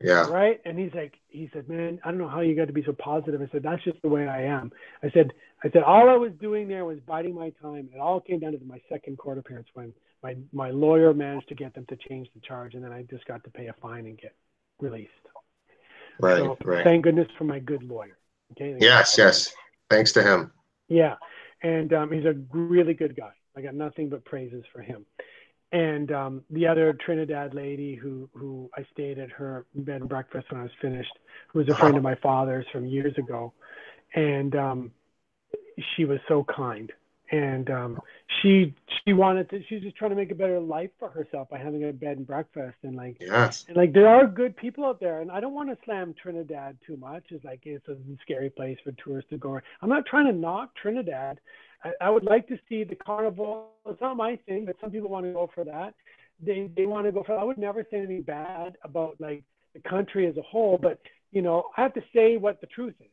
[0.02, 0.28] Yeah.
[0.28, 0.60] Right.
[0.66, 2.94] And he's like, he said, man, I don't know how you got to be so
[2.94, 3.42] positive.
[3.42, 4.72] I said, that's just the way I am.
[5.02, 5.32] I said,
[5.64, 7.90] I said, all I was doing there was biding my time.
[7.94, 11.56] It all came down to my second court appearance when my, my lawyer managed to
[11.56, 12.74] get them to change the charge.
[12.74, 14.36] And then I just got to pay a fine and get
[14.80, 15.12] released.
[16.20, 16.40] Right.
[16.40, 16.84] So, right.
[16.84, 18.18] Thank goodness for my good lawyer.
[18.52, 18.76] Okay.
[18.80, 19.18] Yes.
[19.18, 19.54] Yes.
[19.90, 20.52] Thanks to him.
[20.90, 21.16] Yeah.
[21.64, 23.32] And um, he's a really good guy.
[23.58, 25.06] I got nothing but praises for him
[25.76, 30.50] and um, the other Trinidad lady who who I stayed at her bed and breakfast
[30.50, 31.12] when I was finished,
[31.50, 33.52] who was a friend of my father's from years ago,
[34.16, 34.92] and um,
[35.96, 36.94] she was so kind,
[37.30, 38.00] and um,
[38.42, 38.74] she
[39.06, 41.84] she wanted to she's just trying to make a better life for herself by having
[41.84, 45.22] a bed and breakfast and like yes and like there are good people out there
[45.22, 48.78] and I don't want to slam Trinidad too much it's like it's a scary place
[48.84, 51.40] for tourists to go I'm not trying to knock Trinidad
[51.86, 53.68] I, I would like to see the carnival.
[53.86, 55.94] It's not my thing, but some people want to go for that.
[56.44, 57.38] They they want to go for.
[57.38, 59.44] I would never say anything bad about like
[59.74, 61.00] the country as a whole, but
[61.32, 63.08] you know, I have to say what the truth is.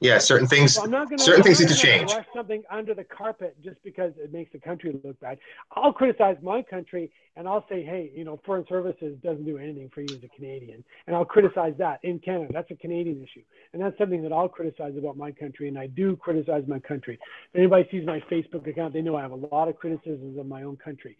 [0.00, 0.74] Yeah, certain things.
[0.74, 2.12] So I'm not gonna, certain I'm things need to change.
[2.12, 5.38] Brush something under the carpet just because it makes the country look bad.
[5.74, 9.90] I'll criticize my country and I'll say, hey, you know, foreign services doesn't do anything
[9.94, 12.50] for you as a Canadian, and I'll criticize that in Canada.
[12.52, 13.42] That's a Canadian issue,
[13.72, 17.18] and that's something that I'll criticize about my country, and I do criticize my country.
[17.52, 20.46] If anybody sees my Facebook account, they know I have a lot of criticisms of
[20.46, 21.16] my own country.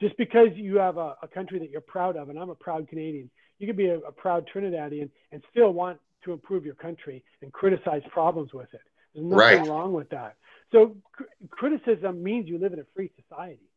[0.00, 2.88] Just because you have a, a country that you're proud of, and I'm a proud
[2.88, 7.22] Canadian, you could be a, a proud Trinidadian and still want to improve your country
[7.42, 8.80] and criticize problems with it.
[9.14, 9.68] There's nothing right.
[9.68, 10.36] wrong with that.
[10.72, 13.68] So cr- criticism means you live in a free society.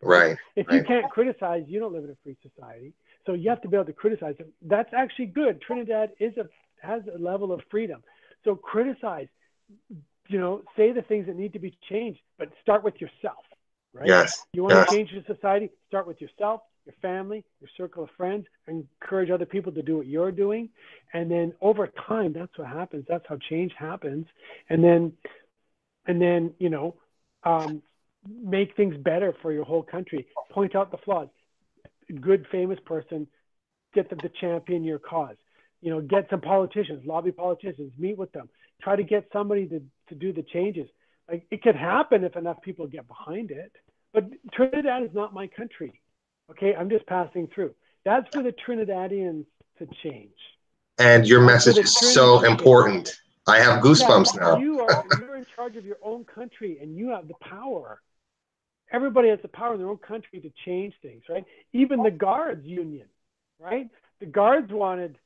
[0.00, 0.36] Right.
[0.56, 0.76] If right.
[0.76, 2.92] you can't criticize, you don't live in a free society.
[3.26, 4.34] So you have to be able to criticize.
[4.62, 5.60] That's actually good.
[5.60, 6.48] Trinidad is a
[6.84, 8.02] has a level of freedom.
[8.44, 9.28] So criticize.
[10.28, 13.44] You know, say the things that need to be changed, but start with yourself.
[13.92, 14.06] Right?
[14.06, 14.44] Yes.
[14.52, 14.88] You want yes.
[14.88, 15.70] to change the society?
[15.88, 20.06] Start with yourself your family, your circle of friends, encourage other people to do what
[20.06, 20.68] you're doing.
[21.12, 23.04] And then over time, that's what happens.
[23.08, 24.26] That's how change happens.
[24.68, 25.12] And then,
[26.06, 26.96] and then, you know,
[27.44, 27.82] um,
[28.42, 30.26] make things better for your whole country.
[30.50, 31.28] Point out the flaws.
[32.20, 33.26] Good, famous person,
[33.94, 35.36] get them to champion your cause.
[35.80, 38.48] You know, get some politicians, lobby politicians, meet with them.
[38.82, 40.88] Try to get somebody to, to do the changes.
[41.28, 43.72] Like it could happen if enough people get behind it.
[44.12, 46.01] But Trinidad is not my country.
[46.50, 47.74] Okay, I'm just passing through.
[48.04, 49.46] That's for the Trinidadians
[49.78, 50.34] to change.
[50.98, 53.16] And your message is so important.
[53.46, 54.58] I have goosebumps Yeah, now.
[54.58, 58.00] You are you're in charge of your own country and you have the power.
[58.92, 61.44] Everybody has the power in their own country to change things, right?
[61.72, 63.06] Even the guards union,
[63.58, 63.88] right?
[64.20, 65.18] The guards wanted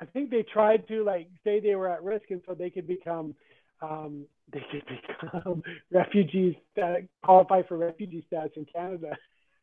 [0.00, 2.86] I think they tried to like say they were at risk and so they could
[2.86, 3.34] become
[3.80, 9.16] um, they could become refugees that qualify for refugee status in Canada.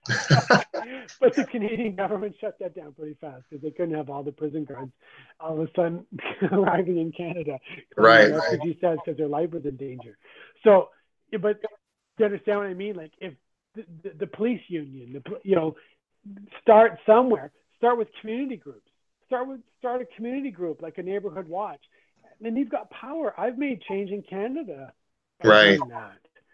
[1.19, 4.31] but the Canadian government shut that down pretty fast because they couldn't have all the
[4.31, 4.91] prison guards
[5.39, 6.05] all of a sudden
[6.51, 7.57] arriving in Canada.
[7.97, 10.17] Right, Refugee status because their life was in danger.
[10.63, 10.89] So,
[11.31, 11.67] but do
[12.19, 12.95] you understand what I mean?
[12.95, 13.33] Like if
[13.75, 15.75] the, the, the police union, the you know,
[16.61, 17.51] start somewhere.
[17.77, 18.89] Start with community groups.
[19.27, 21.81] Start with start a community group like a neighborhood watch.
[22.43, 23.33] And you've got power.
[23.39, 24.93] I've made change in Canada.
[25.43, 25.79] Right.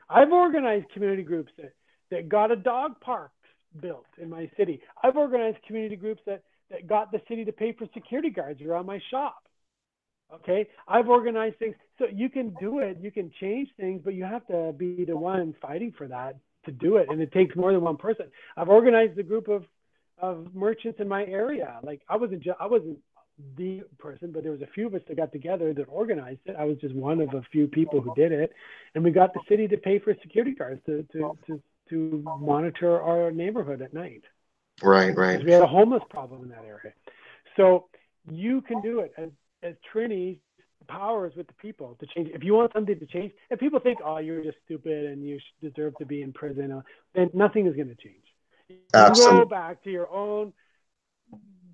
[0.10, 1.74] I've organized community groups that,
[2.10, 3.32] that got a dog park
[3.80, 4.82] built in my city.
[5.04, 8.86] I've organized community groups that, that got the city to pay for security guards around
[8.86, 9.44] my shop.
[10.34, 10.68] Okay.
[10.88, 11.76] I've organized things.
[12.00, 12.98] So you can do it.
[13.02, 16.72] You can change things, but you have to be the one fighting for that to
[16.72, 17.08] do it.
[17.10, 18.28] And it takes more than one person.
[18.56, 19.66] I've organized a group of,
[20.18, 21.80] of merchants in my area.
[21.84, 23.00] Like I wasn't, I wasn't
[23.58, 26.56] the person, but there was a few of us that got together that organized it.
[26.58, 28.54] I was just one of a few people who did it,
[28.96, 31.62] and we got the city to pay for security guards to to to,
[31.92, 34.24] to monitor our neighborhood at night.
[34.82, 35.44] Right, right.
[35.44, 36.94] We had a homeless problem in that area,
[37.56, 37.88] so
[38.32, 39.30] you can do it as
[39.62, 40.40] as Trini
[40.88, 42.30] powers with the people to change.
[42.34, 45.40] If you want something to change, if people think, oh, you're just stupid and you
[45.62, 46.82] deserve to be in prison, uh,
[47.14, 48.26] then nothing is going to change.
[48.68, 49.40] You Absolutely.
[49.42, 50.54] go back to your own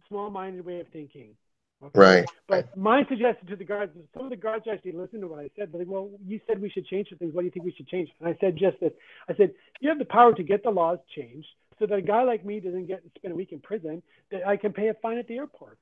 [0.10, 1.36] small-minded way of thinking.
[1.84, 2.00] Okay?
[2.00, 2.26] Right.
[2.48, 5.50] But my suggestion to the guards, some of the guards actually listened to what I
[5.58, 5.72] said.
[5.72, 7.34] They're like, well, you said we should change some things.
[7.34, 8.10] What do you think we should change?
[8.20, 8.94] And I said just this.
[9.30, 11.48] I said, you have the power to get the laws changed
[11.80, 14.02] so that a guy like me doesn't get to spend a week in prison,
[14.32, 15.78] that I can pay a fine at the airport.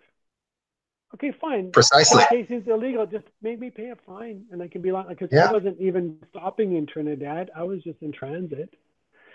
[1.14, 1.72] Okay, fine.
[1.72, 2.24] Precisely.
[2.24, 5.08] In case it's illegal, just make me pay a fine and I can be like,
[5.08, 5.50] because Yeah.
[5.50, 7.52] I wasn't even stopping in Trinidad.
[7.56, 8.74] I was just in transit.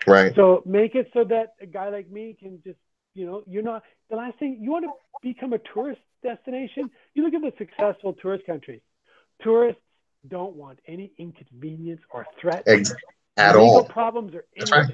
[0.05, 0.35] Right.
[0.35, 2.77] So make it so that a guy like me can just,
[3.15, 4.91] you know, you're not the last thing you want to
[5.23, 6.89] become a tourist destination.
[7.13, 8.81] You look at the successful tourist countries.
[9.43, 9.81] Tourists
[10.27, 12.63] don't want any inconvenience or threat.
[12.67, 12.93] Ex-
[13.37, 13.83] At Legal all.
[13.85, 14.85] problems or That's right.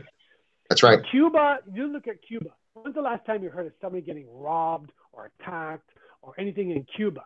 [0.69, 0.99] That's right.
[1.11, 2.49] Cuba, you look at Cuba.
[2.73, 5.89] When's the last time you heard of somebody getting robbed or attacked
[6.21, 7.23] or anything in Cuba?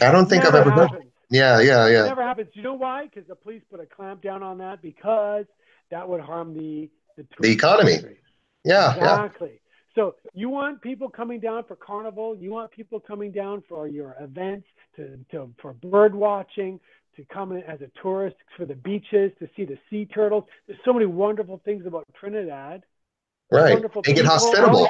[0.00, 0.90] I don't think I've ever heard.
[0.90, 1.10] happens.
[1.30, 2.04] Yeah, yeah, It yeah.
[2.04, 2.48] never happens.
[2.54, 3.04] You know why?
[3.06, 5.46] Because the police put a clamp down on that because
[5.90, 7.92] that would harm the the, tourist economy.
[7.92, 8.18] industry.
[8.64, 9.28] Yeah, yeah.
[9.96, 12.36] So you want people coming down for carnival.
[12.36, 16.78] You want people coming down for your events, to, to for bird watching,
[17.16, 20.44] to come in as a tourist for the beaches, to see the sea turtles.
[20.66, 22.84] There's so many wonderful things about Trinidad.
[23.50, 23.72] Right.
[23.72, 24.88] Wonderful Make it hospitable.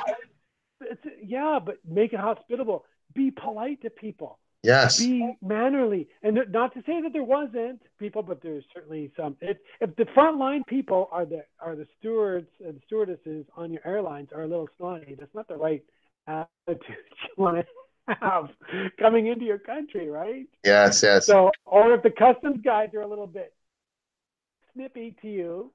[0.81, 2.85] It's, yeah, but make it hospitable.
[3.15, 4.99] Be polite to people Yes.
[4.99, 6.09] be mannerly.
[6.23, 9.37] And not to say that there wasn't people but there's certainly some.
[9.41, 14.31] If, if the frontline people are the are the stewards and stewardesses on your airlines
[14.35, 15.85] are a little snotty that's not the right
[16.27, 18.49] attitude you want to have
[18.99, 20.47] coming into your country right?
[20.65, 21.27] Yes, yes.
[21.27, 23.55] so or if the customs guys are a little bit
[24.75, 25.73] snippy to you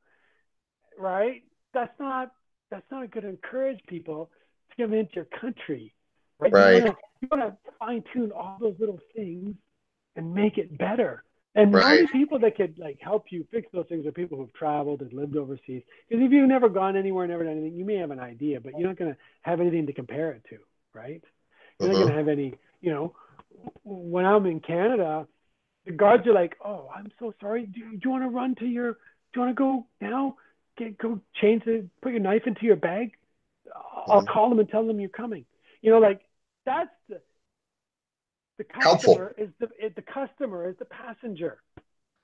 [0.99, 1.43] right?
[1.73, 2.31] That's not
[2.69, 4.29] that's not going to encourage people
[4.69, 5.93] to come into your country
[6.41, 6.95] right, Right.
[7.21, 9.55] you wanna, to fine tune all those little things
[10.15, 11.23] and make it better.
[11.55, 11.99] And the Right.
[11.99, 15.11] only people that could like help you fix those things are people who've traveled and
[15.13, 15.83] lived overseas.
[16.09, 18.77] Because if you've never gone anywhere, never done anything, you may have an idea, but
[18.77, 20.57] you're not going to have anything to compare it to,
[20.93, 21.21] right?
[21.79, 22.05] You're not Mhm.
[22.05, 23.15] going to have any, you know.
[23.83, 25.27] When I'm in Canada,
[25.85, 27.65] the guards are like, "Oh, I'm so sorry.
[27.65, 28.93] Do, do you want to run to your?
[28.93, 28.99] Do
[29.35, 30.37] you want to go now?
[30.77, 33.11] Get go change the put your knife into your bag.
[34.07, 34.27] I'll Mhm.
[34.33, 35.45] call them and tell them you're coming.
[35.81, 36.21] You know, like
[36.65, 37.21] that's the
[38.57, 39.15] the Helpful.
[39.15, 41.61] customer is the the customer is the passenger,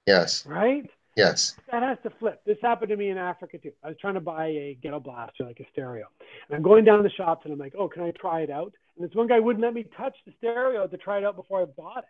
[0.06, 0.46] Yes.
[0.46, 0.90] right?
[1.16, 1.56] Yes.
[1.72, 2.42] That has to flip.
[2.46, 3.72] This happened to me in Africa too.
[3.84, 6.06] I was trying to buy a ghetto blaster, like a stereo.
[6.48, 8.72] And I'm going down the shops and I'm like, oh, can I try it out?
[8.96, 11.62] And this one guy wouldn't let me touch the stereo to try it out before
[11.62, 12.06] I bought it.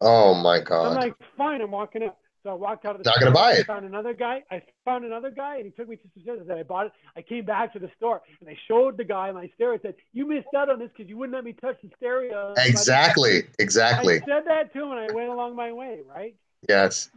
[0.00, 0.88] Oh my God.
[0.88, 2.16] I'm like, fine, I'm walking out.
[2.44, 3.42] So I walked out of the Not gonna store.
[3.42, 4.44] buy I found another guy.
[4.50, 6.40] I found another guy, and he took me to some stores.
[6.44, 6.92] I said, I bought it.
[7.16, 9.78] I came back to the store, and I showed the guy my stereo.
[9.78, 12.52] I said, you missed out on this because you wouldn't let me touch the stereo.
[12.58, 13.44] Exactly.
[13.58, 14.16] Exactly.
[14.16, 16.34] I said that to him, and I went along my way, right?
[16.68, 17.08] Yes.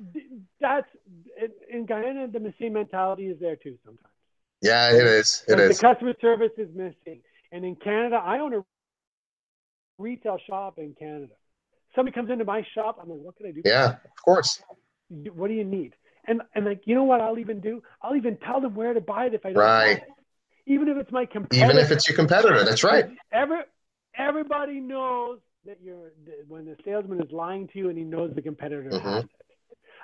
[0.62, 0.88] That's
[1.70, 4.08] in, Guyana, the same mentality is there too sometimes.
[4.62, 5.44] Yeah, it is.
[5.48, 5.78] It is.
[5.78, 7.22] The customer service is missing.
[7.52, 8.64] And in Canada, I own a
[9.98, 11.34] retail shop in Canada.
[11.96, 13.62] Somebody comes into my shop, I'm like, what can I do?
[13.66, 14.62] Yeah, of course.
[15.10, 15.94] What do you need?
[16.26, 17.82] And and like you know what I'll even do?
[18.02, 20.02] I'll even tell them where to buy it if I don't Right.
[20.66, 21.66] Even if it's my competitor.
[21.66, 23.06] Even if it's your competitor, that's right.
[23.32, 23.60] Every,
[24.18, 26.12] everybody knows that you're
[26.50, 29.02] when the salesman is lying to you and he knows the competitor Mhm.
[29.02, 29.30] has it.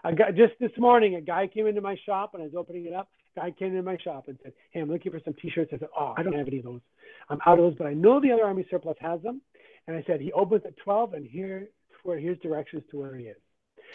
[0.05, 1.15] I got just this morning.
[1.15, 3.09] A guy came into my shop and I was opening it up.
[3.35, 5.89] Guy came into my shop and said, "Hey, I'm looking for some T-shirts." I said,
[5.97, 6.81] "Oh, I don't have any of those.
[7.29, 9.41] I'm out of those, but I know the other Army surplus has them."
[9.87, 11.69] And I said, "He opens at 12, and here
[12.03, 13.42] where here's directions to where he is."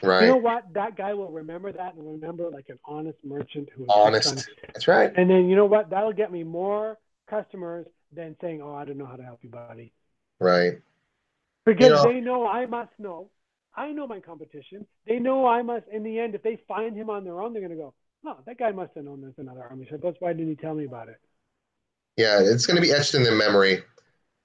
[0.03, 0.23] Right.
[0.23, 0.73] You know what?
[0.75, 4.49] That guy will remember that and remember like an honest merchant who is Honest.
[4.67, 5.13] That's right.
[5.17, 5.91] And then you know what?
[5.91, 6.99] That'll get me more
[7.29, 9.93] customers than saying, "Oh, I don't know how to help you, buddy."
[10.39, 10.81] Right.
[11.65, 13.31] Because know- they know I must know.
[13.75, 14.87] I know my competition.
[15.07, 15.87] They know I must.
[15.89, 17.95] In the end, if they find him on their own, they're going to go,
[18.25, 20.17] "Oh, that guy must have known there's another army surplus.
[20.21, 21.21] Why didn't he tell me about it?"
[22.17, 23.83] Yeah, it's going to be etched in their memory.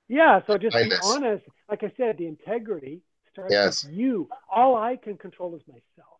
[0.07, 0.41] Yeah.
[0.45, 1.45] So just be honest.
[1.69, 3.01] Like I said, the integrity
[3.33, 3.83] starts Yes.
[3.83, 4.29] with you.
[4.49, 6.19] All I can control is myself.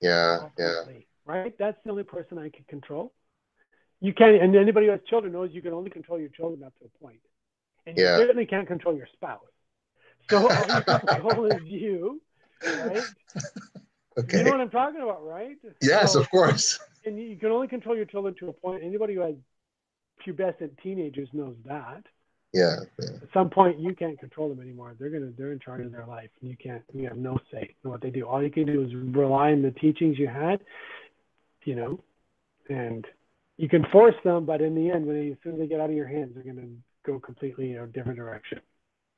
[0.00, 0.82] Yeah, yeah.
[1.26, 1.56] Right.
[1.58, 3.12] That's the only person I can control.
[4.00, 6.74] You can't, and anybody who has children knows you can only control your children up
[6.78, 7.20] to a point.
[7.86, 8.16] and Yeah.
[8.18, 9.40] you certainly can't control your spouse.
[10.30, 12.22] So all you can control is you,
[12.64, 13.02] right?
[14.18, 14.38] Okay.
[14.38, 15.56] You know what I'm talking about, right?
[15.82, 16.78] yes, So- of course.
[17.04, 18.82] and you can only control your children to a point.
[18.82, 19.34] Anybody who has
[20.26, 22.04] pubescent teenagers knows that.
[22.54, 23.16] Yeah, yeah.
[23.20, 24.94] At some point, you can't control them anymore.
[24.98, 26.82] They're gonna they're in charge of their life, and you can't.
[26.94, 28.26] You have no say in what they do.
[28.26, 30.60] All you can do is rely on the teachings you had,
[31.64, 32.00] you know,
[32.68, 33.04] and
[33.56, 35.80] you can force them, but in the end, when they, as soon as they get
[35.80, 36.68] out of your hands, they're gonna
[37.04, 38.60] go completely in a different direction.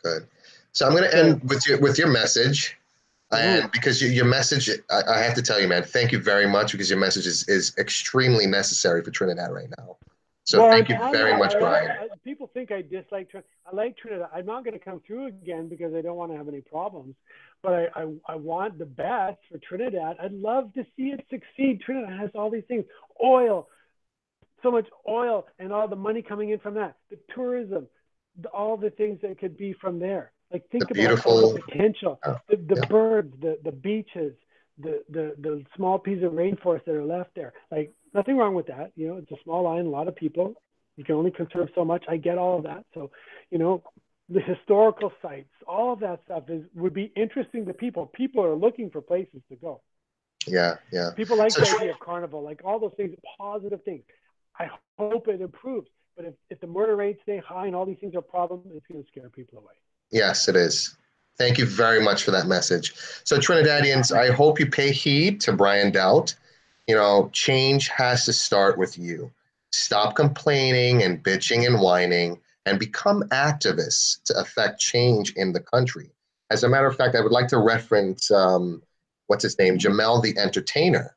[0.03, 0.27] Good.
[0.73, 2.79] So I'm going to end with your with your message,
[3.33, 6.47] and because your, your message, I, I have to tell you, man, thank you very
[6.47, 9.97] much because your message is is extremely necessary for Trinidad right now.
[10.47, 11.91] So Well, thank you very I- much, I- Brian.
[11.91, 13.51] I- people think I dislike Trinidad.
[13.71, 14.29] I like Trinidad.
[14.33, 17.17] I'm not going to come through again because I don't want to have any problems.
[17.63, 20.17] But I, I, I want the best for Trinidad.
[20.23, 21.81] I'd love to see it succeed.
[21.81, 22.85] Trinidad has all these things
[23.23, 23.69] oil,
[24.63, 27.89] so much oil, and all the money coming in from that, the tourism,
[28.41, 30.31] the, all the things that could be from there.
[30.53, 32.87] Like, think The about all the potential Oh, the, the yeah.
[32.89, 34.33] birds, the, the beaches,
[34.79, 37.53] the, the, the small piece of rainforest that are left there.
[37.73, 38.93] Like nothing wrong with that.
[38.97, 40.55] You know, it's a small island, a lot of people.
[40.97, 42.05] You can only conserve so much.
[42.09, 42.85] I get all of that.
[42.95, 43.11] So,
[43.51, 43.83] you know,
[44.29, 48.07] the historical sites, all of that stuff is would be interesting to people.
[48.07, 49.83] People are looking for places to go.
[50.47, 51.11] Yeah, yeah.
[51.15, 54.03] People like So the idea of carnival, like all those things, positive things.
[54.59, 55.89] I hope it improves.
[56.17, 58.87] But if, if the murder rates stay high and all these things are problems, it's
[58.91, 59.75] going to scare people away.
[60.11, 60.97] Yes, it is.
[61.37, 62.95] Thank you very much for that message.
[63.25, 66.35] So, Trinidadians, I hope you pay heed to Brian Doubt.
[66.87, 69.33] You know, change has to start with you.
[69.73, 76.11] Stop complaining and bitching and whining and become activists to affect change in the country.
[76.51, 78.83] As a matter of fact, I would like to reference um,
[79.27, 81.15] what's his name, Jamel the Entertainer,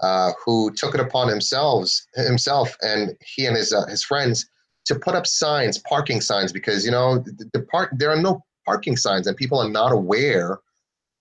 [0.00, 4.48] uh, who took it upon himself, himself and he and his uh, his friends
[4.86, 8.44] to put up signs, parking signs, because you know the, the park there are no
[8.66, 10.58] parking signs, and people are not aware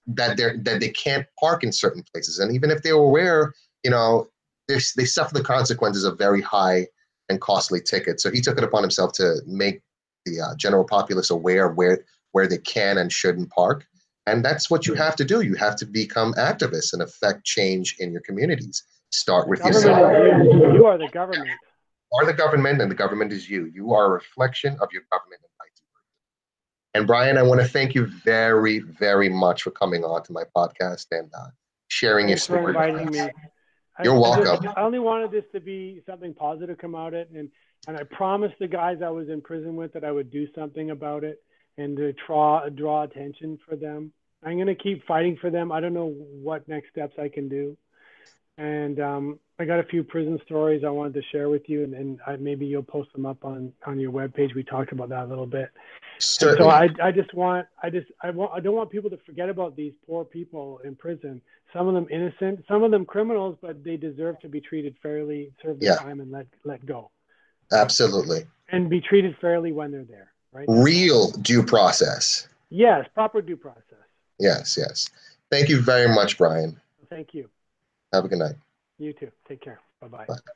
[0.07, 2.39] that they are that they can't park in certain places.
[2.39, 3.53] And even if they were aware,
[3.83, 4.27] you know,
[4.67, 6.87] they they suffer the consequences of very high
[7.29, 8.23] and costly tickets.
[8.23, 9.81] So he took it upon himself to make
[10.25, 13.85] the uh, general populace aware where where they can and shouldn't park.
[14.27, 15.41] And that's what you have to do.
[15.41, 18.83] You have to become activists and affect change in your communities.
[19.11, 20.63] Start with Government yourself.
[20.63, 20.73] you.
[20.75, 21.49] You are the government.
[21.49, 23.71] You are the government, and the government is you.
[23.73, 26.93] You are a reflection of your government and vice versa.
[26.93, 30.43] And Brian, I want to thank you very, very much for coming on to my
[30.55, 31.47] podcast and uh,
[31.87, 32.75] sharing your Thanks for story.
[32.75, 33.31] inviting me.
[34.01, 34.67] I- You're I welcome.
[34.75, 37.49] I only wanted this to be something positive come out of it, and
[37.87, 40.91] and I promised the guys I was in prison with that I would do something
[40.91, 41.41] about it
[41.77, 44.11] and to draw draw attention for them.
[44.43, 45.71] I'm gonna keep fighting for them.
[45.71, 47.77] I don't know what next steps I can do,
[48.61, 51.93] and um, I got a few prison stories I wanted to share with you, and,
[51.95, 54.53] and I, maybe you'll post them up on on your webpage.
[54.53, 55.69] We talked about that a little bit.
[56.13, 59.17] And so I, I just want, I just, I want, I don't want people to
[59.25, 61.41] forget about these poor people in prison.
[61.73, 65.51] Some of them innocent, some of them criminals, but they deserve to be treated fairly,
[65.63, 65.95] serve their Yeah.
[65.95, 67.09] time, and let let go,
[67.71, 68.45] Absolutely.
[68.69, 70.31] and be treated fairly when they're there.
[70.51, 70.65] Right?
[70.69, 72.47] Real due process.
[72.69, 74.05] Yes, proper due process.
[74.37, 75.09] Yes, yes.
[75.49, 76.79] Thank you very much, Brian.
[77.09, 77.49] Thank you.
[78.13, 78.55] Have a good night.
[78.97, 79.31] You too.
[79.47, 79.79] Take care.
[80.01, 80.27] Bye bye.
[80.27, 80.51] Bye.